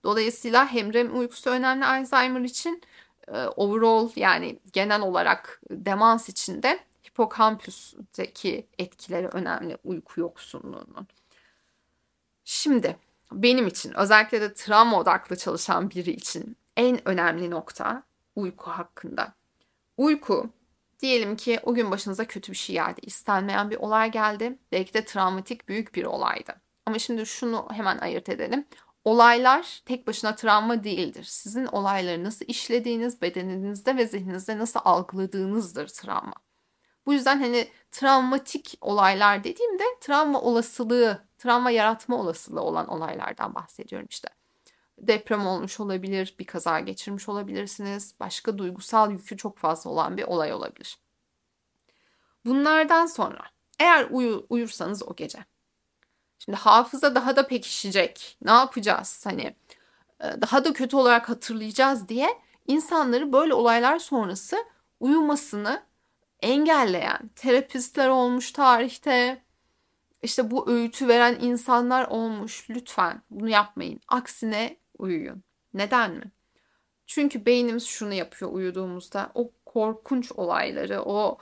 Dolayısıyla 0.05 0.67
hem 0.67 0.95
REM 0.95 1.19
uykusu 1.19 1.51
önemli 1.51 1.85
Alzheimer 1.85 2.41
için 2.41 2.83
e, 3.29 3.47
overall 3.47 4.11
yani 4.17 4.59
genel 4.73 5.01
olarak 5.01 5.61
demans 5.71 6.29
için 6.29 6.63
de 6.63 6.79
hipokampüsteki 7.13 8.67
etkileri 8.79 9.29
önemli 9.29 9.79
uyku 9.85 10.21
yoksunluğunun. 10.21 11.07
Şimdi 12.45 12.97
benim 13.33 13.67
için 13.67 13.93
özellikle 13.95 14.41
de 14.41 14.55
travma 14.55 14.99
odaklı 15.01 15.37
çalışan 15.37 15.91
biri 15.91 16.11
için 16.11 16.57
en 16.77 17.09
önemli 17.09 17.51
nokta 17.51 18.03
uyku 18.37 18.71
hakkında. 18.71 19.33
Uyku 19.97 20.51
diyelim 21.01 21.37
ki 21.37 21.61
o 21.63 21.75
gün 21.75 21.91
başınıza 21.91 22.25
kötü 22.25 22.53
bir 22.53 22.57
şey 22.57 22.75
geldi. 22.75 23.01
istenmeyen 23.03 23.71
bir 23.71 23.77
olay 23.77 24.11
geldi. 24.11 24.59
Belki 24.73 24.95
de 24.95 25.05
travmatik 25.05 25.69
büyük 25.69 25.95
bir 25.95 26.05
olaydı. 26.05 26.55
Ama 26.87 26.99
şimdi 26.99 27.27
şunu 27.27 27.69
hemen 27.73 27.99
ayırt 27.99 28.29
edelim. 28.29 28.67
Olaylar 29.05 29.83
tek 29.85 30.07
başına 30.07 30.35
travma 30.35 30.85
değildir. 30.85 31.25
Sizin 31.25 31.67
olayları 31.67 32.25
nasıl 32.25 32.45
işlediğiniz, 32.49 33.23
bedeninizde 33.23 33.97
ve 33.97 34.07
zihninizde 34.07 34.59
nasıl 34.59 34.81
algıladığınızdır 34.85 35.89
travma. 35.89 36.35
Bu 37.07 37.13
yüzden 37.13 37.39
hani 37.41 37.69
travmatik 37.91 38.79
olaylar 38.81 39.45
dediğimde 39.45 39.85
travma 40.01 40.41
olasılığı, 40.41 41.23
travma 41.39 41.71
yaratma 41.71 42.17
olasılığı 42.17 42.61
olan 42.61 42.89
olaylardan 42.89 43.55
bahsediyorum 43.55 44.09
işte. 44.11 44.29
Deprem 44.99 45.47
olmuş 45.47 45.81
olabilir, 45.81 46.35
bir 46.39 46.47
kaza 46.47 46.81
geçirmiş 46.81 47.29
olabilirsiniz, 47.29 48.15
başka 48.21 48.59
duygusal 48.59 49.11
yükü 49.11 49.37
çok 49.37 49.59
fazla 49.59 49.91
olan 49.91 50.17
bir 50.17 50.25
olay 50.25 50.53
olabilir. 50.53 50.99
Bunlardan 52.45 53.07
sonra 53.07 53.43
eğer 53.81 54.07
uyu, 54.11 54.47
uyursanız 54.51 55.03
o 55.03 55.17
gece. 55.17 55.45
Şimdi 56.39 56.59
hafıza 56.59 57.15
daha 57.15 57.37
da 57.37 57.47
pekişecek. 57.47 58.39
Ne 58.45 58.51
yapacağız? 58.51 59.27
Hani 59.27 59.57
e, 60.21 60.41
daha 60.41 60.65
da 60.65 60.73
kötü 60.73 60.97
olarak 60.97 61.29
hatırlayacağız 61.29 62.09
diye 62.09 62.29
insanları 62.67 63.33
böyle 63.33 63.55
olaylar 63.55 63.99
sonrası 63.99 64.57
uyumasını 65.01 65.83
engelleyen 66.43 67.31
terapistler 67.37 68.09
olmuş 68.09 68.53
tarihte. 68.53 69.43
İşte 70.23 70.51
bu 70.51 70.71
öğütü 70.71 71.09
veren 71.09 71.39
insanlar 71.41 72.07
olmuş. 72.09 72.71
Lütfen 72.71 73.23
bunu 73.31 73.49
yapmayın. 73.49 74.01
Aksine 74.09 74.77
uyuyun. 74.99 75.43
Neden 75.75 76.11
mi? 76.11 76.31
Çünkü 77.07 77.47
beynimiz 77.47 77.87
şunu 77.87 78.13
yapıyor 78.13 78.53
uyuduğumuzda. 78.53 79.31
O 79.35 79.51
korkunç 79.67 80.33
olayları, 80.33 81.03
o 81.03 81.39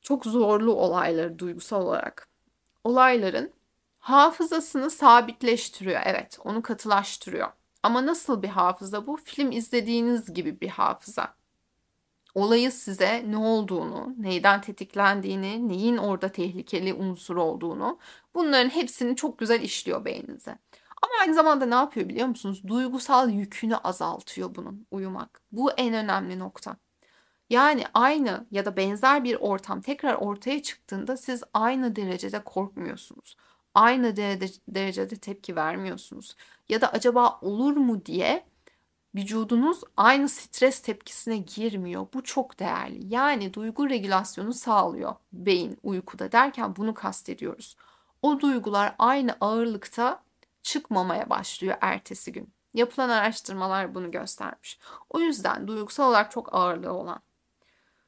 çok 0.00 0.26
zorlu 0.26 0.74
olayları 0.74 1.38
duygusal 1.38 1.82
olarak. 1.82 2.28
Olayların 2.84 3.52
hafızasını 3.98 4.90
sabitleştiriyor. 4.90 6.00
Evet, 6.04 6.38
onu 6.44 6.62
katılaştırıyor. 6.62 7.48
Ama 7.82 8.06
nasıl 8.06 8.42
bir 8.42 8.48
hafıza 8.48 9.06
bu? 9.06 9.16
Film 9.16 9.52
izlediğiniz 9.52 10.34
gibi 10.34 10.60
bir 10.60 10.68
hafıza 10.68 11.35
olayı 12.36 12.72
size 12.72 13.24
ne 13.28 13.36
olduğunu, 13.36 14.14
neyden 14.18 14.60
tetiklendiğini, 14.60 15.68
neyin 15.68 15.96
orada 15.96 16.28
tehlikeli 16.28 16.94
unsur 16.94 17.36
olduğunu 17.36 17.98
bunların 18.34 18.70
hepsini 18.70 19.16
çok 19.16 19.38
güzel 19.38 19.60
işliyor 19.60 20.04
beyninize. 20.04 20.50
Ama 21.02 21.12
aynı 21.20 21.34
zamanda 21.34 21.66
ne 21.66 21.74
yapıyor 21.74 22.08
biliyor 22.08 22.28
musunuz? 22.28 22.62
Duygusal 22.66 23.30
yükünü 23.30 23.76
azaltıyor 23.76 24.54
bunun 24.54 24.86
uyumak. 24.90 25.42
Bu 25.52 25.72
en 25.72 25.94
önemli 25.94 26.38
nokta. 26.38 26.76
Yani 27.50 27.84
aynı 27.94 28.46
ya 28.50 28.64
da 28.64 28.76
benzer 28.76 29.24
bir 29.24 29.36
ortam 29.40 29.80
tekrar 29.80 30.14
ortaya 30.14 30.62
çıktığında 30.62 31.16
siz 31.16 31.42
aynı 31.54 31.96
derecede 31.96 32.44
korkmuyorsunuz. 32.44 33.36
Aynı 33.74 34.16
derecede 34.68 35.16
tepki 35.16 35.56
vermiyorsunuz. 35.56 36.36
Ya 36.68 36.80
da 36.80 36.92
acaba 36.92 37.38
olur 37.42 37.76
mu 37.76 38.06
diye 38.06 38.46
vücudunuz 39.16 39.80
aynı 39.96 40.28
stres 40.28 40.80
tepkisine 40.80 41.36
girmiyor. 41.36 42.06
Bu 42.14 42.24
çok 42.24 42.58
değerli. 42.58 43.14
Yani 43.14 43.54
duygu 43.54 43.90
regülasyonu 43.90 44.52
sağlıyor 44.52 45.14
beyin 45.32 45.78
uykuda 45.82 46.32
derken 46.32 46.76
bunu 46.76 46.94
kastediyoruz. 46.94 47.76
O 48.22 48.40
duygular 48.40 48.94
aynı 48.98 49.36
ağırlıkta 49.40 50.22
çıkmamaya 50.62 51.30
başlıyor 51.30 51.76
ertesi 51.80 52.32
gün. 52.32 52.52
Yapılan 52.74 53.08
araştırmalar 53.08 53.94
bunu 53.94 54.10
göstermiş. 54.10 54.78
O 55.10 55.20
yüzden 55.20 55.68
duygusal 55.68 56.08
olarak 56.08 56.30
çok 56.30 56.54
ağırlığı 56.54 56.92
olan, 56.92 57.20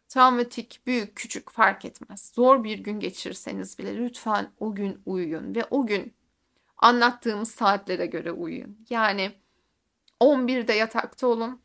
travmatik, 0.09 0.81
büyük, 0.87 1.17
küçük 1.17 1.51
fark 1.51 1.85
etmez. 1.85 2.33
Zor 2.35 2.65
bir 2.65 2.79
gün 2.79 3.01
geçirseniz 3.01 3.79
bile 3.79 3.97
lütfen 3.97 4.51
o 4.61 4.75
gün 4.75 5.03
uyuyun 5.07 5.55
ve 5.55 5.65
o 5.71 5.87
gün 5.87 6.15
anlattığımız 6.77 7.51
saatlere 7.51 8.07
göre 8.07 8.33
uyuyun. 8.33 8.87
Yani 8.91 9.33
11'de 10.21 10.73
yatakta 10.73 11.27
olun 11.27 11.61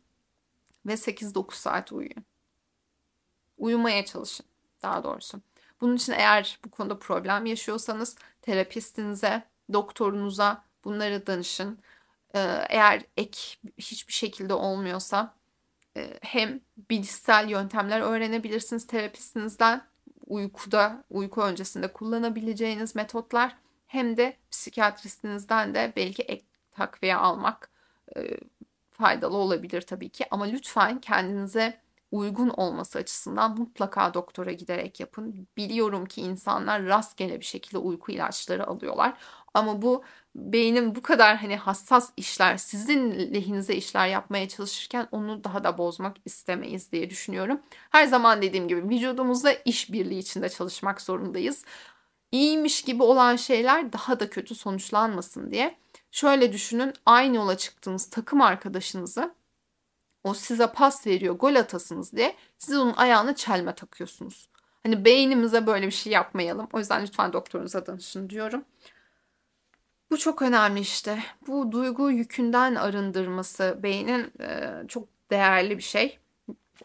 ve 0.85 0.93
8-9 0.93 1.55
saat 1.55 1.91
uyuyun. 1.91 2.25
Uyumaya 3.57 4.05
çalışın 4.05 4.45
daha 4.81 5.03
doğrusu. 5.03 5.41
Bunun 5.81 5.95
için 5.95 6.13
eğer 6.13 6.59
bu 6.65 6.69
konuda 6.69 6.99
problem 6.99 7.45
yaşıyorsanız 7.45 8.15
terapistinize, 8.41 9.43
doktorunuza 9.73 10.63
bunları 10.83 11.27
danışın. 11.27 11.79
Ee, 12.35 12.39
eğer 12.69 13.03
ek 13.17 13.39
hiçbir 13.77 14.13
şekilde 14.13 14.53
olmuyorsa 14.53 15.35
e, 15.97 16.19
hem 16.21 16.59
bilişsel 16.89 17.49
yöntemler 17.49 18.01
öğrenebilirsiniz 18.01 18.87
terapistinizden 18.87 19.81
uykuda, 20.25 21.03
uyku 21.09 21.41
öncesinde 21.41 21.87
kullanabileceğiniz 21.93 22.95
metotlar 22.95 23.57
hem 23.87 24.17
de 24.17 24.37
psikiyatristinizden 24.51 25.75
de 25.75 25.93
belki 25.95 26.23
ek 26.23 26.45
takviye 26.71 27.15
almak 27.15 27.72
faydalı 28.91 29.37
olabilir 29.37 29.81
tabii 29.81 30.09
ki 30.09 30.25
ama 30.31 30.45
lütfen 30.45 31.01
kendinize 31.01 31.79
uygun 32.11 32.49
olması 32.49 32.99
açısından 32.99 33.57
mutlaka 33.59 34.13
doktora 34.13 34.51
giderek 34.51 34.99
yapın. 34.99 35.47
Biliyorum 35.57 36.05
ki 36.05 36.21
insanlar 36.21 36.85
rastgele 36.85 37.39
bir 37.39 37.45
şekilde 37.45 37.77
uyku 37.77 38.11
ilaçları 38.11 38.67
alıyorlar. 38.67 39.13
Ama 39.53 39.81
bu 39.81 40.03
beynin 40.35 40.95
bu 40.95 41.01
kadar 41.01 41.37
hani 41.37 41.57
hassas 41.57 42.11
işler, 42.17 42.57
sizin 42.57 43.11
lehinize 43.33 43.75
işler 43.75 44.07
yapmaya 44.07 44.49
çalışırken 44.49 45.07
onu 45.11 45.43
daha 45.43 45.63
da 45.63 45.77
bozmak 45.77 46.17
istemeyiz 46.25 46.91
diye 46.91 47.09
düşünüyorum. 47.09 47.61
Her 47.91 48.05
zaman 48.05 48.41
dediğim 48.41 48.67
gibi 48.67 48.89
vücudumuzla 48.89 49.53
işbirliği 49.53 50.19
içinde 50.19 50.49
çalışmak 50.49 51.01
zorundayız. 51.01 51.65
İyiymiş 52.31 52.81
gibi 52.81 53.03
olan 53.03 53.35
şeyler 53.35 53.93
daha 53.93 54.19
da 54.19 54.29
kötü 54.29 54.55
sonuçlanmasın 54.55 55.51
diye. 55.51 55.77
Şöyle 56.13 56.53
düşünün 56.53 56.93
aynı 57.05 57.35
yola 57.35 57.57
çıktığınız 57.57 58.09
takım 58.09 58.41
arkadaşınızı 58.41 59.33
o 60.23 60.33
size 60.33 60.67
pas 60.71 61.07
veriyor 61.07 61.35
gol 61.35 61.55
atasınız 61.55 62.13
diye 62.13 62.35
siz 62.57 62.77
onun 62.77 62.93
ayağına 62.93 63.35
çelme 63.35 63.75
takıyorsunuz. 63.75 64.49
Hani 64.83 65.05
beynimize 65.05 65.67
böyle 65.67 65.85
bir 65.85 65.91
şey 65.91 66.13
yapmayalım. 66.13 66.67
O 66.73 66.79
yüzden 66.79 67.03
lütfen 67.03 67.33
doktorunuza 67.33 67.85
danışın 67.85 68.29
diyorum. 68.29 68.65
Bu 70.11 70.17
çok 70.17 70.41
önemli 70.41 70.79
işte. 70.79 71.23
Bu 71.47 71.71
duygu 71.71 72.11
yükünden 72.11 72.75
arındırması 72.75 73.79
beynin 73.83 74.31
e, 74.41 74.71
çok 74.87 75.07
değerli 75.31 75.77
bir 75.77 75.83
şey. 75.83 76.19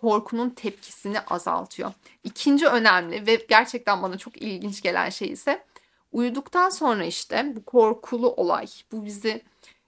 Korkunun 0.01 0.51
tepkisini 0.51 1.21
azaltıyor. 1.21 1.93
İkinci 2.25 2.67
önemli 2.67 3.27
ve 3.27 3.47
gerçekten 3.49 4.03
bana 4.03 4.19
çok 4.19 4.43
ilginç 4.43 4.83
gelen 4.83 5.11
şey 5.11 5.33
ise 5.33 5.65
uyuduktan 6.13 6.69
sonra 6.69 7.05
işte 7.05 7.53
bu 7.57 7.65
korkulu 7.65 8.33
olay, 8.33 8.67
bu 8.93 9.05
bizi 9.05 9.43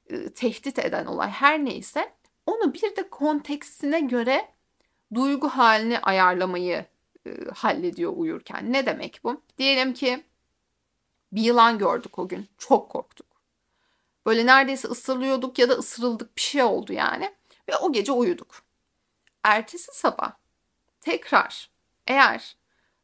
e, 0.07 0.29
tehdit 0.33 0.79
eden 0.79 1.07
olay 1.07 1.31
her 1.31 1.65
neyse 1.65 2.13
onu 2.47 2.75
bir 2.75 2.97
de 2.97 3.11
konteksine 3.11 4.01
göre 4.01 4.49
duygu 5.15 5.49
halini 5.49 5.99
ayarlamayı 5.99 6.87
e, 7.27 7.31
hallediyor 7.55 8.13
uyurken. 8.17 8.73
Ne 8.73 8.87
demek 8.87 9.21
bu? 9.25 9.43
Diyelim 9.59 9.95
ki 9.95 10.25
bir 11.33 11.43
yılan 11.43 11.79
gördük 11.79 12.19
o 12.19 12.29
gün. 12.29 12.49
Çok 12.59 12.91
korktuk. 12.91 13.27
Böyle 14.27 14.47
neredeyse 14.47 14.89
ısırılıyorduk 14.89 15.59
ya 15.59 15.69
da 15.69 15.73
ısırıldık 15.73 16.37
bir 16.37 16.43
şey 16.43 16.63
oldu 16.63 16.93
yani. 16.93 17.35
Ve 17.69 17.77
o 17.77 17.93
gece 17.93 18.13
uyuduk. 18.13 18.63
Ertesi 19.43 19.93
sabah 19.93 20.33
tekrar 21.01 21.71
eğer 22.07 22.57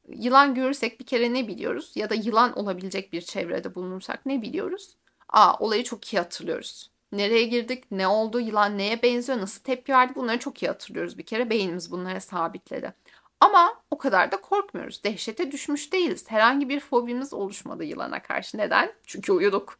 yılan 0.09 0.55
görürsek 0.55 1.01
bir 1.01 1.07
kere 1.07 1.35
ne 1.35 1.49
biliyoruz? 1.49 1.93
Ya 1.95 2.11
da 2.11 2.15
yılan 2.15 2.59
olabilecek 2.59 3.13
bir 3.13 3.21
çevrede 3.21 3.75
bulunursak 3.75 4.27
ne 4.27 4.43
biliyoruz? 4.43 4.97
Aa 5.29 5.55
olayı 5.59 5.85
çok 5.85 6.13
iyi 6.15 6.19
hatırlıyoruz. 6.19 6.91
Nereye 7.13 7.45
girdik, 7.45 7.85
ne 7.91 8.09
oldu, 8.09 8.41
yılan 8.41 8.79
neye 8.79 9.03
benziyor, 9.03 9.41
nasıl 9.41 9.63
tepki 9.63 9.93
verdi 9.93 10.15
bunları 10.15 10.39
çok 10.39 10.63
iyi 10.63 10.67
hatırlıyoruz 10.67 11.19
bir 11.19 11.23
kere. 11.23 11.51
Beynimiz 11.51 11.91
bunlara 11.91 12.21
sabitledi. 12.21 12.95
Ama 13.41 13.83
o 13.91 13.99
kadar 13.99 14.33
da 14.33 14.41
korkmuyoruz. 14.41 15.05
Dehşete 15.05 15.53
düşmüş 15.53 15.93
değiliz. 15.93 16.25
Herhangi 16.31 16.69
bir 16.69 16.81
fobimiz 16.81 17.35
oluşmadı 17.35 17.85
yılana 17.85 18.23
karşı. 18.23 18.59
Neden? 18.59 18.93
Çünkü 19.07 19.33
uyuduk. 19.33 19.79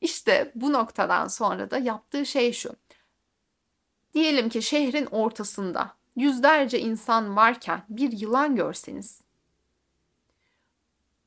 İşte 0.00 0.52
bu 0.54 0.72
noktadan 0.72 1.28
sonra 1.28 1.70
da 1.70 1.78
yaptığı 1.78 2.26
şey 2.26 2.52
şu. 2.52 2.70
Diyelim 4.14 4.48
ki 4.48 4.62
şehrin 4.62 5.06
ortasında 5.06 5.94
yüzlerce 6.16 6.80
insan 6.80 7.36
varken 7.36 7.82
bir 7.88 8.12
yılan 8.12 8.56
görseniz 8.56 9.20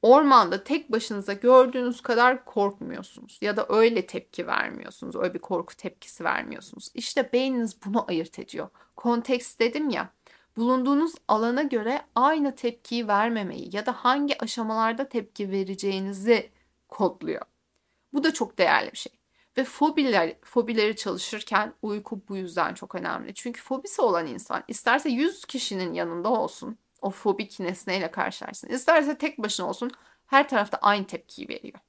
ormanda 0.02 0.64
tek 0.64 0.92
başınıza 0.92 1.34
gördüğünüz 1.34 2.02
kadar 2.02 2.46
korkmuyorsunuz 2.46 3.40
ya 3.42 3.58
da 3.58 3.66
öyle 3.70 4.06
tepki 4.06 4.48
vermiyorsunuz. 4.48 5.16
Öyle 5.16 5.34
bir 5.34 5.40
korku 5.40 5.76
tepkisi 5.76 6.24
vermiyorsunuz. 6.24 6.90
İşte 6.94 7.34
beyniniz 7.34 7.78
bunu 7.86 8.06
ayırt 8.08 8.40
ediyor. 8.40 8.70
Konteks 8.96 9.60
dedim 9.60 9.90
ya. 9.90 10.14
Bulunduğunuz 10.58 11.14
alana 11.28 11.62
göre 11.62 12.02
aynı 12.16 12.56
tepkiyi 12.56 13.08
vermemeyi 13.08 13.76
ya 13.76 13.86
da 13.86 13.92
hangi 13.92 14.42
aşamalarda 14.42 15.10
tepki 15.10 15.52
vereceğinizi 15.52 16.50
kodluyor. 16.90 17.42
Bu 18.14 18.24
da 18.24 18.34
çok 18.34 18.58
değerli 18.58 18.92
bir 18.92 18.98
şey. 18.98 19.14
Ve 19.58 19.64
fobiler, 19.64 20.36
fobileri 20.44 20.96
çalışırken 20.96 21.74
uyku 21.82 22.22
bu 22.30 22.38
yüzden 22.38 22.74
çok 22.74 22.96
önemli. 22.96 23.34
Çünkü 23.34 23.62
fobisi 23.62 24.02
olan 24.02 24.28
insan 24.28 24.64
isterse 24.68 25.10
100 25.10 25.46
kişinin 25.46 25.94
yanında 25.94 26.30
olsun 26.30 26.78
o 27.02 27.10
fobik 27.10 27.60
nesneyle 27.60 28.12
karşılaşsın. 28.12 28.68
İsterse 28.70 29.18
tek 29.18 29.38
başına 29.38 29.70
olsun 29.70 29.92
her 30.28 30.50
tarafta 30.50 30.78
aynı 30.78 31.08
tepkiyi 31.08 31.50
veriyor. 31.50 31.80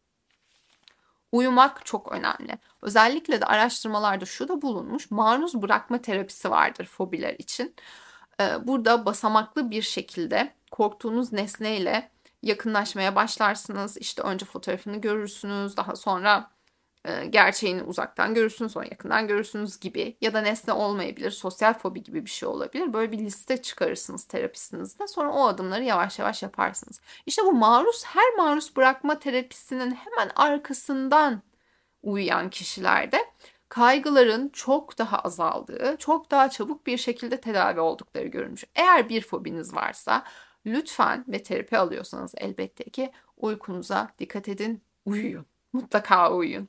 Uyumak 1.33 1.87
çok 1.87 2.13
önemli. 2.13 2.59
Özellikle 2.83 3.41
de 3.41 3.45
araştırmalarda 3.45 4.25
şu 4.25 4.49
da 4.49 4.63
bulunmuş. 4.63 5.11
Maruz 5.11 5.63
bırakma 5.63 6.03
terapisi 6.03 6.51
vardır 6.51 6.85
fobiler 6.85 7.35
için. 7.39 7.75
Ee, 8.41 8.67
burada 8.67 9.07
basamaklı 9.07 9.71
bir 9.71 9.83
şekilde 9.83 10.55
korktuğunuz 10.71 11.33
nesneyle 11.33 12.11
yakınlaşmaya 12.43 13.17
başlarsınız. 13.17 13.97
İşte 13.97 14.23
önce 14.23 14.47
fotoğrafını 14.47 15.01
görürsünüz, 15.01 15.77
daha 15.77 15.97
sonra 15.97 16.51
gerçeğini 17.30 17.82
uzaktan 17.82 18.34
görürsünüz, 18.34 18.72
sonra 18.72 18.84
yakından 18.84 19.28
görürsünüz 19.28 19.80
gibi 19.80 20.16
ya 20.20 20.34
da 20.34 20.40
nesne 20.40 20.72
olmayabilir, 20.72 21.30
sosyal 21.30 21.74
fobi 21.78 22.03
gibi 22.03 22.24
bir 22.24 22.30
şey 22.30 22.48
olabilir. 22.48 22.92
Böyle 22.92 23.12
bir 23.12 23.18
liste 23.18 23.62
çıkarırsınız 23.62 24.24
terapistinizde. 24.24 25.07
Sonra 25.07 25.32
o 25.32 25.46
adımları 25.46 25.84
yavaş 25.84 26.18
yavaş 26.18 26.42
yaparsınız. 26.42 27.00
İşte 27.26 27.42
bu 27.44 27.53
maruz, 27.53 28.05
her 28.05 28.34
maruz 28.36 28.76
bırakma 28.76 29.18
terapisinin 29.18 29.90
hemen 29.90 30.30
arkasından 30.36 31.42
uyuyan 32.03 32.50
kişilerde 32.50 33.18
kaygıların 33.68 34.48
çok 34.48 34.98
daha 34.98 35.18
azaldığı, 35.18 35.96
çok 35.98 36.30
daha 36.30 36.50
çabuk 36.50 36.86
bir 36.86 36.98
şekilde 36.98 37.40
tedavi 37.40 37.80
oldukları 37.80 38.26
görülmüş. 38.26 38.64
Eğer 38.74 39.09
bir 39.09 39.22
fobiniz 39.22 39.74
varsa 39.74 40.24
lütfen 40.66 41.24
ve 41.28 41.42
terapi 41.42 41.78
alıyorsanız 41.78 42.34
elbette 42.36 42.84
ki 42.84 43.12
uykunuza 43.36 44.09
dikkat 44.18 44.48
edin, 44.48 44.82
uyuyun. 45.05 45.46
Mutlaka 45.72 46.32
uyuyun. 46.32 46.68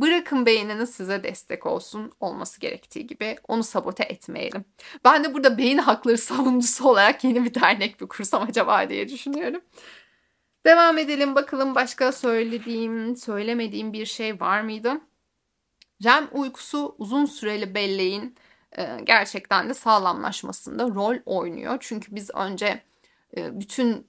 Bırakın 0.00 0.46
beyniniz 0.46 0.90
size 0.90 1.22
destek 1.22 1.66
olsun 1.66 2.12
olması 2.20 2.60
gerektiği 2.60 3.06
gibi 3.06 3.36
onu 3.48 3.64
sabote 3.64 4.04
etmeyelim. 4.04 4.64
Ben 5.04 5.24
de 5.24 5.34
burada 5.34 5.58
beyin 5.58 5.78
hakları 5.78 6.18
savunucusu 6.18 6.88
olarak 6.88 7.24
yeni 7.24 7.44
bir 7.44 7.54
dernek 7.54 8.00
bir 8.00 8.06
kursam 8.06 8.42
acaba 8.42 8.90
diye 8.90 9.08
düşünüyorum. 9.08 9.60
Devam 10.66 10.98
edelim 10.98 11.34
bakalım 11.34 11.74
başka 11.74 12.12
söylediğim, 12.12 13.16
söylemediğim 13.16 13.92
bir 13.92 14.06
şey 14.06 14.40
var 14.40 14.60
mıydı? 14.60 15.00
REM 16.04 16.28
uykusu 16.32 16.94
uzun 16.98 17.24
süreli 17.24 17.74
belleğin 17.74 18.36
e, 18.78 18.98
gerçekten 19.04 19.68
de 19.68 19.74
sağlamlaşmasında 19.74 20.88
rol 20.88 21.16
oynuyor. 21.26 21.76
Çünkü 21.80 22.14
biz 22.14 22.30
önce 22.34 22.82
e, 23.36 23.60
bütün 23.60 24.06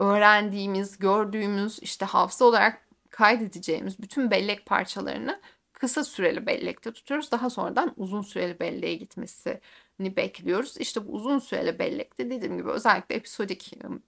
öğrendiğimiz, 0.00 0.98
gördüğümüz 0.98 1.78
işte 1.82 2.04
hafıza 2.04 2.44
olarak 2.44 2.83
kaydedeceğimiz 3.14 4.02
bütün 4.02 4.30
bellek 4.30 4.66
parçalarını 4.66 5.40
kısa 5.72 6.04
süreli 6.04 6.46
bellekte 6.46 6.92
tutuyoruz. 6.92 7.30
Daha 7.30 7.50
sonradan 7.50 7.94
uzun 7.96 8.22
süreli 8.22 8.60
belleğe 8.60 8.94
gitmesini 8.94 10.16
bekliyoruz. 10.16 10.76
İşte 10.76 11.06
bu 11.06 11.12
uzun 11.12 11.38
süreli 11.38 11.78
bellekte 11.78 12.30
dediğim 12.30 12.58
gibi 12.58 12.70
özellikle 12.70 13.14
episodik 13.14 13.72
ıı, 13.84 14.00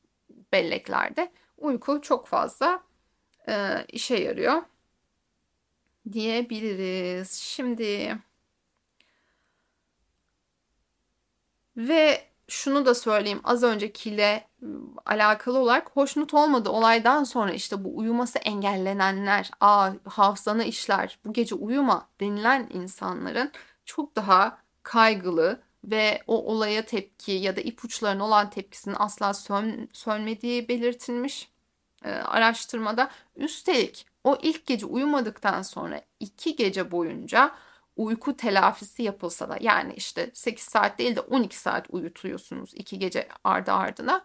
belleklerde 0.53 1.33
uyku 1.59 2.01
çok 2.03 2.27
fazla 2.27 2.83
e, 3.49 3.85
işe 3.89 4.17
yarıyor 4.17 4.63
diyebiliriz. 6.13 7.33
Şimdi 7.33 8.19
ve 11.77 12.25
şunu 12.49 12.87
da 12.87 12.95
söyleyeyim 12.95 13.41
az 13.45 13.63
öncekiyle 13.63 14.49
alakalı 15.07 15.59
olarak 15.59 15.91
hoşnut 15.95 16.35
olmadı 16.35 16.71
olaydan 16.71 17.25
sonra 17.25 17.53
işte 17.53 17.85
bu 17.85 17.99
uyuması 17.99 18.39
engellenenler, 18.39 19.51
aa 19.61 19.91
hafızanı 20.05 20.65
işler, 20.65 21.19
bu 21.25 21.33
gece 21.33 21.55
uyuma 21.55 22.09
denilen 22.21 22.69
insanların 22.75 23.53
çok 23.85 24.17
daha 24.17 24.59
kaygılı 24.83 25.63
ve 25.85 26.23
o 26.27 26.53
olaya 26.53 26.87
tepki 26.87 27.33
ya 27.33 27.57
da 27.57 27.61
ipuçlarına 27.61 28.25
olan 28.25 28.51
tepkisinin 28.51 28.97
asla 28.99 29.35
sön, 29.35 29.89
sönmediği 29.93 30.69
belirtilmiş 30.69 31.51
e, 32.05 32.11
araştırmada. 32.11 33.11
Üstelik 33.37 34.07
o 34.25 34.39
ilk 34.43 34.67
gece 34.67 34.87
uyumadıktan 34.87 35.63
sonra 35.63 36.01
iki 36.21 36.57
gece 36.57 36.91
boyunca 36.91 37.53
uyku 37.97 38.37
telafisi 38.37 39.03
yapılsa 39.03 39.49
da 39.49 39.59
yani 39.61 39.95
işte 39.95 40.31
8 40.35 40.65
saat 40.65 40.99
değil 40.99 41.17
de 41.17 41.21
12 41.21 41.59
saat 41.59 41.87
uyutuyorsunuz 41.91 42.71
iki 42.75 42.99
gece 42.99 43.29
ardı 43.45 43.73
ardına 43.73 44.25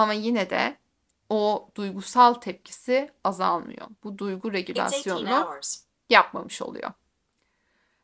ama 0.00 0.12
yine 0.12 0.50
de 0.50 0.76
o 1.28 1.68
duygusal 1.74 2.34
tepkisi 2.34 3.10
azalmıyor. 3.24 3.86
Bu 4.04 4.18
duygu 4.18 4.52
regülasyonunu 4.52 5.60
yapmamış 6.10 6.62
oluyor. 6.62 6.90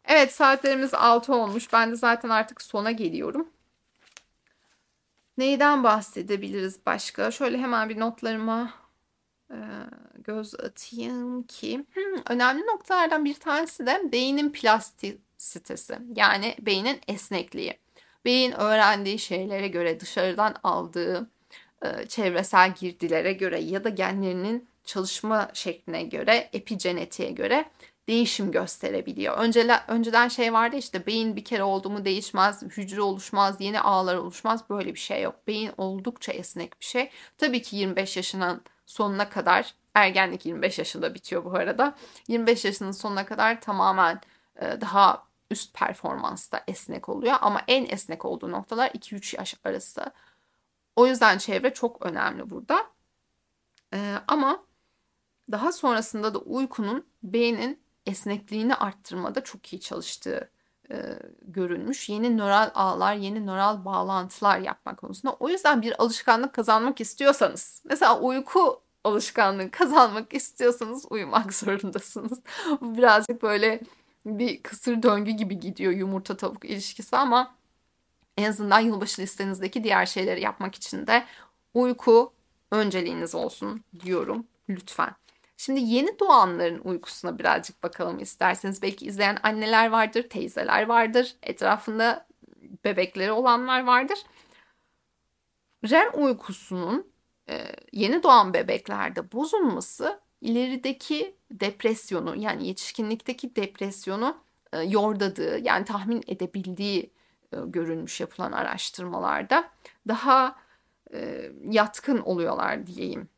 Evet 0.05 0.35
saatlerimiz 0.35 0.95
6 0.95 1.35
olmuş. 1.35 1.73
Ben 1.73 1.91
de 1.91 1.97
zaten 1.97 2.29
artık 2.29 2.63
sona 2.63 2.91
geliyorum. 2.91 3.49
Neyden 5.39 5.85
bahsedebiliriz 5.85 6.87
başka? 6.87 7.31
Şöyle 7.31 7.59
hemen 7.59 7.89
bir 7.89 8.01
notlarıma 8.01 8.75
e, 9.51 9.57
göz 10.15 10.55
atayım 10.55 11.43
ki 11.43 11.85
hmm, 11.93 12.23
önemli 12.29 12.67
noktalardan 12.67 13.25
bir 13.25 13.35
tanesi 13.35 13.87
de 13.87 14.13
beynin 14.13 14.53
plastisitesi 14.53 15.99
yani 16.17 16.57
beynin 16.61 17.01
esnekliği. 17.09 17.79
Beyin 18.25 18.53
öğrendiği 18.53 19.19
şeylere 19.19 19.69
göre 19.69 20.01
dışarıdan 20.01 20.55
aldığı 20.63 21.31
çevresel 22.09 22.75
girdilere 22.75 23.33
göre 23.33 23.61
ya 23.61 23.85
da 23.85 23.89
genlerinin 23.89 24.69
çalışma 24.85 25.51
şekline 25.53 26.03
göre, 26.03 26.49
epigenetiğe 26.53 27.31
göre 27.31 27.71
değişim 28.09 28.53
gösterebiliyor. 28.53 29.39
Önceden, 29.39 29.81
önceden 29.89 30.29
şey 30.29 30.53
vardı 30.53 30.77
işte 30.77 31.07
beyin 31.07 31.37
bir 31.37 31.45
kere 31.45 31.63
oldu 31.63 31.91
mu 31.91 32.05
değişmez, 32.05 32.63
hücre 32.63 33.01
oluşmaz, 33.01 33.57
yeni 33.61 33.81
ağlar 33.81 34.17
oluşmaz. 34.17 34.71
Böyle 34.71 34.95
bir 34.95 34.99
şey 34.99 35.23
yok. 35.23 35.47
Beyin 35.47 35.73
oldukça 35.79 36.33
esnek 36.33 36.81
bir 36.81 36.85
şey. 36.85 37.11
Tabii 37.39 37.63
ki 37.63 37.77
25 37.77 38.17
yaşının 38.17 38.63
sonuna 38.87 39.29
kadar, 39.29 39.75
ergenlik 39.95 40.47
25 40.47 40.79
yaşında 40.79 41.15
bitiyor 41.15 41.45
bu 41.45 41.55
arada. 41.55 41.95
25 42.29 42.65
yaşının 42.65 42.93
sonuna 42.93 43.27
kadar 43.27 43.61
tamamen 43.61 44.21
e, 44.61 44.81
daha 44.81 45.27
üst 45.51 45.75
performansta 45.75 46.65
esnek 46.69 47.09
oluyor. 47.09 47.37
Ama 47.41 47.63
en 47.69 47.87
esnek 47.87 48.25
olduğu 48.25 48.53
noktalar 48.53 48.91
2-3 48.91 49.37
yaş 49.37 49.55
arası. 49.65 50.13
O 50.97 51.07
yüzden 51.07 51.39
çevre 51.39 51.75
çok 51.75 52.07
önemli 52.07 52.51
burada. 52.51 52.87
Ee, 53.95 54.15
ama 54.29 54.65
daha 55.53 55.73
sonrasında 55.73 56.35
da 56.35 56.39
uykunun 56.39 57.07
beynin 57.23 57.81
esnekliğini 58.07 58.75
arttırmada 58.75 59.45
çok 59.45 59.73
iyi 59.73 59.81
çalıştığı 59.81 60.51
e, 60.91 61.19
görülmüş. 61.43 62.09
Yeni 62.09 62.37
nöral 62.37 62.71
ağlar, 62.75 63.15
yeni 63.15 63.47
nöral 63.47 63.85
bağlantılar 63.85 64.59
yapmak 64.59 64.99
konusunda. 64.99 65.33
O 65.41 65.49
yüzden 65.49 65.83
bir 65.83 66.03
alışkanlık 66.03 66.53
kazanmak 66.53 67.01
istiyorsanız, 67.01 67.83
mesela 67.85 68.21
uyku 68.21 68.83
alışkanlığı 69.05 69.71
kazanmak 69.71 70.35
istiyorsanız 70.35 71.07
uyumak 71.11 71.55
zorundasınız. 71.55 72.41
Bu 72.81 72.97
birazcık 72.97 73.43
böyle 73.43 73.81
bir 74.27 74.63
kısır 74.63 75.03
döngü 75.03 75.31
gibi 75.31 75.61
gidiyor 75.61 75.93
yumurta 75.93 76.37
tavuk 76.37 76.65
ilişkisi 76.65 77.17
ama 77.17 77.56
en 78.37 78.45
azından 78.45 78.81
yılbaşı 78.81 79.23
listenizdeki 79.23 79.85
diğer 79.85 80.07
şeyleri 80.07 80.41
yapmak 80.41 80.75
için 80.75 81.07
de 81.07 81.25
uyku 81.75 82.33
önceliğiniz 82.71 83.35
olsun 83.35 83.85
diyorum 84.05 84.47
lütfen. 84.69 85.15
Şimdi 85.57 85.81
yeni 85.81 86.19
doğanların 86.19 86.81
uykusuna 86.85 87.39
birazcık 87.39 87.83
bakalım 87.83 88.19
isterseniz. 88.19 88.83
Belki 88.83 89.07
izleyen 89.07 89.39
anneler 89.43 89.91
vardır, 89.91 90.23
teyzeler 90.23 90.87
vardır, 90.87 91.37
etrafında 91.43 92.27
bebekleri 92.85 93.33
olanlar 93.33 93.85
vardır. 93.85 94.19
REM 95.91 96.11
uykusunun 96.15 97.13
e, 97.49 97.73
yeni 97.93 98.23
doğan 98.23 98.55
bebeklerde 98.55 99.33
bozulması 99.33 100.21
ilerideki 100.41 101.37
depresyonu 101.51 102.37
yani 102.37 102.67
yetişkinlikteki 102.67 103.57
depresyonu 103.57 104.37
e, 104.73 104.83
yordadığı 104.83 105.59
yani 105.59 105.85
tahmin 105.85 106.23
edebildiği 106.27 107.11
görülmüş 107.67 108.21
yapılan 108.21 108.53
araştırmalarda 108.53 109.71
daha 110.09 110.57
e, 111.13 111.51
yatkın 111.71 112.19
oluyorlar 112.19 112.87
diyeyim 112.87 113.29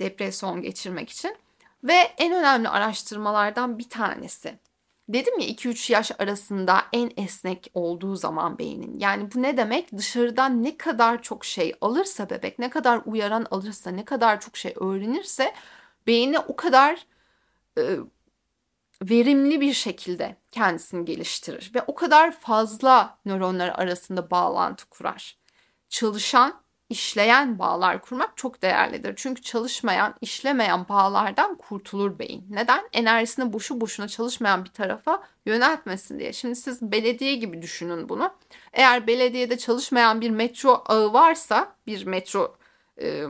depresyon 0.00 0.62
geçirmek 0.62 1.10
için. 1.10 1.36
Ve 1.84 1.94
en 2.18 2.32
önemli 2.32 2.68
araştırmalardan 2.68 3.78
bir 3.78 3.88
tanesi. 3.88 4.58
Dedim 5.08 5.38
ya 5.38 5.46
2-3 5.46 5.92
yaş 5.92 6.12
arasında 6.18 6.82
en 6.92 7.10
esnek 7.16 7.70
olduğu 7.74 8.16
zaman 8.16 8.58
beynin. 8.58 8.98
Yani 8.98 9.28
bu 9.34 9.42
ne 9.42 9.56
demek? 9.56 9.96
Dışarıdan 9.96 10.62
ne 10.62 10.76
kadar 10.76 11.22
çok 11.22 11.44
şey 11.44 11.74
alırsa 11.80 12.30
bebek, 12.30 12.58
ne 12.58 12.70
kadar 12.70 13.00
uyaran 13.04 13.46
alırsa, 13.50 13.90
ne 13.90 14.04
kadar 14.04 14.40
çok 14.40 14.56
şey 14.56 14.74
öğrenirse 14.80 15.54
beyni 16.06 16.38
o 16.38 16.56
kadar 16.56 17.06
e, 17.78 17.96
verimli 19.02 19.60
bir 19.60 19.72
şekilde 19.72 20.36
kendisini 20.52 21.04
geliştirir 21.04 21.72
ve 21.74 21.82
o 21.86 21.94
kadar 21.94 22.32
fazla 22.32 23.18
nöronlar 23.24 23.68
arasında 23.68 24.30
bağlantı 24.30 24.88
kurar. 24.88 25.38
Çalışan, 25.88 26.60
işleyen 26.88 27.58
bağlar 27.58 28.02
kurmak 28.02 28.36
çok 28.36 28.62
değerlidir. 28.62 29.14
Çünkü 29.16 29.42
çalışmayan, 29.42 30.14
işlemeyen 30.20 30.88
bağlardan 30.88 31.54
kurtulur 31.54 32.18
beyin. 32.18 32.46
Neden? 32.50 32.88
Enerjisini 32.92 33.52
boşu 33.52 33.80
boşuna 33.80 34.08
çalışmayan 34.08 34.64
bir 34.64 34.70
tarafa 34.70 35.22
yöneltmesin 35.46 36.18
diye. 36.18 36.32
Şimdi 36.32 36.56
siz 36.56 36.82
belediye 36.82 37.34
gibi 37.34 37.62
düşünün 37.62 38.08
bunu. 38.08 38.34
Eğer 38.72 39.06
belediyede 39.06 39.58
çalışmayan 39.58 40.20
bir 40.20 40.30
metro 40.30 40.82
ağı 40.86 41.12
varsa, 41.12 41.76
bir 41.86 42.06
metro 42.06 42.56
e, 43.02 43.24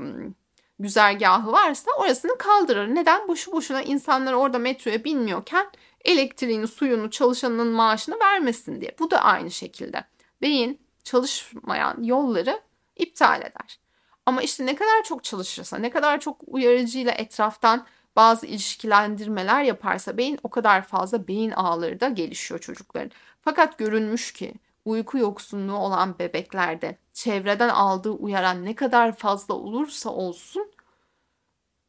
güzergahı 0.81 1.53
varsa 1.53 1.91
orasını 1.99 2.39
kaldırır. 2.39 2.95
Neden? 2.95 3.29
Boşu 3.29 3.53
boşuna 3.53 3.83
insanlar 3.83 4.33
orada 4.33 4.59
metroya 4.59 5.05
binmiyorken 5.05 5.67
elektriğini, 6.05 6.69
suyunu, 6.69 7.11
çalışanın 7.11 7.67
maaşını 7.67 8.19
vermesin 8.21 8.81
diye. 8.81 8.97
Bu 8.99 9.11
da 9.11 9.23
aynı 9.23 9.51
şekilde. 9.51 10.05
Beyin 10.43 10.81
çalışmayan 11.05 12.03
yolları 12.03 12.61
iptal 12.97 13.41
eder. 13.41 13.81
Ama 14.27 14.43
işte 14.43 14.67
ne 14.67 14.75
kadar 14.75 15.03
çok 15.05 15.25
çalışırsa, 15.25 15.79
ne 15.79 15.91
kadar 15.91 16.21
çok 16.21 16.37
uyarıcıyla 16.47 17.13
etraftan 17.13 17.87
bazı 18.17 18.47
ilişkilendirmeler 18.47 19.63
yaparsa 19.63 20.17
beyin 20.17 20.39
o 20.43 20.51
kadar 20.51 20.83
fazla 20.83 21.29
beyin 21.29 21.51
ağları 21.51 22.01
da 22.01 22.09
gelişiyor 22.09 22.61
çocukların. 22.61 23.11
Fakat 23.43 23.79
görülmüş 23.79 24.33
ki 24.33 24.55
uyku 24.85 25.19
yoksunluğu 25.19 25.77
olan 25.77 26.19
bebeklerde 26.19 26.99
çevreden 27.13 27.69
aldığı 27.69 28.11
uyaran 28.11 28.65
ne 28.65 28.75
kadar 28.75 29.17
fazla 29.17 29.55
olursa 29.55 30.11
olsun 30.11 30.73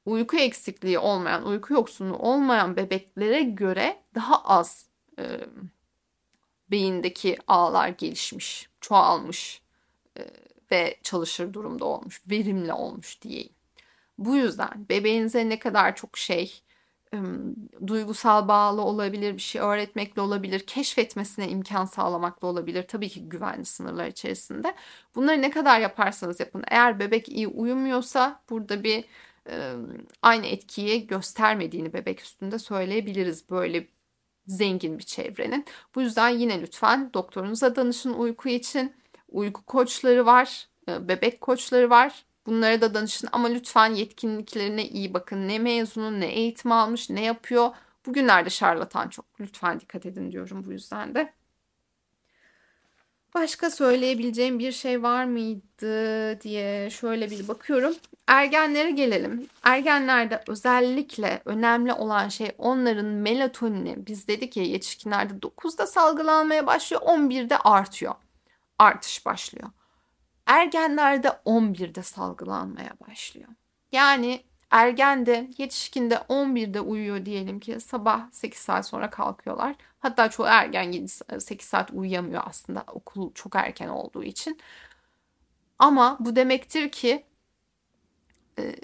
uyku 0.05 0.37
eksikliği 0.37 0.99
olmayan, 0.99 1.45
uyku 1.45 1.73
yoksunluğu 1.73 2.17
olmayan 2.17 2.75
bebeklere 2.75 3.43
göre 3.43 4.03
daha 4.15 4.43
az 4.43 4.85
e, 5.19 5.39
beyindeki 6.71 7.37
ağlar 7.47 7.87
gelişmiş, 7.87 8.69
çoğalmış 8.81 9.61
e, 10.17 10.25
ve 10.71 10.99
çalışır 11.03 11.53
durumda 11.53 11.85
olmuş, 11.85 12.21
verimli 12.29 12.73
olmuş 12.73 13.21
diyeyim. 13.21 13.53
Bu 14.17 14.35
yüzden 14.35 14.85
bebeğinize 14.89 15.49
ne 15.49 15.59
kadar 15.59 15.95
çok 15.95 16.17
şey 16.17 16.61
duygusal 17.87 18.47
bağlı 18.47 18.81
olabilir, 18.81 19.33
bir 19.33 19.41
şey 19.41 19.61
öğretmekle 19.61 20.21
olabilir, 20.21 20.59
keşfetmesine 20.59 21.49
imkan 21.49 21.85
sağlamakla 21.85 22.47
olabilir. 22.47 22.85
Tabii 22.87 23.09
ki 23.09 23.29
güvenli 23.29 23.65
sınırlar 23.65 24.07
içerisinde. 24.07 24.75
Bunları 25.15 25.41
ne 25.41 25.49
kadar 25.49 25.79
yaparsanız 25.79 26.39
yapın. 26.39 26.63
Eğer 26.67 26.99
bebek 26.99 27.29
iyi 27.29 27.47
uyumuyorsa 27.47 28.41
burada 28.49 28.83
bir 28.83 29.05
aynı 30.21 30.45
etkiyi 30.45 31.07
göstermediğini 31.07 31.93
bebek 31.93 32.21
üstünde 32.21 32.59
söyleyebiliriz 32.59 33.49
böyle 33.49 33.87
zengin 34.47 34.97
bir 34.99 35.03
çevrenin. 35.03 35.65
Bu 35.95 36.01
yüzden 36.01 36.29
yine 36.29 36.61
lütfen 36.61 37.13
doktorunuza 37.13 37.75
danışın 37.75 38.13
uyku 38.13 38.49
için. 38.49 38.93
Uyku 39.29 39.65
koçları 39.65 40.25
var, 40.25 40.67
bebek 40.87 41.41
koçları 41.41 41.89
var. 41.89 42.25
Bunlara 42.45 42.81
da 42.81 42.93
danışın 42.93 43.29
ama 43.31 43.47
lütfen 43.47 43.93
yetkinliklerine 43.93 44.87
iyi 44.87 45.13
bakın. 45.13 45.47
Ne 45.47 45.59
mezunu, 45.59 46.19
ne 46.19 46.25
eğitim 46.25 46.71
almış, 46.71 47.09
ne 47.09 47.23
yapıyor. 47.23 47.69
Bugünlerde 48.05 48.49
şarlatan 48.49 49.09
çok. 49.09 49.25
Lütfen 49.39 49.79
dikkat 49.79 50.05
edin 50.05 50.31
diyorum 50.31 50.65
bu 50.65 50.71
yüzden 50.71 51.15
de. 51.15 51.33
Başka 53.33 53.69
söyleyebileceğim 53.69 54.59
bir 54.59 54.71
şey 54.71 55.03
var 55.03 55.25
mıydı 55.25 56.41
diye 56.41 56.89
şöyle 56.89 57.29
bir 57.29 57.47
bakıyorum. 57.47 57.95
Ergenlere 58.27 58.91
gelelim. 58.91 59.47
Ergenlerde 59.63 60.43
özellikle 60.47 61.41
önemli 61.45 61.93
olan 61.93 62.29
şey 62.29 62.51
onların 62.57 63.05
melatonini. 63.05 64.07
Biz 64.07 64.27
dedik 64.27 64.57
ya 64.57 64.63
yetişkinlerde 64.63 65.33
9'da 65.33 65.87
salgılanmaya 65.87 66.67
başlıyor, 66.67 67.01
11'de 67.01 67.57
artıyor. 67.57 68.15
Artış 68.79 69.25
başlıyor 69.25 69.69
ergenlerde 70.45 71.27
11'de 71.27 72.03
salgılanmaya 72.03 72.91
başlıyor. 73.07 73.49
Yani 73.91 74.43
ergen 74.71 75.25
de 75.25 75.49
yetişkin 75.57 76.09
de 76.09 76.15
11'de 76.15 76.81
uyuyor 76.81 77.25
diyelim 77.25 77.59
ki 77.59 77.79
sabah 77.79 78.31
8 78.31 78.59
saat 78.59 78.87
sonra 78.87 79.09
kalkıyorlar. 79.09 79.75
Hatta 79.99 80.29
çoğu 80.29 80.45
ergen 80.45 81.05
8 81.39 81.67
saat 81.67 81.91
uyuyamıyor 81.91 82.43
aslında 82.45 82.83
okul 82.87 83.33
çok 83.33 83.55
erken 83.55 83.87
olduğu 83.87 84.23
için. 84.23 84.59
Ama 85.79 86.17
bu 86.19 86.35
demektir 86.35 86.91
ki 86.91 87.25
e, 88.59 88.75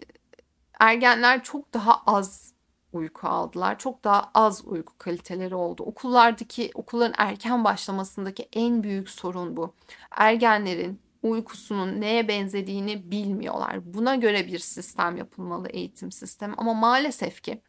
ergenler 0.80 1.44
çok 1.44 1.74
daha 1.74 2.02
az 2.06 2.54
uyku 2.94 3.28
aldılar. 3.28 3.80
Çok 3.80 4.04
daha 4.04 4.32
az 4.34 4.66
uyku 4.66 4.98
kaliteleri 4.98 5.56
oldu. 5.56 5.84
Okullardaki 5.84 6.72
okulların 6.76 7.16
erken 7.18 7.64
başlamasındaki 7.64 8.50
en 8.54 8.84
büyük 8.84 9.10
sorun 9.10 9.58
bu. 9.58 9.74
Ergenlerin 10.12 11.02
uykusunun 11.30 12.02
neye 12.02 12.28
benzediğini 12.28 13.12
bilmiyorlar. 13.12 13.94
Buna 13.94 14.16
göre 14.16 14.48
bir 14.48 14.60
sistem 14.60 15.18
yapılmalı 15.18 15.70
eğitim 15.70 16.12
sistemi 16.12 16.54
ama 16.58 16.74
maalesef 16.74 17.42
ki 17.42 17.62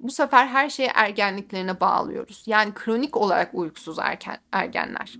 bu 0.00 0.10
sefer 0.10 0.46
her 0.46 0.70
şeyi 0.70 0.88
ergenliklerine 0.94 1.80
bağlıyoruz. 1.80 2.42
Yani 2.46 2.74
kronik 2.74 3.16
olarak 3.16 3.54
uykusuz 3.54 3.98
erken, 3.98 4.38
ergenler. 4.52 5.14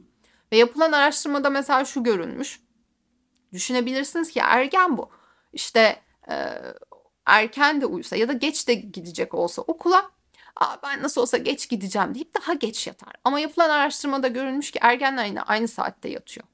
Ve 0.53 0.57
yapılan 0.57 0.93
araştırmada 0.93 1.51
mesela 1.51 1.85
şu 1.85 2.03
görülmüş. 2.05 2.61
Düşünebilirsiniz 3.53 4.31
ki 4.31 4.41
ergen 4.45 4.99
bu. 4.99 5.11
İşte 5.53 6.03
e, 6.31 6.35
erken 7.27 7.81
de 7.81 7.87
uyusa 7.87 8.17
ya 8.17 8.29
da 8.29 8.33
geç 8.33 8.69
de 8.69 8.75
gidecek 8.75 9.35
olsa 9.35 9.63
okula 9.63 10.11
Aa, 10.57 10.77
ben 10.83 11.03
nasıl 11.03 11.21
olsa 11.21 11.37
geç 11.37 11.69
gideceğim 11.69 12.15
deyip 12.15 12.35
daha 12.35 12.55
geç 12.55 12.87
yatar. 12.87 13.13
Ama 13.25 13.41
yapılan 13.41 13.71
araştırmada 13.71 14.29
görülmüş 14.29 14.71
ki 14.71 14.79
ergenler 14.83 15.25
yine 15.25 15.43
aynı 15.43 15.69
saatte 15.69 16.09
yatıyor 16.09 16.47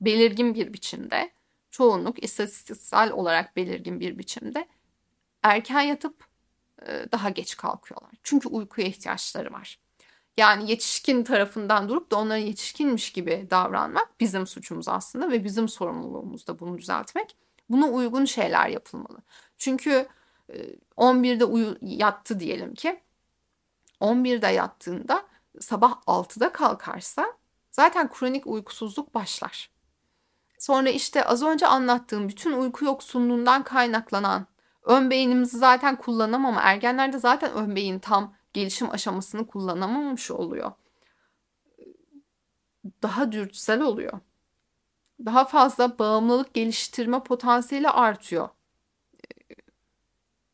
belirgin 0.00 0.54
bir 0.54 0.72
biçimde 0.72 1.32
çoğunluk 1.70 2.24
istatistiksel 2.24 3.12
olarak 3.12 3.56
belirgin 3.56 4.00
bir 4.00 4.18
biçimde 4.18 4.68
erken 5.42 5.80
yatıp 5.80 6.24
e, 6.86 7.06
daha 7.12 7.30
geç 7.30 7.56
kalkıyorlar. 7.56 8.10
Çünkü 8.22 8.48
uykuya 8.48 8.86
ihtiyaçları 8.86 9.52
var. 9.52 9.78
Yani 10.36 10.70
yetişkin 10.70 11.24
tarafından 11.24 11.88
durup 11.88 12.10
da 12.10 12.16
onlara 12.16 12.38
yetişkinmiş 12.38 13.12
gibi 13.12 13.46
davranmak 13.50 14.20
bizim 14.20 14.46
suçumuz 14.46 14.88
aslında 14.88 15.30
ve 15.30 15.44
bizim 15.44 15.68
sorumluluğumuz 15.68 16.46
da 16.46 16.58
bunu 16.58 16.78
düzeltmek. 16.78 17.36
Buna 17.68 17.88
uygun 17.88 18.24
şeyler 18.24 18.68
yapılmalı. 18.68 19.18
Çünkü 19.58 20.06
11'de 20.96 21.44
e, 21.44 21.46
uyu, 21.46 21.78
yattı 21.80 22.40
diyelim 22.40 22.74
ki 22.74 23.00
11'de 24.00 24.46
yattığında 24.46 25.26
sabah 25.60 25.92
6'da 26.06 26.52
kalkarsa 26.52 27.26
zaten 27.70 28.10
kronik 28.12 28.46
uykusuzluk 28.46 29.14
başlar. 29.14 29.70
Sonra 30.60 30.88
işte 30.88 31.24
az 31.24 31.42
önce 31.42 31.66
anlattığım 31.66 32.28
bütün 32.28 32.52
uyku 32.52 32.84
yoksunluğundan 32.84 33.62
kaynaklanan 33.62 34.46
ön 34.82 35.10
beynimizi 35.10 35.58
zaten 35.58 35.96
kullanamama 35.96 36.60
ergenlerde 36.60 37.18
zaten 37.18 37.52
ön 37.52 37.76
beyin 37.76 37.98
tam 37.98 38.34
gelişim 38.52 38.90
aşamasını 38.90 39.46
kullanamamış 39.46 40.30
oluyor. 40.30 40.72
Daha 43.02 43.32
dürtüsel 43.32 43.80
oluyor. 43.80 44.20
Daha 45.24 45.44
fazla 45.44 45.98
bağımlılık 45.98 46.54
geliştirme 46.54 47.22
potansiyeli 47.22 47.88
artıyor. 47.88 48.48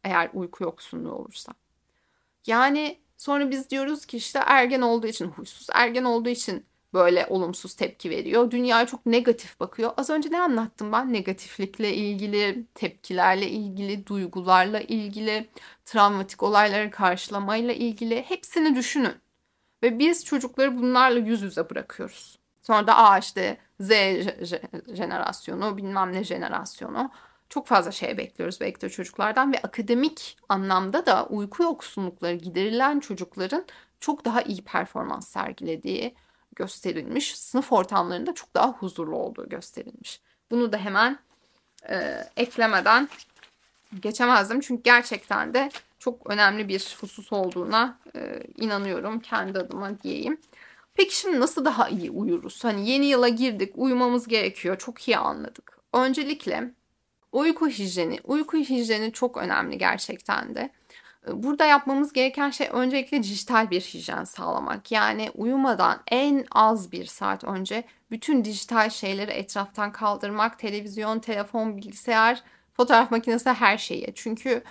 Eğer 0.05 0.31
uyku 0.35 0.65
yoksunluğu 0.65 1.13
olursa. 1.13 1.53
Yani 2.47 3.01
sonra 3.17 3.51
biz 3.51 3.71
diyoruz 3.71 4.07
ki 4.07 4.17
işte 4.17 4.39
ergen 4.47 4.81
olduğu 4.81 5.07
için 5.07 5.27
huysuz, 5.27 5.67
ergen 5.73 6.05
olduğu 6.05 6.29
için 6.29 6.67
böyle 6.97 7.27
olumsuz 7.27 7.75
tepki 7.75 8.11
veriyor. 8.11 8.51
Dünyaya 8.51 8.87
çok 8.87 9.07
negatif 9.07 9.61
bakıyor. 9.61 9.91
Az 9.97 10.11
önce 10.11 10.31
ne 10.33 10.41
anlattım 10.41 10.93
ben? 10.93 11.13
Negatiflikle 11.13 11.95
ilgili, 11.95 12.67
tepkilerle 12.75 13.49
ilgili, 13.49 14.07
duygularla 14.07 14.81
ilgili, 14.81 15.49
travmatik 15.85 16.43
olayları 16.43 16.91
karşılamayla 16.91 17.75
ilgili 17.75 18.23
hepsini 18.23 18.77
düşünün. 18.77 19.15
Ve 19.83 19.99
biz 19.99 20.25
çocukları 20.25 20.79
bunlarla 20.79 21.19
yüz 21.19 21.43
yüze 21.43 21.71
bırakıyoruz. 21.71 22.39
Sonra 22.63 22.87
da 22.87 22.97
aa 22.97 23.19
işte 23.19 23.59
Z 23.81 23.91
jenerasyonu, 24.95 25.77
bilmem 25.77 26.13
ne 26.13 26.25
jenerasyonu. 26.25 27.11
Çok 27.49 27.67
fazla 27.67 27.93
şey 27.93 28.19
bekliyoruz 28.19 28.61
belki 28.61 28.81
de 28.81 28.89
çocuklardan 28.89 29.53
ve 29.53 29.59
akademik 29.63 30.39
anlamda 30.49 31.07
da 31.07 31.27
uyku 31.27 31.63
yoksunlukları 31.63 32.35
giderilen 32.35 33.01
çocukların 33.01 33.65
çok 34.01 34.25
daha 34.25 34.43
iyi 34.43 34.63
performans 34.63 35.29
sergilediği, 35.29 36.15
gösterilmiş. 36.57 37.39
Sınıf 37.39 37.73
ortamlarında 37.73 38.35
çok 38.35 38.55
daha 38.55 38.73
huzurlu 38.73 39.17
olduğu 39.17 39.49
gösterilmiş. 39.49 40.21
Bunu 40.51 40.73
da 40.73 40.79
hemen 40.79 41.19
e, 41.89 42.25
eklemeden 42.37 43.09
geçemezdim. 44.01 44.61
Çünkü 44.61 44.83
gerçekten 44.83 45.55
de 45.55 45.71
çok 45.99 46.31
önemli 46.31 46.69
bir 46.69 46.97
husus 47.01 47.33
olduğuna 47.33 47.99
e, 48.17 48.43
inanıyorum 48.57 49.21
kendi 49.21 49.59
adıma 49.59 50.03
diyeyim. 50.03 50.41
Peki 50.95 51.17
şimdi 51.17 51.41
nasıl 51.41 51.65
daha 51.65 51.89
iyi 51.89 52.11
uyuruz? 52.11 52.65
Hani 52.65 52.91
yeni 52.91 53.07
yıla 53.07 53.29
girdik, 53.29 53.73
uyumamız 53.77 54.29
gerekiyor. 54.29 54.79
Çok 54.79 55.09
iyi 55.09 55.19
anladık. 55.19 55.79
Öncelikle 55.93 56.71
uyku 57.33 57.69
hijyeni. 57.69 58.19
Uyku 58.25 58.57
hijyeni 58.57 59.13
çok 59.13 59.37
önemli 59.37 59.79
gerçekten 59.79 60.55
de. 60.55 60.71
Burada 61.33 61.67
yapmamız 61.67 62.13
gereken 62.13 62.51
şey 62.51 62.69
öncelikle 62.73 63.23
dijital 63.23 63.71
bir 63.71 63.81
hijyen 63.81 64.25
sağlamak. 64.25 64.93
Yani 64.93 65.31
uyumadan 65.35 66.03
en 66.11 66.45
az 66.53 66.93
bir 66.93 67.05
saat 67.05 67.45
önce 67.45 67.85
bütün 68.11 68.45
dijital 68.45 68.91
şeyleri 68.91 69.31
etraftan 69.31 69.93
kaldırmak. 69.93 70.59
Televizyon, 70.59 71.19
telefon, 71.19 71.77
bilgisayar, 71.77 72.43
fotoğraf 72.75 73.11
makinesi 73.11 73.51
her 73.51 73.79
şeyi. 73.79 74.13
Çünkü 74.15 74.63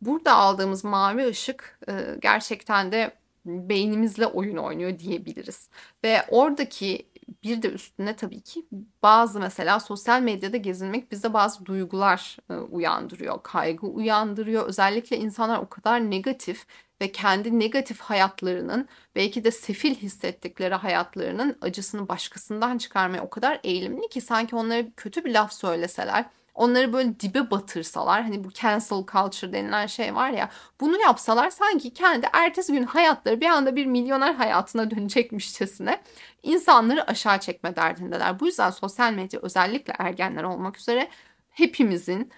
burada 0.00 0.34
aldığımız 0.34 0.84
mavi 0.84 1.26
ışık 1.26 1.78
e, 1.88 1.92
gerçekten 2.22 2.92
de 2.92 3.12
beynimizle 3.46 4.26
oyun 4.26 4.56
oynuyor 4.56 4.98
diyebiliriz. 4.98 5.68
Ve 6.04 6.22
oradaki 6.28 7.06
bir 7.44 7.62
de 7.62 7.68
üstüne 7.70 8.16
tabii 8.16 8.40
ki 8.40 8.66
bazı 9.02 9.40
mesela 9.40 9.80
sosyal 9.80 10.22
medyada 10.22 10.56
gezinmek 10.56 11.12
bize 11.12 11.32
bazı 11.32 11.66
duygular 11.66 12.36
e, 12.50 12.54
uyandırıyor. 12.54 13.42
Kaygı 13.42 13.86
uyandırıyor. 13.86 14.66
Özellikle 14.66 15.16
insanlar 15.16 15.58
o 15.58 15.68
kadar 15.68 16.10
negatif 16.10 16.66
ve 17.00 17.12
kendi 17.12 17.58
negatif 17.58 18.00
hayatlarının 18.00 18.88
belki 19.14 19.44
de 19.44 19.50
sefil 19.50 19.94
hissettikleri 19.94 20.74
hayatlarının 20.74 21.58
acısını 21.60 22.08
başkasından 22.08 22.78
çıkarmaya 22.78 23.22
o 23.24 23.30
kadar 23.30 23.60
eğilimli 23.64 24.08
ki 24.08 24.20
sanki 24.20 24.56
onlara 24.56 24.82
kötü 24.96 25.24
bir 25.24 25.32
laf 25.34 25.52
söyleseler 25.52 26.24
onları 26.54 26.92
böyle 26.92 27.20
dibe 27.20 27.50
batırsalar 27.50 28.22
hani 28.22 28.44
bu 28.44 28.52
cancel 28.52 29.04
culture 29.12 29.52
denilen 29.52 29.86
şey 29.86 30.14
var 30.14 30.30
ya 30.30 30.50
bunu 30.80 31.00
yapsalar 31.00 31.50
sanki 31.50 31.94
kendi 31.94 32.26
ertesi 32.32 32.72
gün 32.72 32.82
hayatları 32.82 33.40
bir 33.40 33.46
anda 33.46 33.76
bir 33.76 33.86
milyoner 33.86 34.34
hayatına 34.34 34.90
dönecekmişçesine 34.90 36.02
insanları 36.42 37.10
aşağı 37.10 37.40
çekme 37.40 37.76
derdindeler. 37.76 38.40
Bu 38.40 38.46
yüzden 38.46 38.70
sosyal 38.70 39.12
medya 39.12 39.40
özellikle 39.42 39.94
ergenler 39.98 40.42
olmak 40.42 40.78
üzere 40.78 41.08
hepimizin 41.50 42.30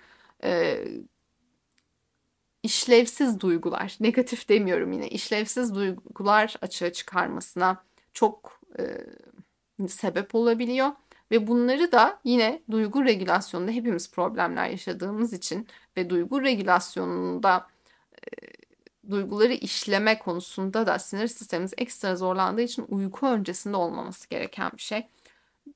e, 0.45 0.79
işlevsiz 2.63 3.41
duygular, 3.41 3.97
negatif 4.01 4.49
demiyorum 4.49 4.93
yine, 4.93 5.09
işlevsiz 5.09 5.75
duygular 5.75 6.55
açığa 6.63 6.93
çıkarmasına 6.93 7.85
çok 8.13 8.61
e, 8.79 8.85
sebep 9.89 10.35
olabiliyor. 10.35 10.91
Ve 11.31 11.47
bunları 11.47 11.93
da 11.93 12.21
yine 12.25 12.63
duygu 12.71 13.05
regülasyonunda 13.05 13.71
hepimiz 13.71 14.11
problemler 14.11 14.69
yaşadığımız 14.69 15.33
için 15.33 15.67
ve 15.97 16.11
duygu 16.11 16.43
regülasyonunda 16.43 17.67
e, 18.15 18.27
duyguları 19.11 19.53
işleme 19.53 20.19
konusunda 20.19 20.87
da 20.87 20.99
sinir 20.99 21.27
sistemimiz 21.27 21.75
ekstra 21.79 22.17
zorlandığı 22.17 22.63
için 22.63 22.85
uyku 22.89 23.27
öncesinde 23.27 23.77
olmaması 23.77 24.29
gereken 24.29 24.71
bir 24.77 24.83
şey. 24.83 25.07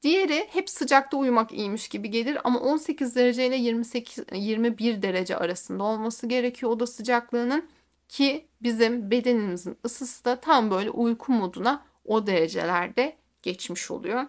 Diğeri 0.03 0.49
hep 0.51 0.71
sıcakta 0.71 1.17
uyumak 1.17 1.53
iyiymiş 1.53 1.89
gibi 1.89 2.11
gelir 2.11 2.39
ama 2.45 2.61
18 2.61 3.17
derece 3.17 3.47
ile 3.47 3.57
28 3.57 4.25
21 4.33 5.03
derece 5.03 5.37
arasında 5.37 5.85
olması 5.85 6.27
gerekiyor 6.27 6.73
oda 6.73 6.87
sıcaklığının 6.87 7.69
ki 8.09 8.47
bizim 8.63 9.11
bedenimizin 9.11 9.79
ısısı 9.85 10.25
da 10.25 10.41
tam 10.41 10.71
böyle 10.71 10.91
uyku 10.91 11.33
moduna 11.33 11.85
o 12.05 12.27
derecelerde 12.27 13.17
geçmiş 13.43 13.91
oluyor. 13.91 14.27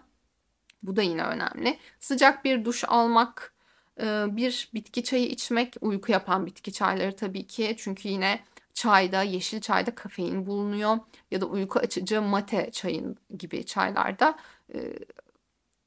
Bu 0.82 0.96
da 0.96 1.02
yine 1.02 1.24
önemli. 1.24 1.78
Sıcak 2.00 2.44
bir 2.44 2.64
duş 2.64 2.84
almak, 2.88 3.54
e, 4.00 4.24
bir 4.36 4.70
bitki 4.74 5.04
çayı 5.04 5.26
içmek, 5.26 5.74
uyku 5.80 6.12
yapan 6.12 6.46
bitki 6.46 6.72
çayları 6.72 7.16
tabii 7.16 7.46
ki. 7.46 7.76
Çünkü 7.78 8.08
yine 8.08 8.44
çayda, 8.74 9.22
yeşil 9.22 9.60
çayda 9.60 9.94
kafein 9.94 10.46
bulunuyor. 10.46 10.98
Ya 11.30 11.40
da 11.40 11.46
uyku 11.46 11.78
açıcı 11.78 12.22
mate 12.22 12.70
çayın 12.72 13.16
gibi 13.38 13.66
çaylarda 13.66 14.38
e, 14.74 14.92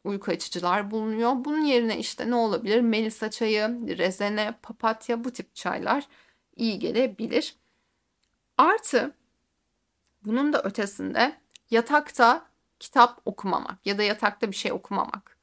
uyku 0.03 0.31
açıcılar 0.31 0.91
bulunuyor. 0.91 1.31
Bunun 1.35 1.61
yerine 1.61 1.99
işte 1.99 2.29
ne 2.29 2.35
olabilir? 2.35 2.81
Melisa 2.81 3.31
çayı, 3.31 3.61
rezene, 3.97 4.53
papatya 4.61 5.23
bu 5.23 5.31
tip 5.31 5.55
çaylar 5.55 6.07
iyi 6.55 6.79
gelebilir. 6.79 7.55
Artı 8.57 9.15
bunun 10.25 10.53
da 10.53 10.63
ötesinde 10.63 11.37
yatakta 11.71 12.45
kitap 12.79 13.21
okumamak 13.25 13.85
ya 13.85 13.97
da 13.97 14.03
yatakta 14.03 14.51
bir 14.51 14.55
şey 14.55 14.71
okumamak. 14.71 15.37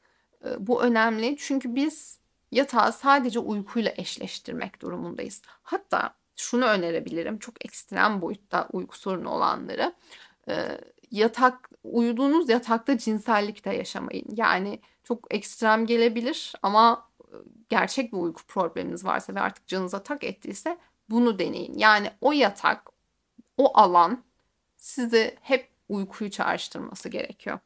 Ee, 0.45 0.67
bu 0.67 0.83
önemli 0.83 1.37
çünkü 1.39 1.75
biz 1.75 2.19
yatağı 2.51 2.93
sadece 2.93 3.39
uykuyla 3.39 3.93
eşleştirmek 3.97 4.83
durumundayız. 4.83 5.43
Hatta 5.63 6.15
şunu 6.37 6.65
önerebilirim 6.65 7.39
çok 7.39 7.65
ekstrem 7.65 8.21
boyutta 8.23 8.69
uyku 8.73 8.99
sorunu 8.99 9.31
olanları. 9.31 9.95
Ee, 10.49 10.81
yatak 11.11 11.71
uyuduğunuz 11.85 12.49
yatakta 12.49 12.99
cinsellik 12.99 13.65
de 13.65 13.71
yaşamayın. 13.71 14.27
Yani 14.37 14.81
çok 15.05 15.35
ekstrem 15.35 15.87
gelebilir 15.87 16.53
ama 16.63 17.09
e, 17.21 17.37
gerçek 17.69 18.13
bir 18.13 18.19
uyku 18.19 18.43
probleminiz 18.47 19.05
varsa 19.05 19.35
ve 19.35 19.41
artık 19.41 19.67
canınıza 19.67 20.03
tak 20.03 20.25
ettiyse 20.25 20.79
bunu 21.11 21.39
deneyin. 21.39 21.79
Yani 21.79 22.11
o 22.21 22.33
yatak, 22.33 22.91
o 23.57 23.79
alan 23.79 24.25
sizi 24.77 25.39
hep 25.41 25.72
uykuyu 25.89 26.31
çağrıştırması 26.31 27.09
gerekiyor. 27.09 27.59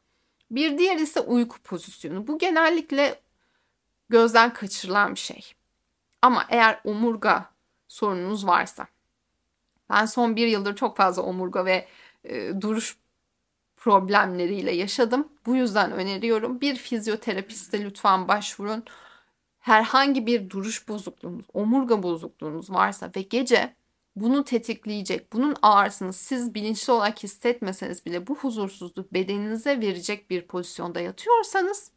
Bir 0.51 0.77
diğer 0.77 0.95
ise 0.95 1.19
uyku 1.19 1.59
pozisyonu. 1.59 2.27
Bu 2.27 2.37
genellikle 2.37 3.19
gözden 4.09 4.53
kaçırılan 4.53 5.15
bir 5.15 5.19
şey. 5.19 5.53
Ama 6.21 6.45
eğer 6.49 6.79
omurga 6.83 7.49
sorununuz 7.87 8.47
varsa, 8.47 8.87
ben 9.89 10.05
son 10.05 10.35
bir 10.35 10.47
yıldır 10.47 10.75
çok 10.75 10.97
fazla 10.97 11.21
omurga 11.21 11.65
ve 11.65 11.87
e, 12.23 12.61
duruş 12.61 12.97
problemleriyle 13.77 14.71
yaşadım. 14.71 15.27
Bu 15.45 15.55
yüzden 15.55 15.91
öneriyorum. 15.91 16.61
Bir 16.61 16.75
fizyoterapiste 16.75 17.83
lütfen 17.83 18.27
başvurun. 18.27 18.83
Herhangi 19.59 20.25
bir 20.25 20.49
duruş 20.49 20.87
bozukluğunuz, 20.87 21.45
omurga 21.53 22.03
bozukluğunuz 22.03 22.69
varsa 22.71 23.11
ve 23.15 23.21
gece 23.21 23.75
bunu 24.21 24.43
tetikleyecek, 24.43 25.33
bunun 25.33 25.55
ağrısını 25.61 26.13
siz 26.13 26.55
bilinçli 26.55 26.93
olarak 26.93 27.23
hissetmeseniz 27.23 28.05
bile 28.05 28.27
bu 28.27 28.35
huzursuzluk 28.35 29.13
bedeninize 29.13 29.81
verecek 29.81 30.29
bir 30.29 30.47
pozisyonda 30.47 30.99
yatıyorsanız 31.01 31.91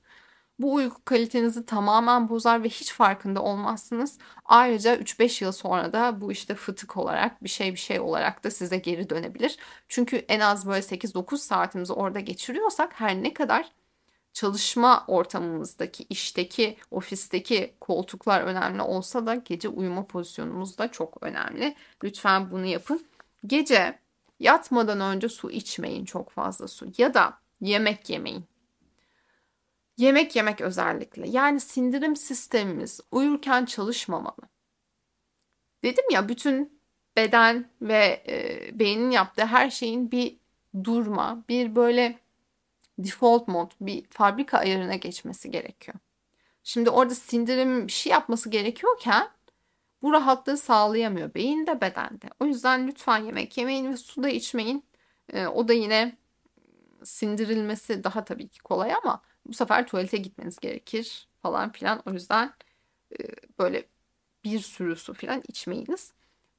Bu 0.58 0.74
uyku 0.74 1.04
kalitenizi 1.04 1.66
tamamen 1.66 2.28
bozar 2.28 2.62
ve 2.62 2.68
hiç 2.68 2.92
farkında 2.92 3.42
olmazsınız. 3.42 4.18
Ayrıca 4.44 4.96
3-5 4.96 5.44
yıl 5.44 5.52
sonra 5.52 5.92
da 5.92 6.20
bu 6.20 6.32
işte 6.32 6.54
fıtık 6.54 6.96
olarak 6.96 7.44
bir 7.44 7.48
şey 7.48 7.72
bir 7.72 7.78
şey 7.78 8.00
olarak 8.00 8.44
da 8.44 8.50
size 8.50 8.76
geri 8.76 9.10
dönebilir. 9.10 9.58
Çünkü 9.88 10.16
en 10.16 10.40
az 10.40 10.66
böyle 10.66 10.82
8-9 10.82 11.36
saatimizi 11.38 11.92
orada 11.92 12.20
geçiriyorsak 12.20 13.00
her 13.00 13.22
ne 13.22 13.34
kadar 13.34 13.72
çalışma 14.32 15.04
ortamımızdaki, 15.06 16.06
işteki, 16.10 16.76
ofisteki 16.90 17.74
koltuklar 17.80 18.40
önemli 18.42 18.82
olsa 18.82 19.26
da 19.26 19.34
gece 19.34 19.68
uyuma 19.68 20.06
pozisyonumuz 20.06 20.78
da 20.78 20.92
çok 20.92 21.22
önemli. 21.22 21.74
Lütfen 22.04 22.50
bunu 22.50 22.66
yapın. 22.66 23.06
Gece 23.46 23.98
yatmadan 24.40 25.00
önce 25.00 25.28
su 25.28 25.50
içmeyin 25.50 26.04
çok 26.04 26.30
fazla 26.30 26.68
su 26.68 26.86
ya 26.98 27.14
da 27.14 27.38
yemek 27.60 28.10
yemeyin. 28.10 28.44
Yemek 29.96 30.36
yemek 30.36 30.60
özellikle. 30.60 31.28
Yani 31.28 31.60
sindirim 31.60 32.16
sistemimiz 32.16 33.00
uyurken 33.10 33.64
çalışmamalı. 33.64 34.42
Dedim 35.84 36.04
ya 36.10 36.28
bütün 36.28 36.80
beden 37.16 37.70
ve 37.82 38.22
e, 38.28 38.78
beynin 38.78 39.10
yaptığı 39.10 39.44
her 39.44 39.70
şeyin 39.70 40.10
bir 40.10 40.36
durma, 40.84 41.44
bir 41.48 41.76
böyle 41.76 42.18
default 43.04 43.48
mod, 43.48 43.70
bir 43.80 44.04
fabrika 44.10 44.58
ayarına 44.58 44.96
geçmesi 44.96 45.50
gerekiyor. 45.50 45.98
Şimdi 46.64 46.90
orada 46.90 47.14
sindirim 47.14 47.86
bir 47.86 47.92
şey 47.92 48.12
yapması 48.12 48.50
gerekiyorken 48.50 49.30
bu 50.02 50.12
rahatlığı 50.12 50.56
sağlayamıyor 50.56 51.34
beyinde 51.34 51.80
bedende. 51.80 52.26
O 52.40 52.44
yüzden 52.46 52.88
lütfen 52.88 53.18
yemek 53.18 53.58
yemeyin 53.58 53.92
ve 53.92 53.96
su 53.96 54.22
da 54.22 54.28
içmeyin. 54.28 54.84
E, 55.32 55.46
o 55.46 55.68
da 55.68 55.72
yine 55.72 56.16
sindirilmesi 57.04 58.04
daha 58.04 58.24
tabii 58.24 58.48
ki 58.48 58.58
kolay 58.60 58.94
ama 58.94 59.22
bu 59.46 59.52
sefer 59.52 59.86
tuvalete 59.86 60.16
gitmeniz 60.16 60.58
gerekir 60.58 61.28
falan 61.42 61.72
filan. 61.72 62.02
O 62.06 62.12
yüzden 62.12 62.54
e, 63.12 63.16
böyle 63.58 63.84
bir 64.44 64.60
sürü 64.60 64.96
su 64.96 65.14
falan 65.14 65.42
içmeyiniz. 65.48 66.12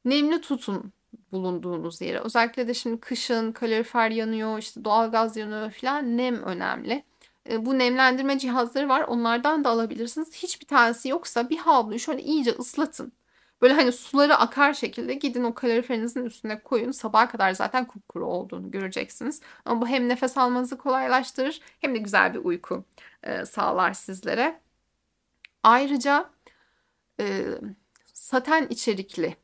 Nemli 0.06 0.42
tutun 0.42 0.94
bulunduğunuz 1.32 2.01
yere. 2.01 2.20
Özellikle 2.20 2.68
de 2.68 2.74
şimdi 2.74 2.99
kışın 2.99 3.51
kalorifer 3.51 4.09
yanıyor, 4.12 4.57
işte 4.59 4.86
doğalgaz 4.86 5.38
yanıyor 5.38 5.72
falan 5.72 6.18
nem 6.18 6.43
önemli. 6.43 7.03
E, 7.49 7.66
bu 7.66 7.78
nemlendirme 7.80 8.39
cihazları 8.39 8.89
var. 8.89 9.01
Onlardan 9.01 9.64
da 9.64 9.70
alabilirsiniz. 9.70 10.34
Hiçbir 10.34 10.68
tanesi 10.68 11.09
yoksa 11.09 11.49
bir 11.49 11.57
havluyu 11.57 11.99
şöyle 11.99 12.22
iyice 12.24 12.51
ıslatın. 12.51 13.14
Böyle 13.62 13.74
hani 13.74 13.91
suları 13.91 14.36
akar 14.36 14.74
şekilde 14.74 15.14
gidin 15.14 15.43
o 15.43 15.53
kaloriferinizin 15.53 16.26
üstüne 16.26 16.59
koyun. 16.64 16.91
Sabaha 16.91 17.30
kadar 17.30 17.51
zaten 17.53 17.86
kupkuru 17.88 18.26
olduğunu 18.28 18.72
göreceksiniz. 18.72 19.41
Ama 19.66 19.82
bu 19.82 19.88
hem 19.88 20.09
nefes 20.09 20.38
almanızı 20.38 20.78
kolaylaştırır 20.78 21.62
hem 21.82 21.95
de 21.95 21.97
güzel 21.97 22.34
bir 22.34 22.39
uyku 22.39 22.86
e, 23.24 23.45
sağlar 23.45 23.93
sizlere. 23.93 24.59
Ayrıca 25.64 26.30
e, 27.20 27.45
saten 28.14 28.68
içerikli 28.70 29.36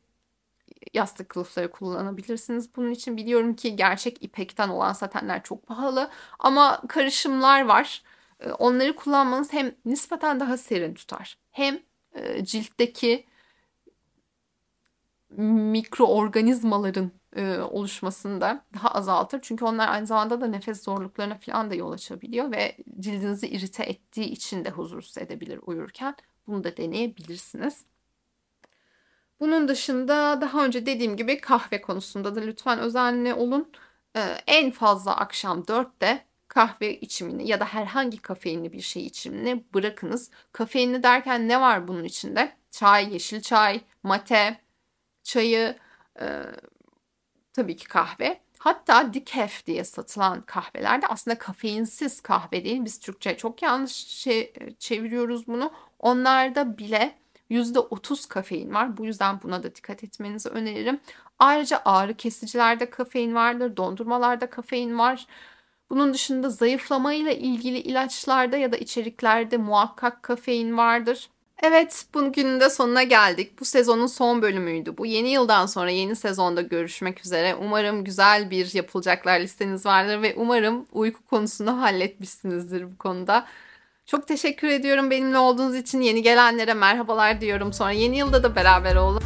yastık 0.94 1.28
kılıfları 1.28 1.70
kullanabilirsiniz. 1.70 2.76
Bunun 2.76 2.90
için 2.90 3.16
biliyorum 3.16 3.54
ki 3.54 3.76
gerçek 3.76 4.22
ipekten 4.22 4.68
olan 4.68 4.92
satenler 4.92 5.42
çok 5.42 5.66
pahalı 5.66 6.10
ama 6.38 6.82
karışımlar 6.88 7.64
var. 7.64 8.02
E, 8.40 8.50
onları 8.52 8.96
kullanmanız 8.96 9.52
hem 9.52 9.74
nispeten 9.84 10.40
daha 10.40 10.56
serin 10.56 10.94
tutar 10.94 11.38
hem 11.50 11.80
e, 12.14 12.44
ciltteki 12.44 13.26
mikroorganizmaların 15.38 17.10
e, 17.36 17.58
oluşmasını 17.58 18.40
daha 18.74 18.88
azaltır. 18.88 19.40
Çünkü 19.42 19.64
onlar 19.64 19.88
aynı 19.88 20.06
zamanda 20.06 20.40
da 20.40 20.46
nefes 20.46 20.82
zorluklarına 20.84 21.38
falan 21.38 21.70
da 21.70 21.74
yol 21.74 21.92
açabiliyor 21.92 22.52
ve 22.52 22.76
cildinizi 23.00 23.48
irite 23.48 23.82
ettiği 23.82 24.24
için 24.24 24.64
de 24.64 24.70
huzursuz 24.70 25.18
edebilir 25.18 25.60
uyurken. 25.66 26.16
Bunu 26.46 26.64
da 26.64 26.76
deneyebilirsiniz. 26.76 27.84
Bunun 29.40 29.68
dışında 29.68 30.40
daha 30.40 30.64
önce 30.64 30.86
dediğim 30.86 31.16
gibi 31.16 31.40
kahve 31.40 31.80
konusunda 31.80 32.34
da 32.36 32.40
lütfen 32.40 32.78
özenli 32.78 33.34
olun. 33.34 33.72
Ee, 34.16 34.20
en 34.46 34.70
fazla 34.70 35.16
akşam 35.16 35.60
4'te 35.60 36.24
kahve 36.48 37.00
içimini 37.00 37.48
ya 37.48 37.60
da 37.60 37.64
herhangi 37.64 38.18
kafeinli 38.22 38.72
bir 38.72 38.80
şey 38.80 39.06
içimini 39.06 39.64
bırakınız. 39.74 40.30
Kafeinli 40.52 41.02
derken 41.02 41.48
ne 41.48 41.60
var 41.60 41.88
bunun 41.88 42.04
içinde? 42.04 42.52
Çay, 42.70 43.12
yeşil 43.12 43.40
çay, 43.40 43.80
mate, 44.02 44.60
çayı, 45.22 45.76
e, 46.20 46.42
tabii 47.52 47.76
ki 47.76 47.88
kahve. 47.88 48.40
Hatta 48.58 49.14
decaf 49.14 49.66
diye 49.66 49.84
satılan 49.84 50.42
kahvelerde 50.42 51.06
aslında 51.06 51.38
kafeinsiz 51.38 52.20
kahve 52.20 52.64
değil. 52.64 52.84
Biz 52.84 53.00
Türkçe 53.00 53.36
çok 53.36 53.62
yanlış 53.62 53.92
şey, 53.92 54.52
çeviriyoruz 54.78 55.46
bunu. 55.46 55.72
Onlarda 55.98 56.78
bile 56.78 57.18
%30 57.50 58.28
kafein 58.28 58.74
var. 58.74 58.96
Bu 58.96 59.06
yüzden 59.06 59.42
buna 59.42 59.62
da 59.62 59.74
dikkat 59.74 60.04
etmenizi 60.04 60.48
öneririm. 60.48 61.00
Ayrıca 61.38 61.82
ağrı 61.84 62.14
kesicilerde 62.14 62.90
kafein 62.90 63.34
vardır, 63.34 63.76
dondurmalarda 63.76 64.50
kafein 64.50 64.98
var. 64.98 65.26
Bunun 65.90 66.14
dışında 66.14 66.50
zayıflama 66.50 67.12
ile 67.14 67.38
ilgili 67.38 67.78
ilaçlarda 67.78 68.56
ya 68.56 68.72
da 68.72 68.76
içeriklerde 68.76 69.56
muhakkak 69.56 70.22
kafein 70.22 70.76
vardır. 70.76 71.28
Evet, 71.62 72.06
bugün 72.14 72.60
de 72.60 72.70
sonuna 72.70 73.02
geldik. 73.02 73.60
Bu 73.60 73.64
sezonun 73.64 74.06
son 74.06 74.42
bölümüydü. 74.42 74.96
Bu 74.98 75.06
yeni 75.06 75.30
yıldan 75.30 75.66
sonra 75.66 75.90
yeni 75.90 76.16
sezonda 76.16 76.62
görüşmek 76.62 77.20
üzere. 77.26 77.54
Umarım 77.54 78.04
güzel 78.04 78.50
bir 78.50 78.74
yapılacaklar 78.74 79.40
listeniz 79.40 79.86
vardır 79.86 80.22
ve 80.22 80.34
umarım 80.36 80.86
uyku 80.92 81.24
konusunu 81.24 81.80
halletmişsinizdir 81.80 82.92
bu 82.92 82.98
konuda. 82.98 83.46
Çok 84.08 84.26
teşekkür 84.26 84.68
ediyorum 84.68 85.10
benimle 85.10 85.38
olduğunuz 85.38 85.76
için. 85.76 86.00
Yeni 86.00 86.22
gelenlere 86.22 86.74
merhabalar 86.74 87.40
diyorum. 87.40 87.72
Sonra 87.72 87.90
yeni 87.90 88.18
yılda 88.18 88.42
da 88.42 88.56
beraber 88.56 88.96
olalım. 88.96 89.22